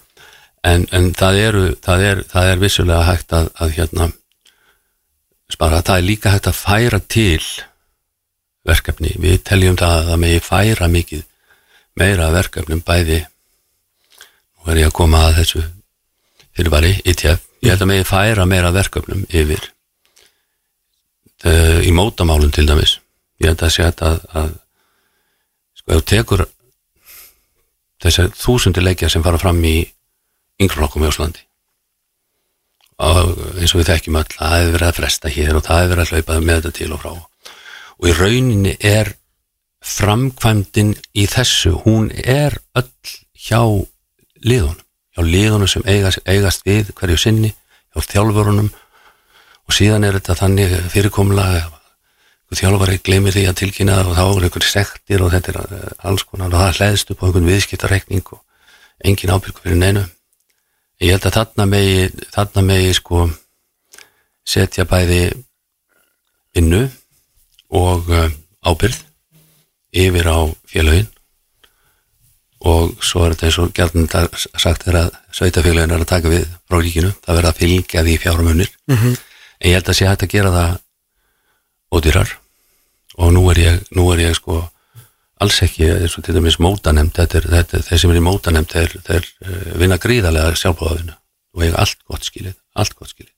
[0.67, 4.09] En, en það eru það er, það er vissulega hægt að, að hérna
[5.53, 7.45] spara, það er líka hægt að færa til
[8.67, 11.23] verkefni, við teljum það að það megi færa mikið
[12.01, 13.21] meira verkefnum bæði
[14.73, 15.63] er ég að koma að þessu
[16.57, 19.67] fyrirbæri, ITF, ég held að megi færa meira af verkefnum yfir
[21.45, 22.99] uh, í mótamálum til dæmis.
[23.43, 24.55] Ég held að hægt að, að
[25.77, 26.47] sko, ef tekur
[28.03, 29.79] þessar þúsundir leikja sem fara fram í
[30.61, 31.47] yngreflokkum í Íslandi
[32.97, 35.91] og eins og við þekkjum öll það hefur verið að fresta hér og það hefur
[35.93, 37.11] verið að hlaupa með þetta til og frá.
[37.97, 39.11] Og í rauninni er
[39.87, 42.89] framkvæmdin í þessu hún er öll
[43.37, 43.61] hjá
[44.47, 44.83] liðunum
[45.17, 47.53] hjá liðunum sem eigast, eigast við hverju sinni
[47.95, 48.69] hjá þjálfurunum.
[49.67, 51.65] Og síðan er þetta þannig fyrirkomlega
[52.55, 56.23] þjálfari gleymir því að tilkynna og þá er einhverjir sektir og þetta er eh, alls
[56.29, 58.43] konar og það hlæðist upp á einhvern viðskiptareikning og
[59.05, 60.05] engin ábyrgu fyrir neinu.
[61.03, 63.27] Ég held að þarna megi þarna megi sko
[64.47, 65.21] setja bæði
[66.57, 66.87] vinnu
[67.75, 68.31] og uh,
[68.63, 69.03] ábyrð
[69.93, 70.39] yfir á
[70.71, 71.11] félögin
[72.67, 74.07] og svo er þetta eins og gætnum
[74.59, 78.17] sagt er að sveitafélögin er að taka við frá ríkinu, það verða að fylgja því
[78.25, 78.71] fjármunir.
[78.97, 79.17] -hmm.
[79.61, 80.73] en ég held að sé hægt að gera það
[81.95, 82.31] ódýrar.
[83.17, 84.69] Og nú er ég, nú er ég sko
[85.41, 88.73] alls ekki, eins og til dæmis mótanemnd þetta er, þetta, þeir sem er í mótanemnd
[88.73, 91.15] þeir, þeir uh, vinna gríðarlega sjálfbóðafinu
[91.57, 93.33] og eiga allt gott skilið allt gott skilið.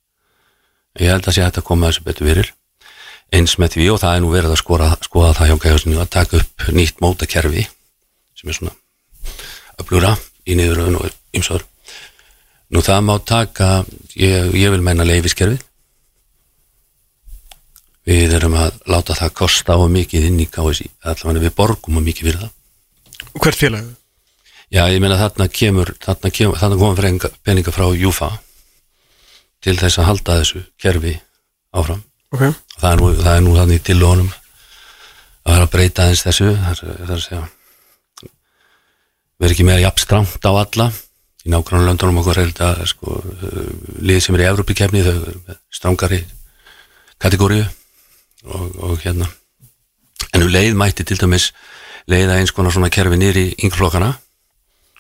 [0.98, 2.52] Ég held að sé hægt að koma þessu betur fyrir.
[3.34, 6.12] Eins með því og það er nú verið að skora, skoða það hjá gæðarsinu að
[6.16, 7.66] taka upp nýtt mótakerfi
[8.38, 8.74] sem er svona
[9.82, 10.14] öflura
[10.48, 11.66] í niðuröðun og ymsöður
[12.74, 13.70] nú það má taka
[14.18, 15.64] ég, ég vil meina leifiskerfið
[18.08, 22.02] við erum að láta það kosta á mikið inn í KSI allavega við borgum á
[22.04, 22.52] mikið fyrir það.
[23.42, 23.88] Hvert félag?
[24.72, 28.30] Já, ég meina þarna kemur þarna, kemur, þarna koma peninga, peninga frá Júfa
[29.64, 31.14] til þess að halda þessu kerfi
[31.76, 32.02] áfram.
[32.32, 32.44] Ok.
[32.78, 34.32] Það er nú, það er nú þannig til honum
[35.48, 37.44] að vera að breyta eins þessu er að segja
[39.38, 40.88] við erum ekki með jafn strámt á alla.
[41.46, 43.68] Í nákvæmlega löndunum okkur er þetta sko, uh,
[44.02, 46.18] lið sem er í Evrópikefni þau eru með strángari
[47.22, 49.28] kategóriu og, og hérna.
[50.34, 51.52] En um leið mætti til dæmis
[52.10, 54.10] leiða eins konar svona kerfi nýri í yngreflokkana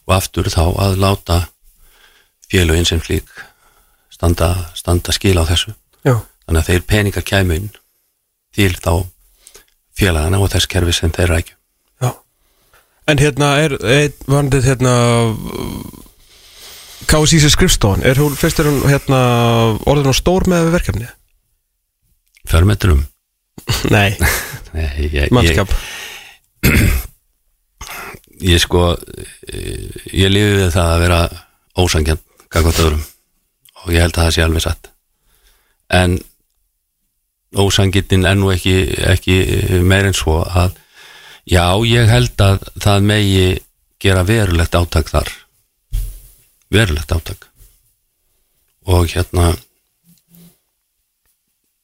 [0.06, 1.40] og aftur þá að láta
[2.48, 3.28] félögin sem slík
[4.14, 5.74] standa, standa skil á þessu.
[6.06, 6.14] Já.
[6.46, 7.70] Þannig að þeir peningar kæmu inn
[8.54, 9.04] til þá
[9.98, 11.57] félagana og þess kerfi sem þeir rækju
[13.08, 14.94] En hérna er, er vandið hérna
[17.08, 19.20] KSI sem skrifstofan er hún, fyrst er hún hérna
[19.88, 21.08] orðin á stór með verkefni?
[22.48, 23.06] Förmetrum
[23.94, 24.16] Nei,
[25.34, 25.72] mannskap.
[28.38, 31.20] ég sko eh, ég lifi við það að vera
[31.78, 33.04] ósangjarn gagvart öðrum.
[33.84, 34.90] Og ég held að það sé alveg satt.
[35.94, 36.18] En
[37.56, 38.74] ósangirnin er nú ekki,
[39.08, 39.38] ekki
[39.86, 40.76] meir en svo að
[41.48, 43.46] já, ég held að það megi
[44.02, 45.30] gera verulegt átak þar.
[46.72, 47.48] Verulegt átak.
[48.88, 49.52] Og hérna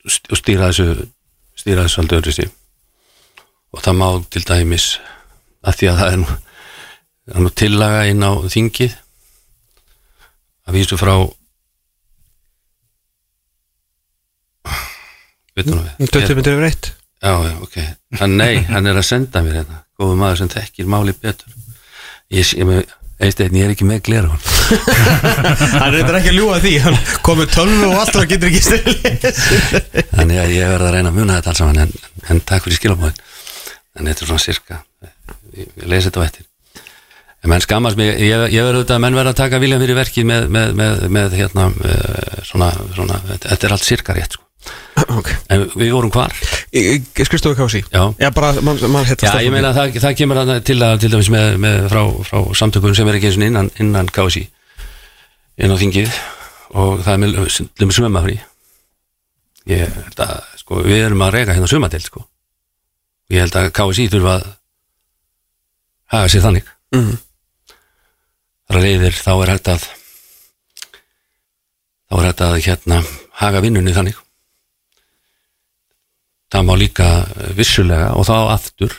[0.04, 1.08] stýra þessu
[1.56, 2.50] stýra þessu aldrei öðru
[3.74, 4.88] og það má til dæmis
[5.64, 6.34] að því að það er nú,
[7.44, 8.98] nú tillaga inn á þingið
[10.68, 11.14] að vísu frá
[15.56, 16.12] veitum við?
[16.12, 16.90] 20 myndir yfir eitt
[17.24, 17.76] Já, ok.
[18.20, 19.80] Hann, nei, hann er að senda mér hérna.
[19.96, 21.54] Góðu maður sem þekkir máli betur.
[22.34, 22.82] Ég sé með,
[23.22, 24.42] einsteinn, ég er ekki með glera hann.
[25.80, 26.94] Hann reyndar ekki að ljúga því Hann
[27.26, 29.10] komið tölvu og allt og getur ekki styrli
[30.14, 31.92] Þannig að ég verð að reyna að muna þetta alls saman, en,
[32.32, 33.20] en takk fyrir skilabóðin.
[33.94, 34.80] En þetta er svona sirka.
[35.54, 36.48] Ég, ég lesi þetta á eftir.
[37.44, 39.98] En menn skammast mig, ég, ég verð auðvitað að menn verð að taka viljan fyrir
[39.98, 44.43] verkið með, með, með, með hérna, uh, svona, svona, þetta, er allt sirka rétt, sko.
[45.12, 46.32] Ok En við vorum hvar?
[46.72, 48.02] Skrifstofu KSI Já.
[48.20, 51.30] Já, bara, man, hérna Já, ég meina að það, það kemur til að til dæmis
[51.34, 54.44] með, með frá, frá samtökunum sem er ekki eins og innan, innan KSI
[55.64, 56.16] inn á þingið
[56.74, 57.36] og það er með,
[57.84, 58.36] með svömmafrí
[59.70, 62.24] ég held að sko, við erum að reyka hérna svömmadelt sko.
[63.32, 64.48] ég held að KSI þurfa að
[66.14, 67.14] haga sér þannig Mhm.
[68.68, 69.86] þar að leiðir þá er hægt að
[72.10, 72.98] þá er hægt að hérna
[73.40, 74.18] haga vinnunni þannig
[76.52, 77.08] það má líka
[77.56, 78.96] vissulega og þá aftur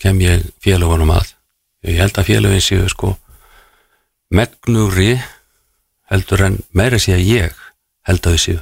[0.00, 1.34] kem ég félagunum að.
[1.84, 3.14] Ég held að félagin séu sko
[4.30, 5.14] megnugri
[6.10, 7.62] heldur en meira sé að ég
[8.08, 8.60] held að þau séu.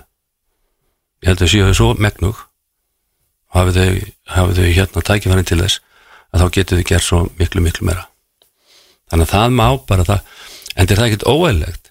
[1.22, 2.44] Ég held að þau séu svo megnug
[3.48, 3.98] og hafið þau,
[4.36, 5.82] hafið þau hérna tækifærin til þess
[6.32, 8.08] að þá getur þau gert svo miklu miklu meira.
[9.08, 10.34] Þannig að það má bara það
[10.74, 11.88] en er það ekkert óæðilegt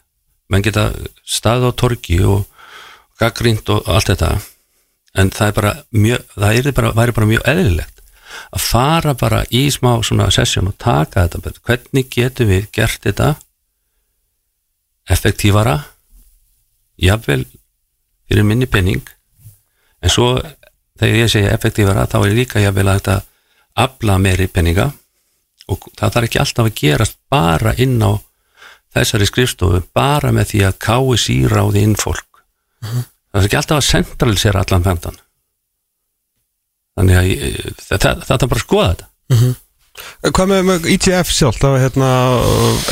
[0.47, 0.85] menn geta
[1.27, 2.45] staðið á torgi og
[3.19, 4.35] gaggrínt og allt þetta
[5.15, 8.01] en það er bara mjög það bara, væri bara mjög eðlilegt
[8.53, 13.01] að fara bara í smá svona sessjón og taka þetta betur, hvernig getum við gert
[13.03, 13.35] þetta
[15.07, 15.77] effektífara?
[16.97, 17.45] Jafnvel
[18.27, 19.03] fyrir minni penning
[20.03, 20.35] en svo
[20.99, 23.17] þegar ég segja effektífara þá er líka jafnvel að þetta
[23.87, 24.89] afla meiri penninga
[25.71, 28.11] og það þarf ekki alltaf að gerast bara inn á
[28.95, 32.43] þessari skrifstofu bara með því að KSI ráði inn fólk
[33.37, 35.17] það er ekki alltaf að centralisera allan fendan
[36.97, 37.31] þannig að
[37.87, 39.09] þetta er bara að skoða þetta.
[40.27, 42.09] Hvað með, með ITF sjálf, það var hérna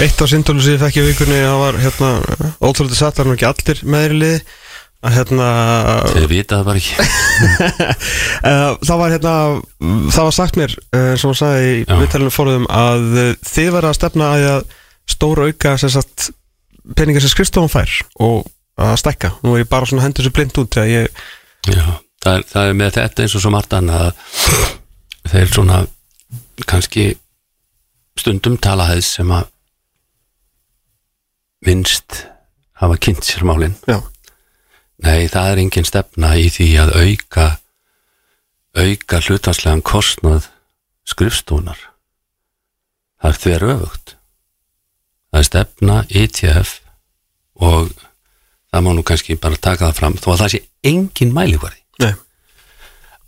[0.02, 2.12] eitt af sindólu sem ég fekk í vikunni það var hérna,
[2.66, 4.46] ótrúlega satt það er ekki allir meðri liði.
[5.06, 5.48] Að hérna
[6.10, 6.96] þau vita það bara ekki.
[8.42, 9.34] Uh, það var hérna
[10.16, 13.06] það var sagt mér, uh, sem hún sagði í viðtælunum fóruðum að
[13.46, 16.32] þið verða að stefna að, að stóra auka sem sagt
[16.98, 17.94] peningar sem skrifstofan fær
[18.26, 21.10] og að stækka, nú er ég bara svona hendur sér blind út ég,
[21.66, 21.86] Já,
[22.24, 25.78] það er, það er með þetta eins og svo margt annað að þeir svona
[26.70, 27.06] kannski
[28.20, 29.48] stundum tala þess sem að
[31.66, 32.26] minnst
[32.78, 33.74] hafa kynnt sér málin.
[33.90, 34.00] Já,
[35.04, 37.48] Nei, það er engin stefna í því að auka
[38.76, 40.50] auka hlutanslegan kostnað
[41.08, 41.80] skrifstúnar
[43.22, 46.74] það er þver öfugt það er stefna ETF
[47.66, 47.92] og
[48.76, 50.62] það má nú kannski bara taka það fram þó að það sé
[50.92, 51.82] engin mælikvarði.
[52.04, 52.14] Nei,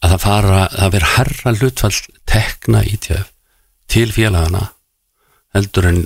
[0.03, 1.93] að það fara það verður herra hlutfall
[2.27, 3.29] tekna ITF
[3.87, 4.65] til félagana
[5.55, 6.01] heldur en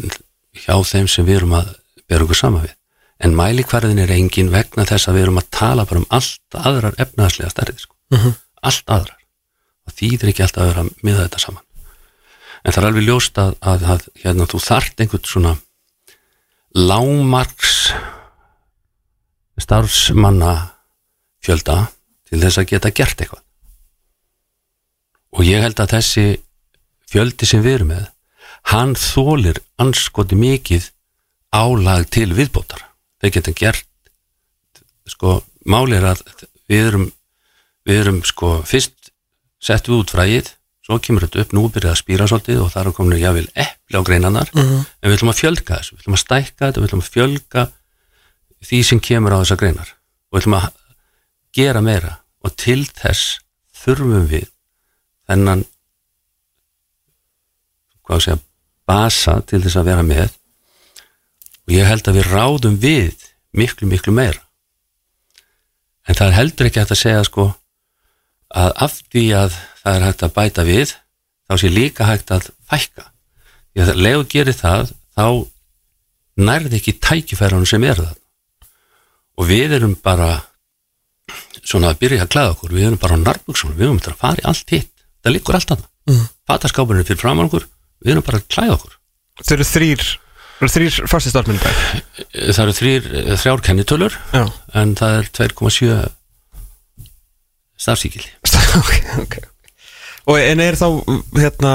[0.56, 1.74] hjá þeim sem við erum að
[2.08, 2.76] bera okkur sama við.
[3.22, 6.98] En mælikvarðin er engin vegna þess að við erum að tala bara um allt aðrar
[7.02, 7.96] efnaðslega stærðir sko.
[8.62, 9.20] allt aðrar.
[9.88, 11.68] Og þýðir ekki alltaf að vera með þetta saman.
[12.62, 15.54] En það er alveg ljóst að, að, að hérna, þú þart einhvern svona
[16.78, 17.94] lámarks
[19.64, 20.54] starfsmanna
[21.44, 21.78] fjölda
[22.30, 23.44] til þess að geta gert eitthvað.
[25.38, 26.26] Og ég held að þessi
[27.12, 28.10] fjöldi sem við erum með
[28.72, 30.90] hann þólir anskoti mikið
[31.56, 32.84] álag til viðbótar.
[33.22, 33.88] Þeir geta gert
[35.10, 36.24] sko, máli er að
[36.70, 37.08] við erum
[37.88, 39.12] við erum sko fyrst
[39.62, 40.52] settum við út frægið
[40.86, 44.00] svo kemur þetta upp, nú byrjaði að spýra svolítið og það er komin jáfnvel epli
[44.02, 47.04] á greinanar en við ætlum að fjölga þessu, við ætlum að stækka þetta við ætlum
[47.04, 47.66] að fjölga
[48.66, 49.90] því sem kemur á þessar greinar.
[50.30, 50.68] Og við ætlum að
[51.56, 53.40] gera meira og til þess
[53.82, 54.48] þurfum við
[55.30, 55.66] þennan
[58.02, 58.42] hvað að segja
[58.92, 60.32] basa til þess að vera með.
[61.68, 64.42] Og ég held að við ráðum við miklu miklu meira.
[66.08, 67.52] En það er heldur ekki hægt að segja sko
[68.52, 70.96] að af því að það er hægt að bæta við
[71.48, 73.06] þá sé líka hægt að fækka.
[73.72, 75.28] Því að leðu gerir það þá
[76.42, 78.18] nærði ekki tækifærunum sem er það
[79.42, 80.30] og við erum bara
[81.62, 82.74] svona að byrja að klæða okkur.
[82.78, 84.92] Við erum bara á narbuksunum, við erum bara að fara í allt hitt.
[85.22, 86.26] Það liggur allt annað mm.
[86.50, 87.68] fataskápurinn er fyrir framann okkur,
[88.02, 88.98] við erum bara að klæða okkur.
[89.42, 90.12] Þeir eru þrýr
[90.62, 91.78] Það eru þrýr fastið starfminn dag.
[92.38, 93.06] Það eru þrýr,
[93.42, 94.44] þrjár kennitölur Já.
[94.78, 95.96] en það er 2,7
[97.82, 98.30] starfsíkili
[98.82, 98.92] ok,
[99.24, 99.40] ok
[100.30, 100.86] Og en er þá
[101.34, 101.72] hérna,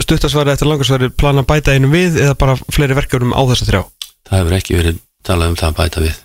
[0.00, 3.82] stuttasvari eftir langarsvari plan að bæta einum við eða bara fleiri verkefnum á þessa þrjá?
[4.30, 6.18] það hefur ekki verið talað um það að bæta við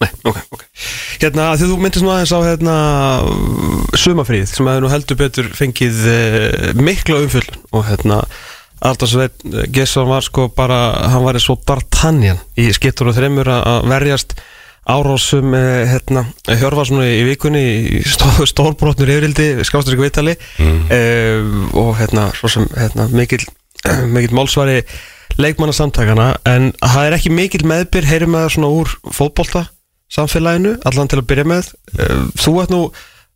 [0.00, 0.62] Nei, ok, ok.
[1.20, 2.76] Hérna, því þú myndist nú aðeins á hérna
[4.00, 8.22] sumafríð sem að nú heldur betur fengið uh, mikla umfyllun og hérna
[8.80, 9.42] Aldars veit,
[9.74, 10.78] Gesson var sko bara
[11.12, 14.32] hann var svo D'Artagnan í skittur og þreymur að verjast
[14.88, 20.78] árásum eh, hérna, Hjörfarsson í vikunni í stó, stórbrotnur yfirildi, skástur ekki vitali mm.
[20.96, 23.44] eh, og hérna, svo sem hérna, mikill,
[24.14, 24.80] mikill málsvari
[25.40, 29.66] leikmanna samtakana en það er ekki mikill meðbyr heyrum með það svona úr fótbolta
[30.10, 32.82] samfélaginu, allan til að byrja með eh, þú ert nú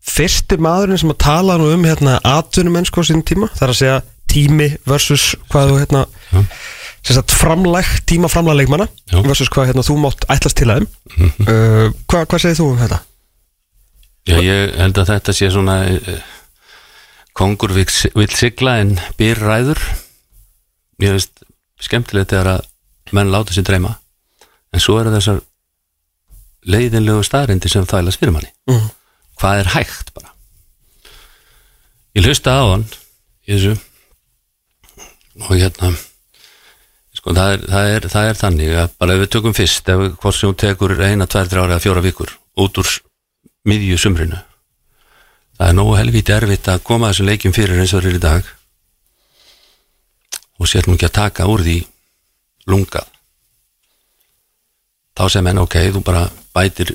[0.05, 3.79] fyrsti maðurinn sem að tala nú um hérna atvinnum mennsko sín tíma, það er að
[3.81, 4.01] segja
[4.35, 6.03] tími versus hvað þú hérna
[7.05, 9.19] sagt framlæg, tíma framlæg leikmanna Já.
[9.25, 11.31] versus hvað hérna þú mátt ætlast til aðeim Mhm.
[11.47, 12.99] uh, hvað, hvað segir þú um þetta?
[14.27, 16.23] Já, ég held að þetta sé svona uh,
[17.37, 19.81] kongur vill sigla en byr ræður
[21.05, 21.45] ég veist
[21.85, 23.97] skemmtilegt þegar að menn láta sér dreyma
[24.75, 25.43] en svo eru þessar
[26.67, 28.53] leiðinlegu staðrindi sem þælast fyrir manni.
[28.71, 28.91] Mhm.
[29.41, 30.31] hvað er hægt bara?
[32.15, 32.85] Ég hlusta á hann
[33.49, 33.75] í þessu.
[35.43, 35.91] Og hérna
[37.15, 39.99] sko það er, það er, það er þannig að bara ef við tökum fyrst ef
[40.05, 42.91] við- hvort sem hún tekur eina, tvær, þrjár eða fjóra vikur út úr
[43.67, 44.39] miðju sumrinu.
[45.59, 48.25] Það er nógu helviti erfitt að koma þessum leikjum fyrir eins og þeir eru í
[48.25, 48.45] dag.
[50.61, 51.77] Og sér nú ekki að taka úr því
[52.71, 53.09] lungað
[55.15, 56.95] þá sem enn ok, þú bara bætir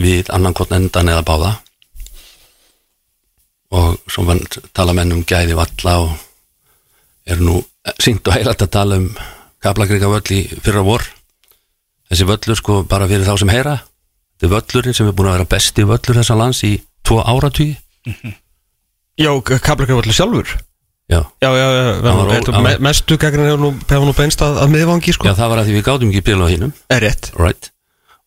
[0.00, 1.52] við annan hvort endan eða báða.
[3.76, 4.42] Og svo mann
[4.74, 6.14] tala menn um gæði valla og
[7.30, 7.60] er nú
[8.02, 9.10] sínt og heilat að tala um
[9.62, 11.04] kaplagriga völl í fyrra vor.
[12.10, 13.76] Þessi völlur sko bara fyrir þá sem heyra.
[14.40, 16.72] Þetta er völlurinn sem er búin að vera besti völlur þessa lands í
[17.04, 17.74] tvo áratví
[19.20, 20.48] Já, Kaplakrafallu sjálfur
[21.10, 23.70] já, Já, já, já, Hann var me, mestu gegn hefur nú,
[24.06, 25.26] nú beinst að, að miðvangi sko.
[25.28, 27.30] Já það var að því við gátum ekki bíl á hinnum Er rétt.
[27.36, 27.70] Right.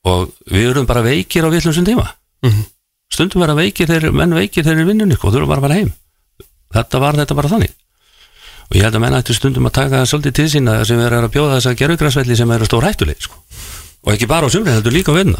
[0.03, 2.09] og við erum bara veikir á vitlusum tíma.
[2.43, 2.65] Mhm.
[3.13, 5.77] stundum vera veikir þeir, menn veikir þeir í vinnunni sko, og þurfum bara að fara
[5.79, 5.91] heim.
[6.73, 7.73] Þetta var þetta bara þannig.
[8.67, 10.99] Og ég held að menn ættu stundum að taka það svolítið til sín að sem
[11.03, 13.37] er að bjóða þess að gerðugransvelli sem eru stór hættuleg sko.
[14.03, 15.39] og ekki bara á sumri, þetta er líka á vinna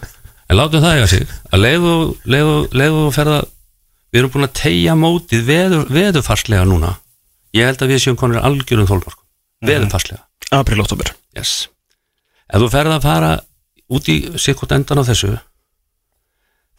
[0.50, 1.24] en látum það eiga sig.
[1.50, 1.94] Að leiðu,
[2.28, 3.40] leiðu, leiðu ferða
[4.14, 6.92] við erum búin að tegja mótið veður, veðurfarslega núna.
[7.54, 9.18] Ég held að við séum konur algjörum þólmörk
[9.64, 10.22] veðurfarslega.
[10.54, 11.66] April, oktober yes.
[12.46, 13.30] ef þú ferð að fara
[13.94, 15.32] út í sikkot endan á þessu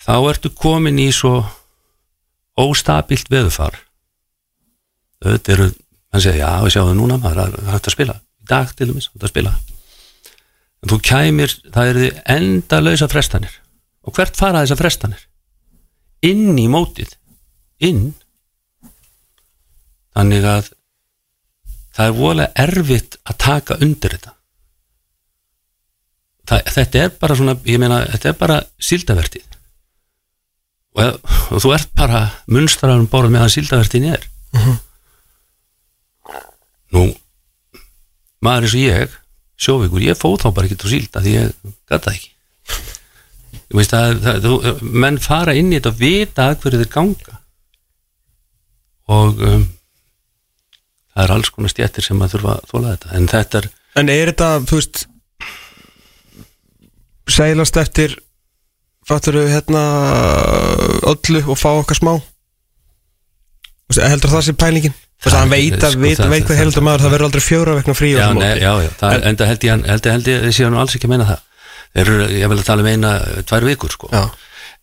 [0.06, 1.40] þá ertu komin í svo
[2.62, 3.76] óstabilt veðufar
[5.26, 5.68] auðvitað eru
[6.16, 8.88] hann segir, já, við sjáum það núna maður það hægt að spila, í dag til
[8.90, 9.54] dæmis hægt að spila.
[10.84, 13.56] En þú kæmir það eru þið enda lausa frestanir.
[14.06, 15.24] Og hvert fara þessar frestanir?
[16.24, 17.16] Inn í mótið
[17.84, 18.14] inn.
[20.16, 20.72] Þannig að
[21.96, 24.32] það er voðalega erfitt að taka undir þetta.
[26.46, 29.46] Það, þetta er bara svona ég meina, þetta er bara síldavertið
[30.96, 32.22] og, og þú ert bara
[32.52, 34.28] munstraðum borð meðan síldavertin er.
[36.96, 37.10] Nú
[38.46, 39.16] maður eins og ég
[39.60, 42.32] sjóvíkur, ég fóð þá bara ekki til sílda því ég gata ekki.
[43.76, 47.35] Að, það, þú, menn fara inn í þetta og vita að hverju þeir ganga
[49.12, 49.66] og um,
[51.16, 53.12] það er alls konar stjættir sem að þurfa að þóla þetta.
[53.20, 55.06] En þetta er En er þetta, þú veist
[57.32, 58.16] Sælast eftir
[59.08, 59.82] Fattur við hérna
[61.10, 62.14] Öllu og fá okkar smá?
[63.96, 64.94] Heldur það sé pælingin?
[64.96, 67.44] Veist, Það- hann veit að, sko, veit, það- veit hvað heldur maður Það verður aldrei
[67.46, 70.28] fjóra vegna frí já, ne, já, já, það, en, enda held ég, hann- held, held
[70.28, 71.40] ég þið séu nú alls ekki að meina það.
[71.96, 73.12] Þeir eru, ég vil að tala um eina,
[73.48, 74.10] tvær vikur sko.
[74.12, 74.24] Já.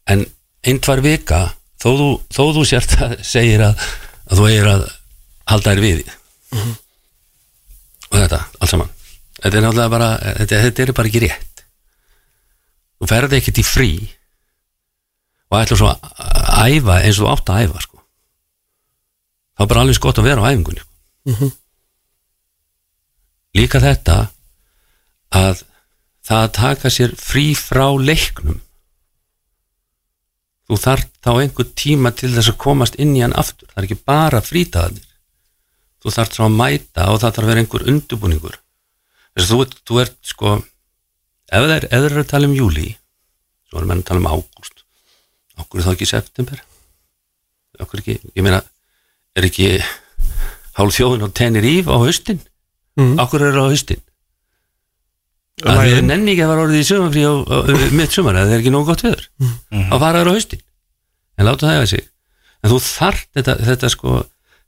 [0.07, 0.25] en
[0.65, 3.77] ein, tvær vika þó þú, þó þú sért að segir að,
[4.33, 4.83] að þú eigir að
[5.53, 6.03] halda þér við.
[6.53, 6.75] Mhm.
[8.13, 8.91] og þetta, allt saman.
[9.43, 11.63] Þetta er náttúrulega bara, þetta, þetta er bara ekki rétt.
[13.01, 13.93] Þú ferði ekkert í frí
[15.53, 17.99] og ætla svo að æfa eins og þú átt að æfa sko.
[19.57, 21.51] þá er bara alveg gott að vera á æfingunni.
[23.57, 24.19] Líka þetta
[25.33, 25.65] að
[26.23, 28.61] það að taka sér frí frá leiknum
[30.73, 33.69] þú þarf þá einhver tíma til þess að komast inn í hann aftur.
[33.69, 35.09] Það er ekki bara frítaðanir
[36.03, 38.59] þú þarf þá að mæta og það þarf að vera einhver undurbúningur
[39.37, 42.57] þess að þú, þú ert sko ef það er, ef það er að tala um
[42.59, 42.87] júli
[43.69, 44.83] svo erum við að tala um ágúst
[45.63, 46.63] okkur er þá ekki september?
[47.83, 48.63] Okkur ekki, ég meina
[49.39, 49.69] er ekki
[50.77, 52.41] hálf þjóðin á Tenerife á haustin?
[52.99, 53.21] Mhm.
[53.23, 54.03] okkur er á haustin
[55.63, 55.95] að Lægðin.
[55.95, 58.55] við nenni ekki að fara orðið í sömafrí á, á, á mitt sumar að það
[58.57, 59.25] er ekki nóg gott viður
[59.71, 60.63] þá fara þér á haustin.
[61.39, 62.07] En láta það eða sig.
[62.63, 64.15] En þú þarf þetta, þetta sko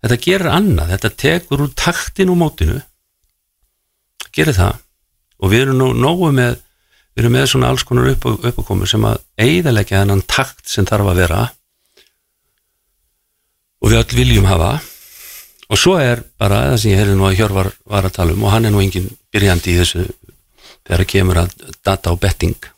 [0.04, 2.78] þetta gerir annað, þetta tekur úr taktin og mótinu.
[4.34, 4.78] Gerir það.
[5.40, 6.56] Og við erum nú nógu með
[7.14, 11.12] við erum með svona alls konar upp, uppákomur sem að eigðalegja þennan takt sem þarf
[11.12, 11.42] að vera.
[13.84, 14.72] Og við öll viljum hafa.
[15.70, 18.42] Og svo er bara það sem ég heyrði nú að Hjörvar var að tala um
[18.44, 20.04] og hann er nú engin byrjandi í þessu
[20.84, 22.70] þegar það kemur að data og betting.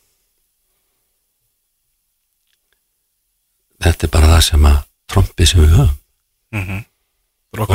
[3.82, 4.78] Þetta er bara það sem að
[5.12, 5.94] trompið sem við höfum.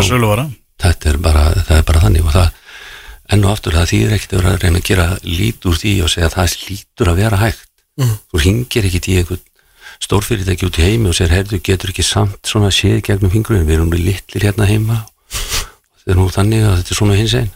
[0.07, 0.49] Sölu vara
[0.81, 2.49] þetta er bara, það er bara þannig og það,
[3.31, 5.93] enn og aftur það þýðir ekkert að vera að reyna að gera lít úr því
[6.05, 7.69] og segja að það lítur að vera hægt.
[8.31, 9.47] Þú hringir ekkit í einhvern
[10.01, 13.77] stórfyrirtæki út í heimi og segir, heyrðu, getur ekki samt svona séð gegnum fingurinn, við
[13.77, 15.03] erum við litlir hérna heima.
[15.05, 17.51] Og þetta er nú þannig að þetta er svona hins einn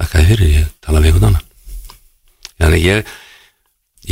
[0.00, 1.46] þakkaði fyrir, ég tala við einhvern annan.
[2.62, 3.12] Þannig ég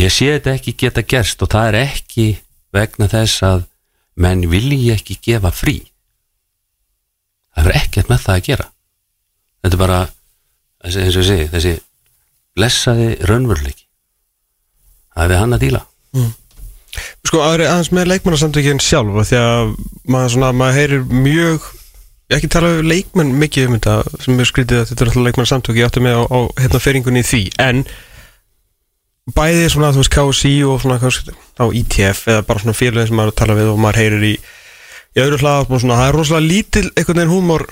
[0.01, 2.27] ég sé þetta ekki geta gerst og það er ekki
[2.75, 3.65] vegna þess að
[4.21, 5.79] menn vilji ekki gefa frí.
[7.55, 8.67] Það hefur ekkert með það að gera.
[9.61, 10.01] Þetta er bara
[10.81, 11.75] eins og ég segi, þessi
[12.57, 13.87] blessaði raunveruleiki.
[15.15, 15.83] Það er við hann að díla.
[17.27, 19.69] Sko aðri aðeins með leikmannasamtökin sjálf Því að
[20.11, 21.69] maður svona, maður heyrir mjög
[22.37, 25.81] ekki tala um leikmenn mikið um þetta sem er skrítið að þetta er alltaf leikmannasamtök
[25.81, 27.83] ég átti með á, á hérna feringunni í því en
[29.35, 33.19] bæði svona þú veist KSI og svona kannski, á ITF eða bara svona félagin sem
[33.19, 34.35] maður er að tala við og maður heyrir í
[35.11, 37.67] í öðru hlaðarp og svona það er rosalega lítil einhvern veginn húmor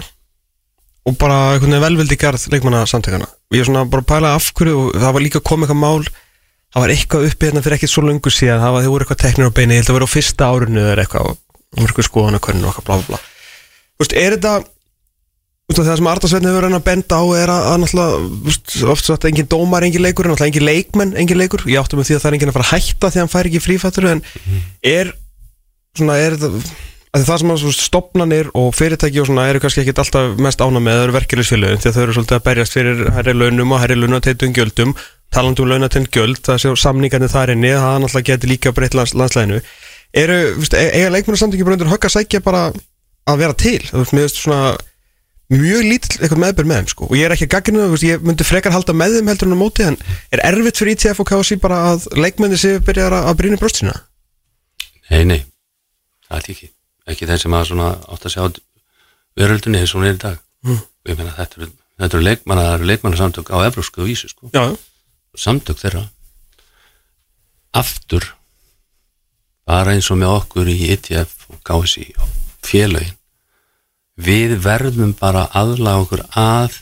[1.09, 4.51] og bara einhvern veginn velvildi garð leikmannasamtökana og ég er svona bara að pæla af
[4.59, 6.09] hverju og það var líka komið eitthvað mál
[6.75, 9.23] það var eitthvað uppi hérna fyrir ekkert svo lungu síðan það var þið voru eitthvað
[9.23, 11.39] teknir á beini, ég held að vera á fyrsta árinu eða eitthvað og
[11.79, 13.21] um eitthvað skoðanakönnu og eitthvað bla bla
[14.03, 14.59] veist, er þetta
[15.77, 19.49] það sem Ardarsveitni hefur reyna að benda á er að, að náttúrulega, oft sagt engin
[19.53, 21.65] dómar, engin leikur, náttúrulega engin leikmenn, engin leikur.
[21.69, 23.33] Ég áttum með því að það er engin að fara að hætta því að hann
[23.35, 24.23] fær ekki frífættur en
[24.89, 25.11] er
[25.99, 26.63] svona, er þetta
[27.19, 30.83] að það sem að stopnanir og fyrirtæki og svona eru kannski ekkit alltaf mest ána
[30.85, 33.81] með það eru verkefliðsfélögin því að þau eru svolítið að berjast fyrir herri launum og
[33.83, 34.93] herri launateitum gjöldum.
[35.33, 39.17] Talandi um launateind gjöld, það séu samningarnir þar inni það náttúrulega getur líka breytt lands,
[39.17, 39.61] landslæðinu
[40.17, 40.39] eru,
[40.73, 42.69] e- eiga leikmennar samtöki bara undir högg að sækja bara
[43.29, 43.81] að vera til.
[43.87, 44.77] Þú veist, mér veist svona
[45.49, 47.09] mjög lítill eitthvað meðbyr með þeim sko.
[47.09, 49.57] Og ég er ekki að gagginu það, ég myndi frekar halda með þeim heldur en
[49.57, 49.97] á móti en
[50.35, 53.95] er erfitt fyrir ITF og KSI bara að leikmenni séu byrjar að, brýna brjóst sína
[55.09, 55.41] nei, nei,
[56.29, 56.71] það er ekki.
[57.09, 58.43] Ekki þeir sem að svona átt að sjá
[59.39, 60.41] veröldunni eins og hún er í dag.
[60.67, 60.81] Mm.
[60.83, 61.69] og ég meina þetta eru,
[62.03, 64.51] þetta eru leikmanna það eru leikmannasamtök á evrósku vísu sko.
[64.53, 64.65] Já,
[65.39, 66.03] samtök þeirra.
[67.79, 68.27] Aftur
[69.69, 72.35] bara eins og með okkur í ITF og KSI og
[72.67, 73.18] félögin
[74.19, 76.81] við verðum bara aðlaga okkur að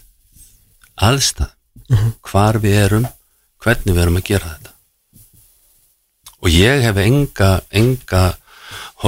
[0.97, 1.53] aðstæð
[2.27, 3.07] hvar við erum
[3.63, 4.73] hvernig við erum að gera þetta.
[6.43, 8.25] Og ég hef enga enga,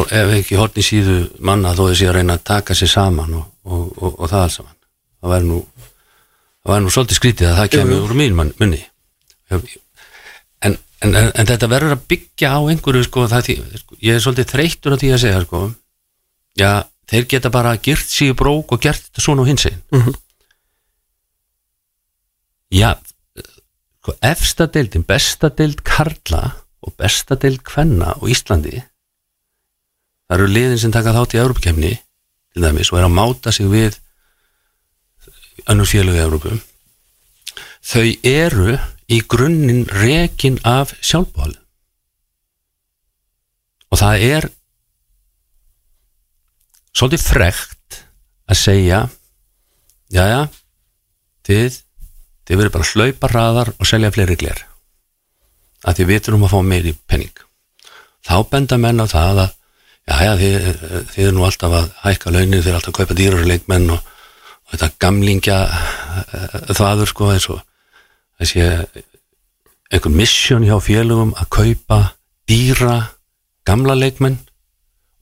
[0.04, 3.84] ef ekki hortni síðu manna þó þessi að reyna að taka sér saman og, og,
[3.96, 4.78] og, og það alls saman.
[5.18, 5.60] Það væri nú
[6.68, 8.80] nú svolítið skrítið að það kemur úr mín mann, munni
[9.48, 9.62] en,
[10.60, 14.24] en, en, en þetta verður að byggja á einhverju sko, það, því, sko, ég er
[14.24, 15.62] svolítið þreyttur á því að segja sko,
[16.58, 16.72] já,
[17.08, 19.80] þeir geta bara gyrt sig í brók og gert þetta svona á hins einn
[22.72, 26.42] já sko, efsta deildin, besta deild Karla
[26.84, 28.76] og besta deild Kvenna og Íslandi
[30.28, 33.70] það eru liðin sem taka þátt í Európakefni til dæmis og er að máta sig
[33.70, 33.98] við
[35.68, 36.58] önnur félögu í Európu
[37.88, 38.76] þau eru
[39.08, 41.54] í grunninn rekin af sjálfbál
[43.88, 44.50] og það er
[46.98, 48.00] svolítið frekt
[48.48, 49.02] að segja
[50.12, 50.46] jæja
[51.46, 51.76] þið,
[52.48, 54.64] þið verður bara að hlaupa hraðar og selja fleiri gler
[55.86, 57.44] að því við þurfum að fá meiri penning
[58.26, 59.54] þá benda menn á það að
[60.08, 60.68] jæja þið,
[61.12, 64.00] þið er nú alltaf að hækka launin þið er alltaf að kaupa dýrar leikmenn og,
[64.00, 67.62] og þetta gamlingja uh, þaður sko eins og
[68.40, 68.64] þessi
[69.88, 72.00] einhver mission hjá félögum að kaupa
[72.48, 72.98] dýra
[73.68, 74.40] gamla leikmenn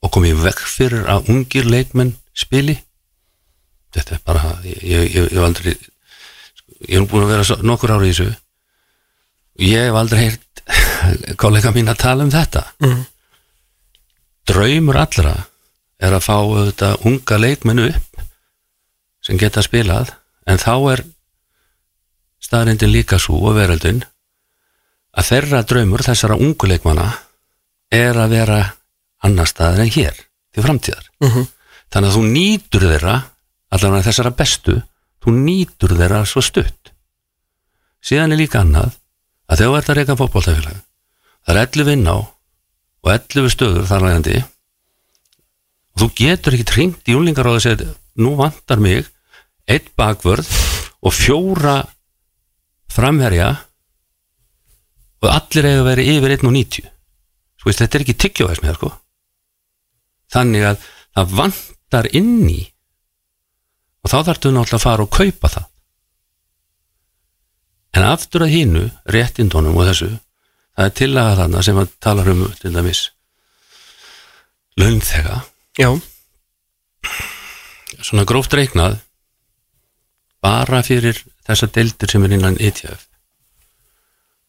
[0.03, 2.77] og komið vekk fyrir að ungir leikmenn spili.
[3.95, 8.33] Þetta er bara ég, hef aldrei ég hef búin að vera nokkur ári í þessu.
[9.65, 10.63] Ég hef aldrei heyrt
[11.41, 12.65] kollega mín að tala um þetta.
[12.83, 13.05] Mhm.
[14.47, 15.33] draumur allra
[15.99, 18.21] er að fá þetta unga leikmenn upp
[19.25, 20.13] sem geta spilað
[20.47, 21.01] en þá er
[22.39, 24.05] staðrindin líka svo og veröldin
[25.17, 27.09] að þeirra draumur þessara ungu leikmanna
[27.91, 28.59] er að vera
[29.23, 30.15] annar staðar en hér
[30.53, 31.05] til framtíðar.
[31.21, 31.47] Mhm.
[31.91, 33.15] þannig að þú nýtur þeirra
[33.71, 34.81] allavega þessara bestu
[35.23, 36.91] þú nýtur þeirra svo stutt.
[38.03, 38.97] Síðan er líka annað
[39.47, 40.79] að þegar þú ert að reyka fótboltafélag
[41.47, 47.07] það er 11 inn á og 11 stöður þar lægandi og þú getur ekki tringt
[47.11, 49.07] í úlingar og að segja nú vantar mig
[49.67, 50.49] eitt bakvörð
[51.01, 51.77] og fjóra
[52.91, 53.53] framherja
[55.23, 56.89] og allir að vera yfir 1.90
[57.57, 58.91] sko þetta er ekki tyggjóðis með sko
[60.33, 60.85] þannig að
[61.17, 62.61] það vantar inn í.
[64.03, 65.67] Og þá þarftu náttúrulega að fara og kaupa það.
[67.97, 70.11] En aftur að hínu réttindunum og þessu
[70.77, 73.01] það er tillaga þarna sem að talar um til dæmis
[74.77, 75.41] launþega.
[75.77, 75.89] Já,
[78.01, 78.99] svona gróft reiknað
[80.43, 83.07] bara fyrir þessa deildir sem er innan ETF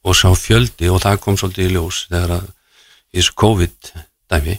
[0.09, 2.49] og sá fjöldi og það kom svolítið í ljós þegar að
[3.19, 3.93] í COVID
[4.31, 4.57] dæmi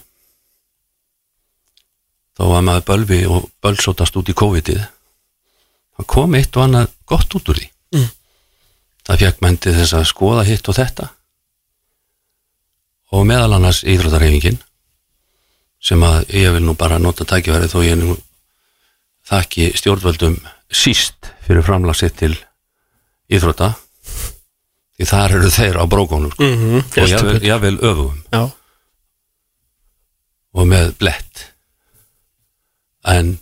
[2.39, 4.79] þá var maður bölvi og bölsótast út í COVIDið
[5.99, 7.67] það kom eitt og annað gott út úr því.
[7.97, 8.09] Mm.
[9.09, 11.09] það fekk mendi þess að skoða hitt og þetta.
[13.09, 14.59] Og meðal annars íþróttarhefingin
[15.81, 18.15] sem að ég vil nú bara nota tækifærið þó ég nú
[19.29, 20.37] þakki stjórnvöldum
[20.69, 22.35] síst fyrir framlagsitt til
[23.29, 23.73] íþrótta
[24.99, 26.43] því þar eru þeir á brókónum sko.
[26.43, 28.43] Mhm, og jável, jável öfum já,
[30.53, 31.48] og með blett
[33.07, 33.38] en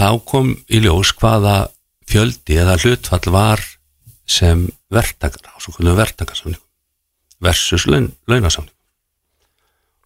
[0.00, 1.70] þá kom í ljós hvaða
[2.10, 3.62] fjöldi eða hlutfall var
[4.30, 6.66] sem verktakar á svo kvöldum verktakarsamningum
[7.40, 8.76] versus laun, launasamningum.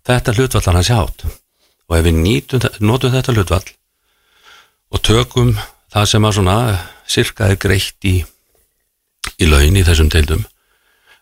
[0.04, 3.66] Þetta hlutfall er hans hjátt og ef við nýtum, notum þetta hlutfall
[4.94, 5.54] og tökum
[5.92, 6.56] það sem að svona
[7.06, 8.16] sirka er greitt í
[9.40, 10.44] í laun í þessum deildum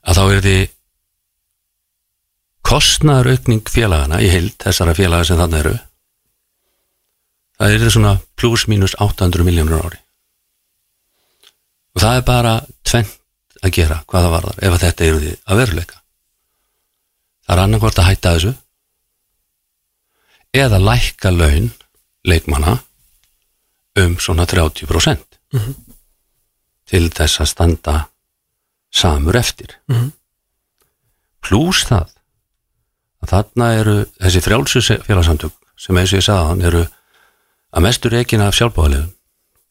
[0.02, 0.56] að þá er því
[2.66, 5.74] kostnaðaraukning félagana í heild þessara félaga sem þarna eru
[7.62, 9.98] það er svona plus mínus 800 miljónur ári.
[11.94, 13.18] Og það er bara tvent
[13.62, 15.98] að gera hvað það varðar ef að þetta eru því að veruleika.
[17.46, 18.54] Það er annarkvort að hætta þessu
[20.62, 21.68] eða lækka laun
[22.26, 22.74] leikmanna
[24.02, 25.38] um svona 30%
[26.92, 27.94] til þess að standa
[28.92, 29.78] samur eftir.
[31.42, 32.10] Pluss það
[33.22, 36.82] að þarna eru þessi frjálsu félagsamtök sem eins og ég sagði hann eru
[37.72, 39.10] að mestur reikin af sjálfbáðalegum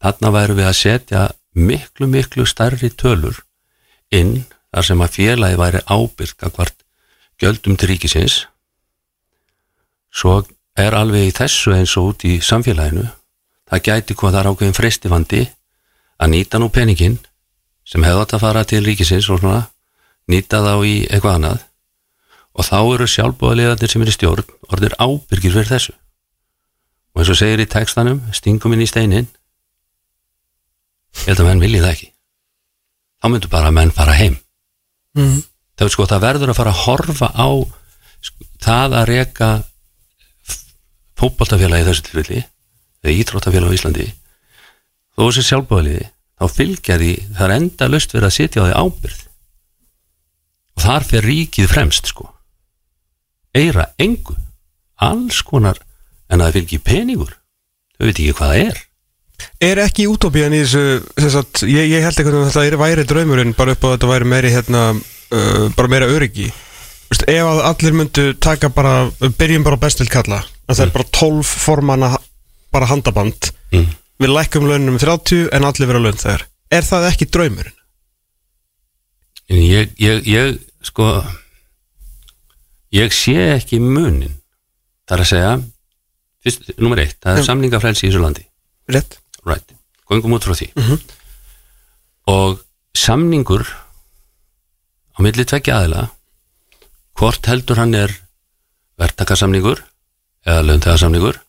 [0.02, 1.24] þarna væru við að setja
[1.54, 3.44] miklu miklu stærri tölur
[4.12, 6.78] inn þar sem að félagi væri ábyrg að hvart
[7.42, 8.46] gjöldum til ríkisins.
[10.12, 10.42] Svo
[10.78, 13.08] er alveg í þessu eins og út í samfélaginu.
[13.70, 15.42] Það gæti hvað það er ákveðin freistifandi
[16.22, 17.18] að nýta nú peningin
[17.88, 19.68] sem hefði átt að fara til ríkisins og svona
[20.32, 21.66] nýta þá í eitthvað annað.
[22.52, 25.96] Og þá eru sjálfbóðaliðarnir sem eru stjórn orðir ábyrgir fyrir þessu
[27.22, 29.28] og eins og segir í textanum stingum inn í steinin
[31.22, 32.08] ég held að menn vilji það ekki.
[33.22, 34.40] Þá myndur bara menn fara heim.
[35.14, 35.44] Mhm.
[35.78, 37.50] það, sko, það verður að fara að horfa á
[38.22, 39.50] sko, það að reka
[41.20, 42.42] fótboltafélagi í þessu tilfelli
[43.04, 44.08] eða íþróttafélagi á Íslandi.
[45.14, 46.06] Þó þessi sjálfbóðaliði
[46.42, 49.22] þá fylgja því það er enda lust verið að sitja á því ábyrð
[50.72, 52.32] og þar fer ríkið fremst sko.
[53.54, 54.38] Eira engu.
[55.02, 55.78] Alls konar
[56.32, 57.36] en að það fylgir peningur?
[57.98, 58.82] Þau veit ekki hvað það er.
[59.68, 60.84] Er ekki útópíðan í þessu
[61.18, 63.96] þess að, ég, ég held eitthvað að þetta er væri draumurinn bara upp á að
[63.96, 66.52] þetta væri meiri hérna, uh, bara meira öryggi.
[67.12, 68.96] Vist, ef að allir myndu taka bara
[69.40, 72.14] byrjum bara á bestild kalla að það er bara 12 formana
[72.72, 73.52] bara handaband.
[73.72, 73.90] Mm.
[74.22, 77.78] við lækkum launum um 30 en allir vera laun þegar er það ekki draumurinn?
[79.52, 81.08] en ég, ég, ég sko
[82.96, 84.38] ég sé ekki munin.
[85.08, 85.54] Það er að segja
[86.44, 88.46] fyrst, nummer eitt, það er samlingafrelsi í þessu landi.
[88.92, 89.20] Rétt.
[89.46, 89.74] Right,
[90.10, 90.70] göngum út frá því.
[92.32, 92.60] Og
[92.98, 96.08] samningur á milli tveggja aðila
[97.20, 98.14] hvort heldur hann er
[99.02, 99.82] verktakasamningur
[100.46, 101.40] eða launtegasamningur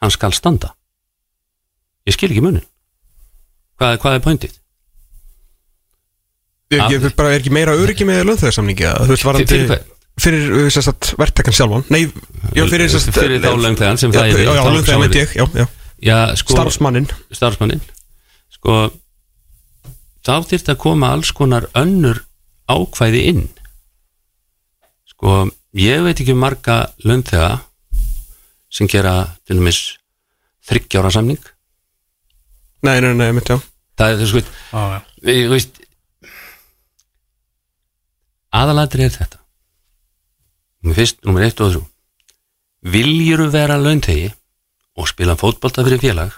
[0.00, 0.74] hann skal standa.
[2.08, 2.64] Ég skil ekki munin.
[3.80, 4.56] Hvað, hvað er pointið?
[6.70, 8.22] Er ekki, Af- bara, er ekki meira öryggi með
[9.26, 9.88] varandi Fyrir hvern?
[10.22, 11.84] Fyrir uh, sem sagt, verktakan sjálfan.
[11.92, 12.04] Nei,
[12.56, 15.36] já, fyrir, sem sagt, Fyrir þá launþegann sem já, þægir já, já, þá- veit ég,
[15.40, 15.66] já, já.
[16.00, 17.80] Já, sko, starfsmannin starfsmannin
[18.54, 18.76] sko
[20.24, 22.22] þá þyrfti að koma alls konar önnur
[22.70, 23.42] ákvæði inn.
[25.12, 25.42] Sko
[25.76, 27.50] ég veit ekki um marga launþega
[28.70, 29.14] sem gera
[29.44, 29.80] til dæmis
[30.70, 31.40] þryggjára samning.
[32.86, 33.58] Nei, nei, nei, mitt, já.
[34.00, 35.02] Það er sko já.
[35.20, 35.80] við, þú veist
[38.56, 39.39] aðalatri er þetta
[40.88, 41.82] fyrst, nummer eitt og þrjú.
[42.90, 44.30] Viljuru vera launþegi
[44.96, 46.32] og spila fótbolta fyrir félag?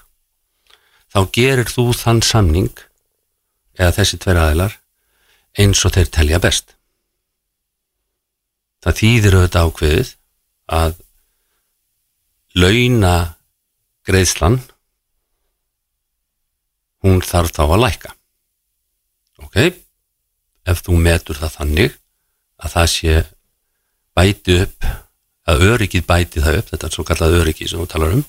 [1.13, 2.73] Þá gerir þú þann samning
[3.79, 4.79] eða þessi tveir aðilar
[5.61, 6.75] eins og þeir telja best.
[8.83, 10.13] Það þýðir auðvitað ákveðið
[10.73, 10.97] að
[12.59, 13.15] launa
[14.09, 14.59] greiðslan
[17.03, 18.15] hún þarf þá að lækka.
[19.43, 19.59] Ok?
[20.67, 21.97] Ef þú metur það þannig
[22.63, 23.15] að það sé
[24.17, 24.87] bæti upp
[25.53, 28.25] að öryggið bæti það upp þetta er svo kallað öryggi sem þú talar um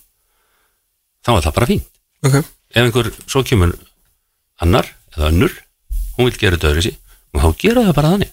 [1.23, 1.89] þá er það bara fínt.
[2.23, 2.35] Ok,
[2.73, 3.73] ef einhver svo kemur
[4.64, 5.53] annar eða önnur
[6.18, 6.95] hún vil gera þetta sí
[7.34, 8.31] og þá gera það bara þannig.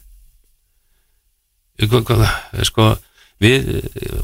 [1.81, 2.87] Hva- hva- sko
[3.41, 3.69] við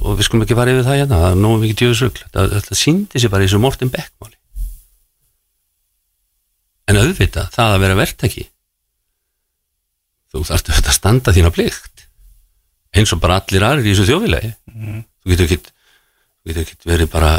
[0.04, 3.22] og við skulum ekki fara yfir það hérna það er nógu mikið djöðsugl þetta, síndi
[3.22, 4.36] sér bara í þessu Morten Beck máli.
[6.86, 8.44] En auðvitað það að vera verktaki
[10.32, 11.95] þú þarfst auðvitað að standa þína plikt
[12.97, 15.60] eins og bara allir aðrir í þessu þjóðvilegi þú getur ekki
[16.47, 17.32] getur ekki verið bara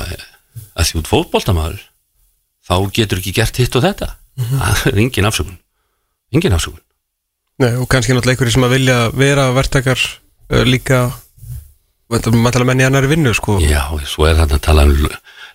[0.78, 1.86] að því út fótboltamaður
[2.68, 4.12] þá getur ekki gert hitt og þetta.
[4.38, 5.60] Það er engin afsökun.
[6.36, 6.84] Engin afsökun.
[7.62, 11.08] Nei, og kannski náttúrulega einhverjir sem að vilja vera verktakar uh, líka
[12.12, 13.58] mættilega menn í annari vinnu, sko.
[13.64, 15.08] Já, svo er þetta að tala um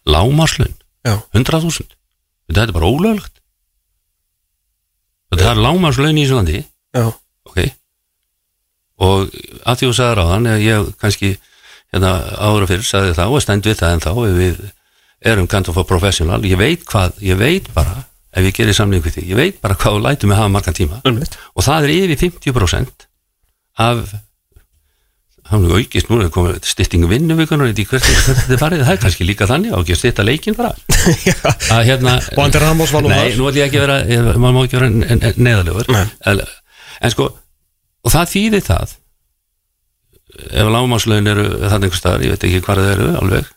[0.08, 0.72] lámarslun
[1.06, 1.86] já, 100.000
[2.50, 3.36] þetta er bara ólöglegt.
[5.30, 7.06] Þetta er lámarslaun í Íslandi já,
[7.46, 7.62] ok
[9.02, 9.32] og
[9.66, 11.34] að því þú sagði ráðan ég kannski
[11.92, 14.62] hérna ára fyrir sagði það og stend við það en þá ef við
[15.32, 19.04] erum kind of a professional ég veit hvað, ég veit bara ef ég gerir samling
[19.04, 21.00] við því, ég veit bara hvað þú lætur mig hafa margan tíma.
[21.08, 23.08] Umvitt og það er yfir 50%
[23.82, 24.14] af
[25.52, 30.00] hann er aukist, nú komið styttingu vinnuvíkunar, það er kannski líka þannig, á ekki að
[30.00, 30.70] stytta leikin bara.
[31.74, 34.56] Að hérna og Andri Ramos var nú Nei, nú ætlum ég ekki að vera, maður
[34.56, 36.06] má ekki vera neðalegur Nei.
[36.30, 36.40] en,
[37.02, 37.28] en sko,
[38.02, 38.94] og það þýðir það.
[40.48, 43.50] Ef lágmánslaun eru þannig einhver staðar, ég veit ekki hvað það eru alveg,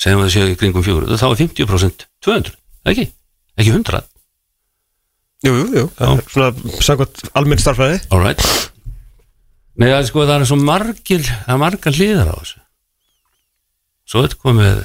[0.00, 2.54] segjum að það séu kringum fjögur þá er 50% 200,
[2.92, 3.08] ekki?
[3.58, 4.00] Ekki 100,
[5.44, 5.88] jú, jú, jú,
[6.30, 6.48] svona
[6.82, 8.42] sagðvægt almenn starfræði right.
[9.78, 12.62] Nei, það er sko, það er svo margir það er margar hliðar á þessu.
[14.08, 14.80] Svo þetta komið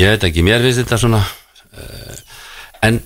[0.00, 2.20] ég veit ekki, mér finnst þetta svona uh,
[2.86, 3.00] en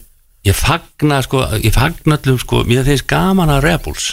[0.44, 4.10] ég fagna sko, ég fagna allum sko, mér finnst gaman að Rebels.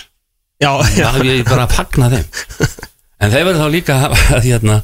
[0.61, 2.31] Já, já, það ég bara að fagna þeim.
[3.21, 4.13] En þeir verður þá líka að,
[4.47, 4.75] hérna,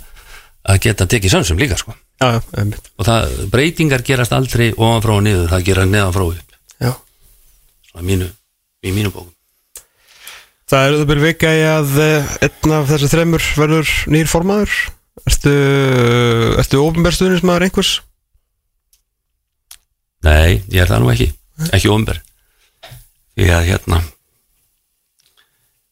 [0.70, 1.96] að geta tekið sönsum líka sko.
[2.22, 6.60] Já, og það, breytingar gerast aldrei ofan frá og niður, það gera neðan frá upp.
[6.78, 6.92] Já.
[7.90, 8.28] Svona mínu,
[8.86, 9.34] í mínu bókum.
[10.70, 14.78] Það er auðvitað vika í að eh, einn af þessu þremur verður nýr formaður.
[15.26, 15.56] Ertu,
[16.62, 17.96] ertu ofinberstuðnismæður einhvers?
[20.28, 21.32] Nei, ég er það nú ekki
[21.72, 22.22] ekki ofnber
[23.38, 24.02] því að hérna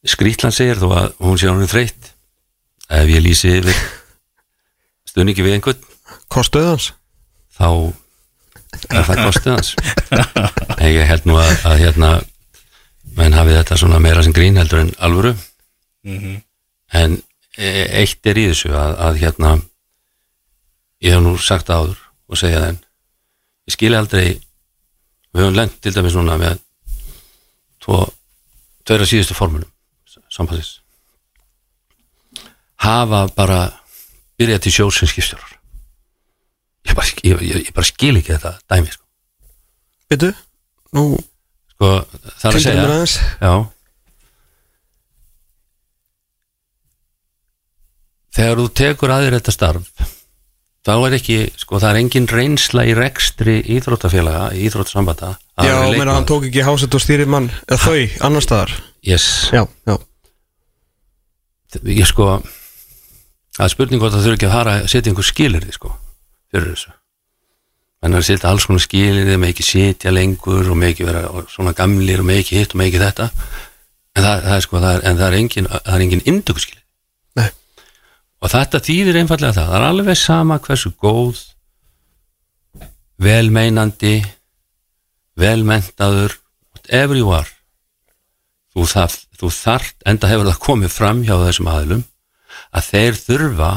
[0.06, 2.12] Skrítlan segir þó að hún sé hann þreytt
[2.94, 3.80] ef ég lýsi yfir
[5.10, 5.92] stuðningi við einhvern
[6.30, 6.92] Kostuð hans?
[7.56, 7.70] þá
[8.92, 9.70] er það kostið hans.
[10.78, 12.10] En ég held nú að, að hérna
[13.16, 15.32] menn hafi þetta svona meira sem grín heldur en alvöru.
[16.94, 17.16] En
[17.58, 19.54] e- eitt er í þessu að, að hérna
[21.02, 21.98] ég hef nú sagt áður
[22.30, 22.78] og segja þeim
[23.66, 24.28] ég skilja aldrei
[25.36, 26.60] við höfum lent til dæmis núna með
[27.84, 28.06] tvo
[28.88, 29.70] tveira síðustu formunum
[30.32, 30.80] sambandsins.
[32.84, 33.60] Hafa bara
[34.40, 35.54] byrjað til sjós sem skipstjórar.
[36.86, 39.02] Ég bara, ég, ég, ég bara skil ekki þetta dæmi sko,
[40.12, 40.28] Byttu,
[40.94, 41.06] nú
[41.74, 41.96] sko
[42.38, 43.54] það er að segja Já.
[48.36, 50.15] Þegar þú tekur að þér þetta starf
[50.86, 55.96] þá er ekki, sko það er engin reynsla í rekstri íþróttafélaga íþróttasambanda að Já, vera
[55.98, 58.76] meina hann tók ekki hásett og stýri mann eða þau, annar staðar.
[59.06, 59.96] Yes, Já, já,
[61.90, 62.38] ég sko
[63.56, 65.92] það er spurning hvort það þurfi ekki að fara að setja einhver skilirði sko
[66.54, 66.96] fyrir þessu.
[68.06, 71.74] Er að setja alls konar skilirði með ekki setja lengur og með ekki vera svona
[71.78, 73.30] gamlir og með ekki hitt og með ekki þetta.
[74.16, 75.70] En það, það er sko, það er, en það er engin
[76.06, 76.85] engin indökuskilirði Nei.
[78.46, 81.42] Og þetta þýðir einfallega það það er alveg sama hversu góð
[83.26, 84.16] velmeinandi
[85.40, 86.38] velmentaður
[86.76, 87.50] whatever you are
[88.76, 92.06] þú, það, þú þart, enda hefur það komið fram hjá þessum aðilum
[92.76, 93.72] að þeir þurfa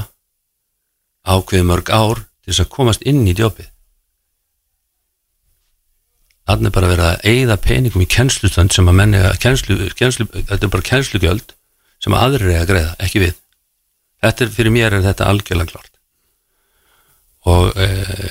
[1.29, 3.69] ákveð mörg ár til þess að komast inn í djópið.
[6.49, 10.65] Þannig bara verið að eigða peningum í kennslustönd sem að menni að kennslu, kennslu, þetta
[10.65, 11.53] er bara kennslugjöld
[12.03, 13.37] sem að aðrir er að greiða, ekki við
[14.25, 15.95] þetta er, fyrir mér er þetta algjörlega klart
[17.49, 18.29] og eh,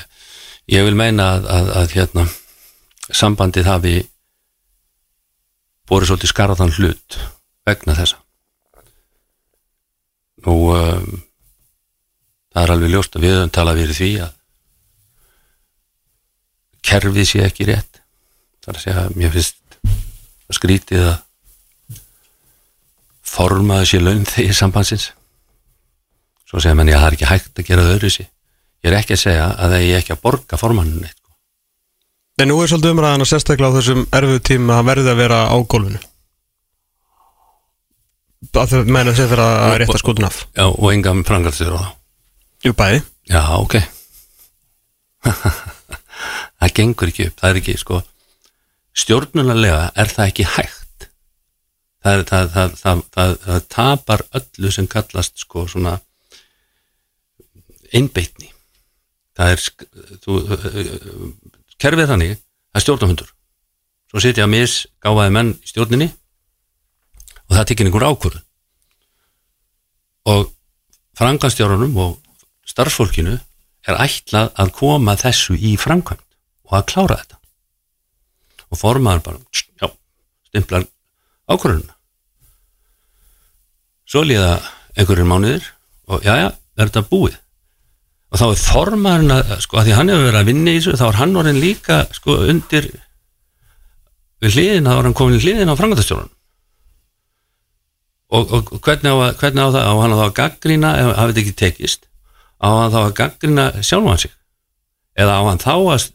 [0.71, 2.27] ég vil meina að, að, að hérna
[3.07, 3.95] sambandið hafi
[5.87, 7.17] borið svolítið skarðan hlut
[7.67, 8.19] vegna þessa.
[10.47, 11.21] Nú um,
[12.51, 14.33] það er alveg ljóst að við höfum talað fyrir því að
[16.87, 18.01] kerfið sé ekki rétt.
[18.63, 19.79] Það er að segja að mér finnst
[20.47, 21.17] að skrítið að
[23.27, 25.09] formaði sé laun þegar sambandsins
[26.47, 28.99] svo segja menn ég að það er ekki hægt að gera það öðru ég er
[29.01, 31.17] ekki að segja að það er ekki að borga formannin neitt
[32.37, 35.37] En nú er svolítið umræðan að sérstaklega á þessum erfiðu tíma að verði að vera
[35.49, 36.01] á gólfinu.
[38.53, 40.37] Að þau meina sér fyrir að rétta skotun af.
[40.53, 42.99] Já, og enga frangaldstur á það Jú bæði.
[43.31, 43.75] Já, ok.
[46.57, 47.97] Það gengur ekki upp Það er ekki, sko
[48.97, 51.09] Stjórnulega er það ekki hægt.
[52.05, 55.97] Það, það, það, það, það, það tapar öllu sem kallast sko svona
[57.95, 58.51] einbeitni.
[59.37, 59.65] Það er
[60.23, 60.37] þú,
[61.77, 63.33] kerfið er þannig það er stjórnahundur
[64.07, 66.07] svo sitja misgáfaði menn í stjórninni
[67.47, 68.39] og það tekir einhver ákvörð
[70.31, 70.49] og
[71.17, 72.15] franganstjórunum og
[72.67, 73.35] starfsfólkinu
[73.87, 76.23] er ætlað að koma þessu í framkvæmt
[76.67, 77.37] og að klára þetta.
[78.67, 79.87] Og formaður bara já,
[80.49, 80.87] stimplar
[81.47, 81.95] ákvörðuna
[84.07, 84.57] svo líða
[84.95, 85.67] einhverjum mánuðir
[86.11, 87.37] og já, já, er þetta búið
[88.37, 90.97] og þá er formaðurinn að, sko, að því hann hefur verið að vinna í þessu,
[90.99, 92.87] þá er hann orðin líka sko, undir
[94.43, 96.29] við hliðin, þá er hann komin í hliðin á frangandastjórun
[98.27, 101.33] og, og, hvernig, á, hvernig á það á hann að þá að gaggrína ef hafið
[101.33, 102.05] þetta ekki tekist
[102.61, 104.35] á hann þá að gaggrína sjálfan sig?
[105.17, 106.07] Eða á hann þá að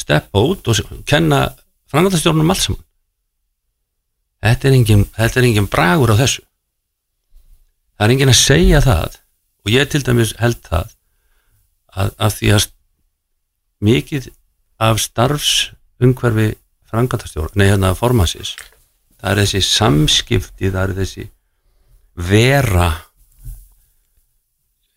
[0.00, 1.44] steppa út og kenna
[1.92, 2.82] frangandastjórnum allt saman?
[4.44, 6.42] Þetta er engin, þetta er engin bragur á þessu.
[7.96, 9.20] Það er engin að segja það
[9.64, 10.92] og ég til dæmis held það
[11.94, 12.66] að, því að
[13.84, 14.28] mikið
[14.82, 16.50] af starfsumhverfi
[16.90, 18.54] frangandastjóra, nei hérna formansins
[19.20, 21.26] það er þessi samskipti það er þessi
[22.14, 22.90] vera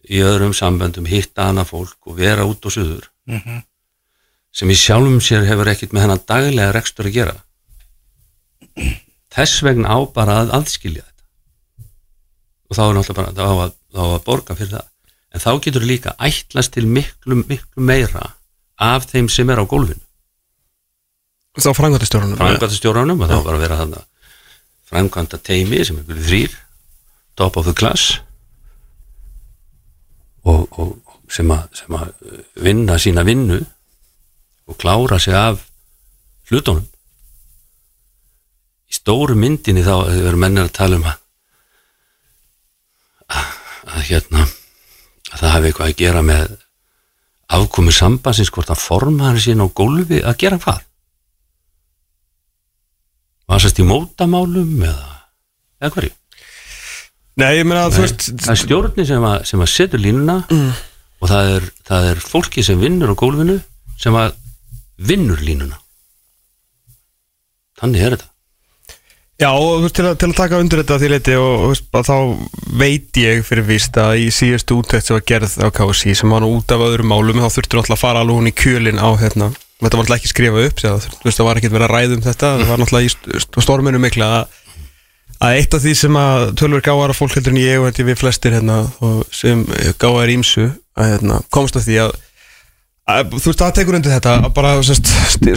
[0.08, 3.10] í öðrum samböndum hitta hana fólk og vera út og suður
[4.58, 7.36] sem í sjálfum sér hefur ekkit með hennar daglega rekstur að gera.
[9.34, 11.26] Þess vegna á bara að aðskilja þetta.
[12.68, 14.88] Og þá er náttúrulega bara þá að, þá að borga fyrir það
[15.38, 18.34] en þá getur líka ætlast til miklu, miklu meira
[18.82, 20.02] af þeim sem er á gólfinu.
[21.58, 24.04] Þá frangvæntastjórunum framkvæmtastjóranum og þá var að vera þarna
[24.88, 26.58] framkvæmta teimi sem er þrýr
[27.38, 28.20] top of the class
[30.46, 30.94] og, og
[31.34, 32.14] sem, að, sem að
[32.62, 33.58] vinna sína vinnu
[34.68, 35.64] og klára sig af
[36.52, 36.86] hlutunum.
[38.88, 41.24] Í stóru myndinni þá verður mennir að tala um að
[43.88, 44.46] að hérna
[45.58, 46.56] hafi eitthvað að gera með
[47.58, 50.84] afkomi sambansins hvort að forma hann sín á gólfi að gera hvað?
[53.48, 55.12] Var sérst í mótamálum eða,
[55.80, 56.14] eða hverju?
[57.38, 60.38] Nei, ég meina að þú veist það er stjórni sem að, sem að setur línuna
[61.22, 63.60] og það er, það er fólki sem vinnur á gólfinu
[63.98, 64.34] sem að
[64.98, 65.78] vinnur línuna.
[67.78, 68.34] Þannig er þetta
[69.38, 72.14] Já, og til, að, til að taka undir þetta því leiti og, og þá
[72.80, 76.42] veit ég fyrir víst að í síðustu úttækt sem var gerð á KSI sem var
[76.42, 79.10] nú út af öðrum málum þá þurftur náttúrulega að fara alveg hún í kjölinn á
[79.22, 82.52] hérna, þetta var náttúrulega ekki skrifa upp það var ekkert verið að ræða um þetta
[82.64, 84.58] það var náttúrulega í st- st- storminu mikla að
[85.38, 88.18] að eitt af því sem að tölur gáðar að fólk heldur en ég og við
[88.18, 88.80] flestir hérna
[89.30, 89.62] sem
[90.02, 92.16] gáðar ímsu að hérna, komst að því að,
[93.14, 94.72] að þú veist, það tekur undir þetta að bara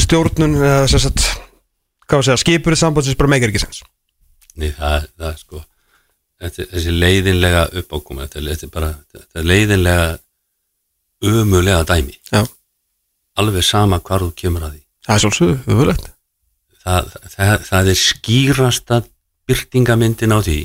[0.05, 0.83] stjórnun eða
[2.11, 3.83] hvað var að segja, skipurinn sambandsins bara meikar ekki sens.
[4.59, 5.61] Nei, það, það er sko
[6.41, 10.09] þetta, þessi leiðinlega uppákoma þetta, þetta er bara þetta er leiðinlega
[11.31, 12.17] umulega dæmi.
[12.33, 12.43] Já.
[13.41, 14.83] alveg sama hvar þú kemur að því.
[15.07, 16.09] Það er svolítið, öfulegt
[16.81, 18.99] það, það, það er skýrasta
[19.49, 20.59] byrtingamyndin á því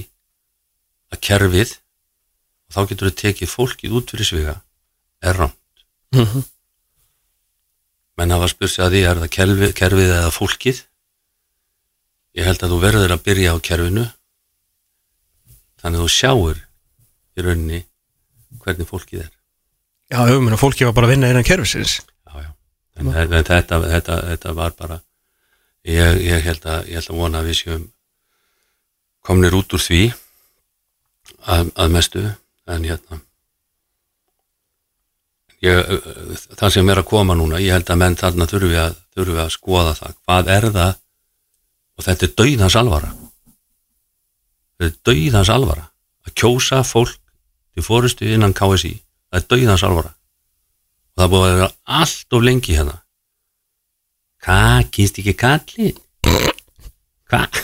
[1.16, 4.56] að kerfið og þá getur þú tekið fólkið út fyrir sviga
[5.24, 5.84] er rámt
[6.16, 6.44] Mhm.
[8.18, 10.78] menn hafa spurt sig að því er það kerfið, kerfið eða fólkið
[12.36, 14.06] ég held að þú verður að byrja á kerfinu.
[15.82, 16.62] Þannig að þú sjáur
[17.36, 17.82] í rauninni
[18.64, 19.32] hvernig fólkið er.
[20.12, 22.00] Já, ég meina, fólki var bara að vinna innan kerfisins.
[22.28, 22.50] Já, já.
[23.00, 25.00] En, en þetta, þetta, þetta var bara
[25.86, 27.88] ég, ég, held að, ég held að vona að við séum
[29.26, 30.04] komnir út úr því
[31.46, 32.28] að, að mestu.
[32.66, 33.20] En hérna
[35.66, 35.82] ég,
[36.58, 39.52] það sem er að koma núna ég held að menn þarna þurfi að, þurfi að
[39.54, 40.94] skoða það, hvað er það
[41.96, 43.12] og þetta er dauðans alvara.
[44.76, 45.90] Þetta er dauðans alvara
[46.26, 47.20] að kjósa fólk
[47.76, 48.96] til fórustu innan KSI
[49.36, 50.14] það er dauðans alvara.
[51.16, 52.98] Og það búið að vera allt of lengi hérna.
[54.46, 55.94] Hvað, kýrst ekki kalli?
[57.26, 57.62] Hvað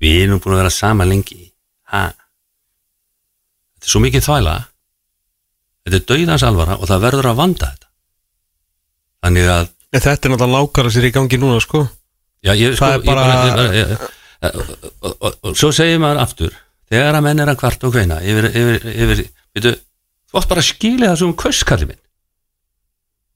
[0.00, 1.50] við erum búin að vera sama lengi.
[1.92, 2.06] Ha?
[3.76, 4.56] Þetta er svo mikið þvæla.
[5.86, 7.90] Þetta er dauðans alvara og það verður að vanda þetta.
[9.26, 11.86] Þannig að þetta er náttúrulega lákara sér í gangi núna, sko
[12.46, 15.98] Já, ég, sko, Það er bara- ég, ég, ég, ég, og, og, og, svo segir
[16.02, 16.56] maður aftur
[16.92, 19.22] þegar að menn er að kvart og kveina yfir, yfir, yfir
[19.56, 19.72] veitu,
[20.30, 22.02] þú átt bara að skilja það sem kvöskalli minn.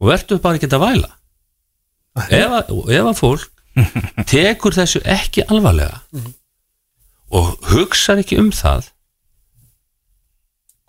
[0.01, 1.11] Og verður bara ekki að væla.
[2.31, 3.51] Ef að, ef að fólk
[4.31, 6.01] tekur þessu ekki alvarlega
[7.31, 8.89] og hugsar ekki um það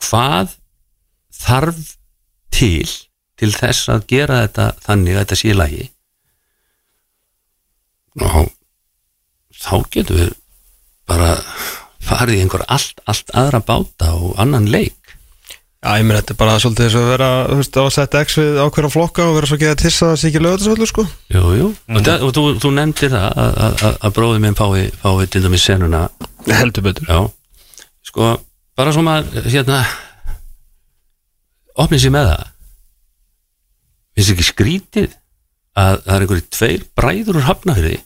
[0.02, 0.56] hvað
[1.42, 1.82] þarf
[2.54, 2.90] til
[3.42, 5.84] til þess að gera þetta þannig að þetta sé lagi
[8.20, 8.50] og
[9.62, 10.34] þá getum við
[11.10, 11.36] bara
[12.02, 14.98] farið í einhver allt, allt aðra báta og annan leik.
[15.82, 18.20] Já, ég meina, þetta er bara svolítið þess að vera, þú veist, á að setja
[18.28, 21.06] X við ákveðna flokka og vera svo ekki að tissa sé ekki lögðarsvöldur, sko.
[21.34, 24.58] Jú, jú, og, það, og þú, þú nefndir það að, að, að, að bróðið minn
[24.60, 26.04] fái, fái til dæmis senuna.
[26.52, 27.10] Heldur betur.
[27.10, 27.82] Já,
[28.12, 28.30] sko,
[28.78, 29.80] bara svo maður, hérna
[31.82, 32.46] opnið sér með það.
[34.12, 35.18] Finnst ekki skrítið
[35.80, 38.00] að það er einhverju tveir bræður úr hafnafyrði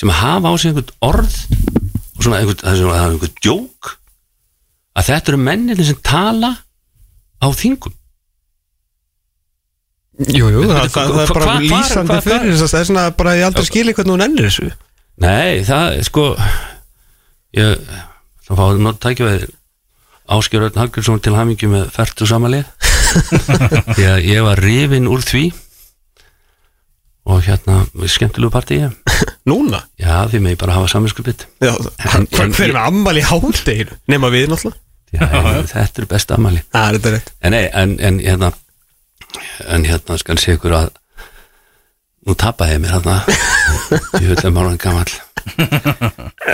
[0.00, 1.36] sem hafa á sig einhvern orð
[2.16, 3.94] og svona einhvern, það er er einhvern djók
[4.96, 6.50] að þetta eru mennir sem tala
[7.40, 7.94] á þingum.
[10.20, 13.36] Jú, jú, það, það, það er bara lýsandi fyrir þess að það er svona bara
[13.38, 14.66] ég aldrei skilja hvernig hún ennir þessu.
[15.20, 16.26] Nei, það er sko
[17.56, 17.88] ég
[18.44, 19.48] þá fáið nótt tækjaveð
[20.30, 22.68] Áskjör Örn Hallgrímsson til hamingju með færtu samanlið
[23.96, 25.48] því að ég var rifin úr því
[27.30, 27.80] og hérna
[28.10, 28.80] skemmtilegu partíi
[29.50, 29.82] Núna?
[30.00, 30.90] já því með ég bara hafa
[32.04, 33.96] En- en- fyrir með ammali hádeginu?
[34.10, 34.80] Nema við náttúrulega.
[35.10, 35.26] Já,
[35.74, 36.36] þetta er besta
[36.90, 37.32] er þetta rétt.
[37.42, 38.52] En, en, en hérna
[39.70, 40.90] en hérna skal sé ykkur að
[42.28, 43.16] nú tapaði ég mér hérna
[44.22, 45.12] ég vil að málan gamall.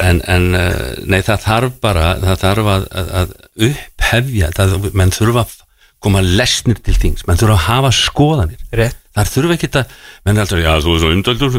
[0.01, 2.85] En, en uh, nei það þarf bara það þarf að,
[3.21, 3.33] að
[3.69, 5.57] upphefja það, menn þurfa að
[6.07, 8.63] koma lesnir til þings, menn þurfa að hafa skoðanir.
[8.79, 8.99] Rétt.
[9.17, 9.93] Þar þurfa ekki að
[10.27, 11.59] menn er alltaf, já þú er svo umdöldur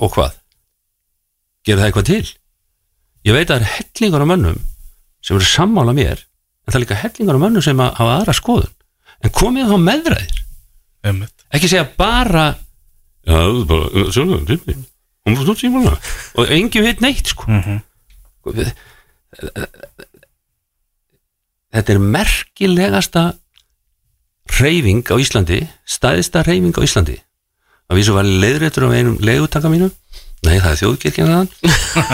[0.00, 0.36] og hvað?
[1.68, 2.30] Gerir það eitthvað til?
[3.28, 4.60] Ég veit að það er hellingar á mönnum
[5.20, 8.34] sem eru sammála mér en það er líka hellingar á mönnum sem að hafa aðra
[8.38, 8.72] skoðun.
[9.20, 10.40] En komið þá meðræðir.
[11.52, 15.92] Ekki segja bara já, það er bara, svona, hún fór stútt símuna
[16.40, 17.44] og engin veit neitt sko
[18.56, 18.72] Við-
[21.76, 23.24] þetta er merkilegasta
[24.60, 27.18] reyfing á Íslandi stæðista reyfing á Íslandi.
[27.90, 29.90] Að vísu var leiðréttur á einum leiðutaka mínu
[30.46, 31.48] nei það er þjóðkirkjan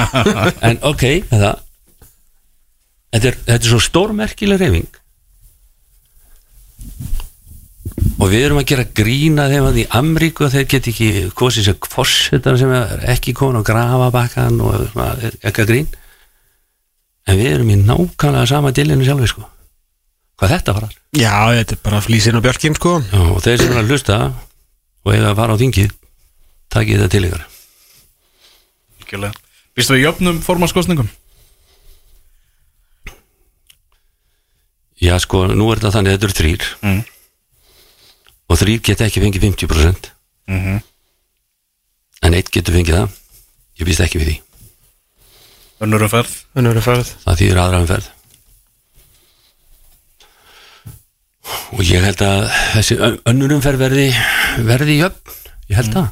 [0.67, 1.53] en ok þetta
[3.13, 4.89] er, þetta er svo stórmerkileg reyfing
[8.17, 11.91] og við erum að gera grína þeim að í Amríku þeir get ekki kosið sér
[11.93, 13.69] fórsetar sem er ekki komin og
[14.91, 15.89] svona, er ekki að grín.
[17.27, 19.45] En við erum í nákvæmlega sama dillinu sjálfi sko
[20.37, 20.87] hvað þetta var
[21.17, 22.99] Já, þetta er bara flýsin og björkin sko.
[23.01, 24.17] Já, og þeir sem er að hlusta
[25.07, 25.93] og eiga að fara á þingið
[26.75, 27.45] takið þetta til ykkar.
[29.01, 29.35] Algjörlega.
[29.77, 31.09] Býstu við jöfnum formannskostningum?
[35.01, 37.03] Já sko, nú er þetta þannig að þetta eru þrýr Mm.
[38.49, 40.11] og þrýr geta ekki fengið 50%
[40.49, 40.81] Mhm.
[42.23, 43.09] en eitt getur fengið það.
[43.79, 44.37] Ég býst ekki við því.
[45.85, 48.07] Önnurum ferð Önnur er ferð það þýðir aðra umferð
[51.73, 54.07] og ég held að þessi ön- önnur umferð verði
[54.67, 55.37] verði jöfn,
[55.71, 56.09] ég held það.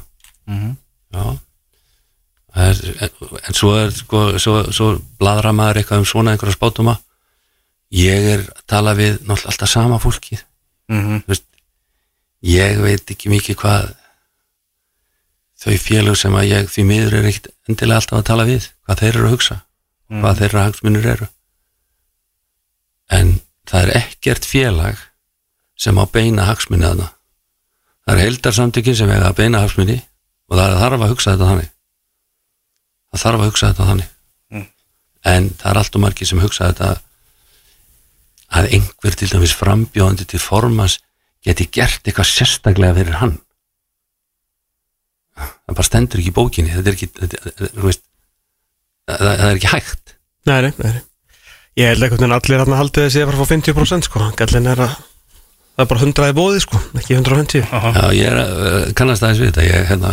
[1.15, 1.25] Já.
[2.55, 4.87] Það er, en, en svo er sko, svo, svo
[5.19, 6.93] bladra maður eitthvað um svona einhverja spátuma
[7.95, 10.41] ég er að tala við náttúrulega alltaf sama fólkið.
[10.91, 11.19] Mhm.
[11.25, 11.45] Þú veist,
[12.45, 13.93] ég veit ekki mikið hvað
[15.65, 18.99] þau félög sem að ég því miður er ekkit endilega alltaf að tala við hvað
[19.01, 19.61] þeir eru að hugsa
[20.21, 21.27] hvað þeirra hagsmunir eru.
[23.09, 23.31] En
[23.65, 24.99] það er ekkert félag
[25.77, 27.11] sem á beina hagsmunni þarna.
[28.05, 29.97] Það er heildarsamtökin sem eiga að beina hagsmunni
[30.49, 31.71] og það þarf að hugsa þetta þannig.
[33.11, 34.11] Það þarf að hugsa þetta þannig.
[35.25, 36.91] En það er allt og margir sem hugsa þetta
[38.55, 40.99] að einhver til dæmis frambjóðandi til formans
[41.45, 43.33] geti gert eitthvað sérstaklega fyrir hann.
[45.35, 46.75] Það bara stendur ekki í bókinni.
[46.75, 48.05] Þetta er ekki þetta, veist,
[49.09, 50.15] það, það það er ekki hægt.
[50.45, 51.03] Nei, nei, nei.
[51.75, 54.27] Ég held einhvern veginn allir hann haldið þessi að fara að fá 50% sko.
[54.39, 54.93] Gallin er að
[55.75, 59.23] Það er bara 100 í bóði sko, ekki 150 Já, ég er að uh, kannast
[59.25, 59.65] aðeins við þetta.
[59.67, 60.11] Ég hérna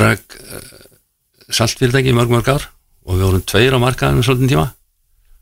[0.00, 0.60] rak uh,
[1.52, 2.64] saltfyrirtæki í mörg mörg ár
[3.04, 4.66] og við vorum tveir á markaðinu svolítið tíma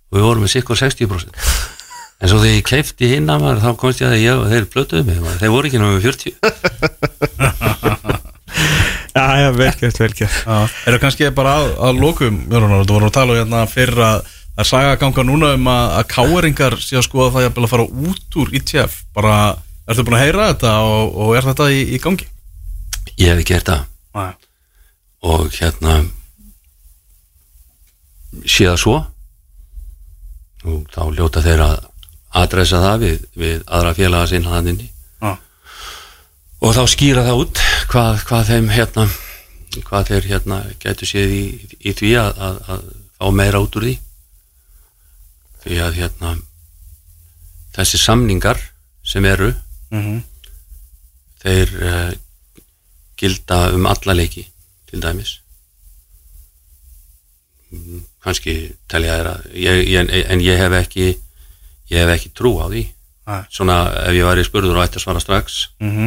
[0.09, 1.31] og við vorum með sikkur 60%
[2.23, 4.67] en svo þegar ég keifti hinn að maður þá komst ég að ég og þeir
[4.73, 5.41] blötuðu mig maður.
[5.43, 6.33] þeir voru ekki með 40
[9.19, 10.59] Já, já, velkjöft, velkjöft Já,
[10.89, 14.19] eru kannski bara að, að lokum Jórunar, þú voru að tala hérna fyrir að
[14.59, 18.39] að saga ganga núna um að, að káeringar sé að skoða það að fara út
[18.43, 19.37] úr ITF bara,
[19.87, 22.27] ertu búin að heyra þetta og, og er þetta í, í gangi?
[23.19, 23.85] ég hef ekki gert það
[24.19, 24.33] Nei.
[25.31, 25.95] og hérna
[28.45, 28.97] sé það svo
[30.69, 31.77] og þá ljóta þeir að
[32.39, 34.91] adressa það við, við aðra félaga sinna inni
[35.23, 35.33] Já.
[36.61, 37.63] og þá skýra það út
[37.93, 39.07] hvað, hvað þeim hérna
[39.87, 41.43] hvað þeir hérna getur séð í,
[41.79, 42.85] í því að, að, að
[43.19, 43.97] fá meira út úr því
[45.69, 46.31] því að hérna
[47.77, 48.61] þessi samningar
[49.05, 49.53] sem eru
[49.91, 50.23] Mhm.
[51.43, 52.13] þeir uh,
[53.17, 54.47] gilda um alla leiki
[54.91, 55.39] til dæmis
[57.69, 58.53] Mm, kannski
[58.89, 61.03] telja þér að ég, ég, en ég hef ekki
[61.93, 62.87] ég hef ekki trú á því
[63.29, 63.43] Nei.
[63.53, 63.75] svona
[64.09, 66.07] ef ég væri spurður og ætti að svara strax Mhm.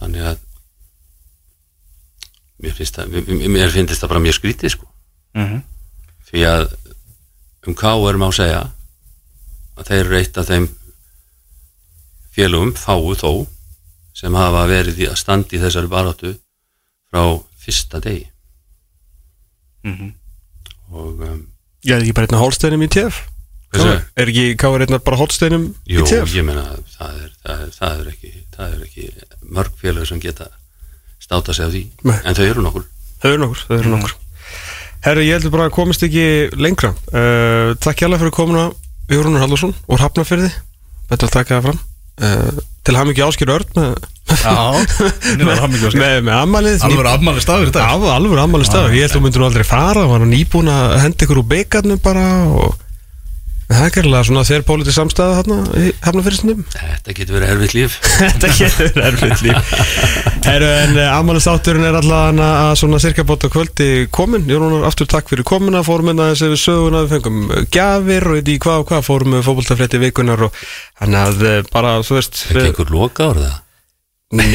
[0.00, 0.38] þannig að
[2.62, 4.88] mér finnst það mér, finnst það bara mjög skrítið sko
[5.38, 5.62] Mhm.
[6.32, 6.74] því að
[7.66, 8.62] um K er má segja
[9.78, 10.68] að þeir eru eitt af þeim
[12.32, 13.32] félögum fáu þó
[14.16, 16.34] sem hafa verið í að standa í þessari baráttu
[17.12, 17.22] frá
[17.62, 18.26] fyrsta degi.
[19.82, 20.12] Mhm.
[20.92, 21.46] og um,
[21.82, 23.16] Ég er ekki bara einn af hólsteinum í TF
[23.72, 23.94] Hversu?
[24.14, 26.62] Er ekki káður einn af bara hólsteinum í jú, TF ég meina
[26.92, 29.06] það er, það, er, það, er ekki, það er ekki
[29.56, 30.50] mörg félög sem geta
[31.22, 31.82] státa sig á því.
[32.06, 32.18] Nei.
[32.20, 32.86] en þau eru nokkur.
[33.22, 34.14] Þau eru nokkur, þau eru nokkur
[35.02, 36.24] Herri, ég heldur bara að komist ekki
[36.62, 36.92] lengra.
[37.10, 38.68] Uh, Takk hjá fyrir komuna
[39.10, 40.48] Jórunur Haldursson úr Hafnafyrði
[41.10, 41.80] Betur að taka það fram.
[42.22, 43.82] Uh, Til ham ekki áskýr örn.
[44.32, 44.54] Já,
[45.26, 47.66] henni var hann mikið með, með ammalið Alveg ammali dag.
[47.74, 50.06] Já, alveg ammalið stað Ég held að þú myndir nú aldrei fara.
[50.08, 52.78] Var hann nýbúin að henda ykkur úr beigarnu bara og
[53.72, 57.96] Það er gerðilega svona þér pólitið samstæða þarna í Hafnafyrðisnum þetta getur verið erfitt líf.
[58.20, 59.72] Þetta getur erfitt líf.
[60.46, 65.30] Herru, en uh, ammælistátturinn er alltaf að svona cirka bóta kvöldi komin Jónunar, aftur takk
[65.32, 65.84] fyrir komuna.
[65.86, 69.36] Fórum inn aðeins yfir söguna, við fengum uh, gjafir og í hvað og hvað, fórum
[69.38, 70.62] við fótboltafrétti vikunar og
[71.02, 73.52] hann að uh, bara, þú veist er ekki einhver loka orða
[74.32, 74.46] Nei,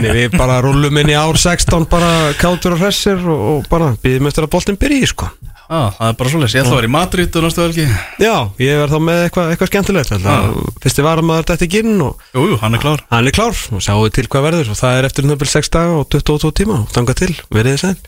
[0.00, 3.90] nei, við bara rúlum inn í ár 16 bara kátur og hressir og, og bara
[4.00, 5.28] býðum eftir að boltinn byrji, sko
[5.68, 7.84] Já, það er bara svolítið, ég ætla að vera í Madrid og næstu velgi
[8.24, 8.34] Já,
[8.64, 10.54] ég verð þá með eitthvað eitthva skemmtilegt alltaf.
[10.84, 13.02] Fyrsti varamæður þetta ekki inn og Jú, jú, hann er klár.
[13.12, 14.72] Hann er klár og sjáum við til hvað verður.
[14.72, 16.78] Og það er eftir nöfnvel 6 daga og 22 tíma.
[16.86, 17.98] Og þanga til, verið þið sæl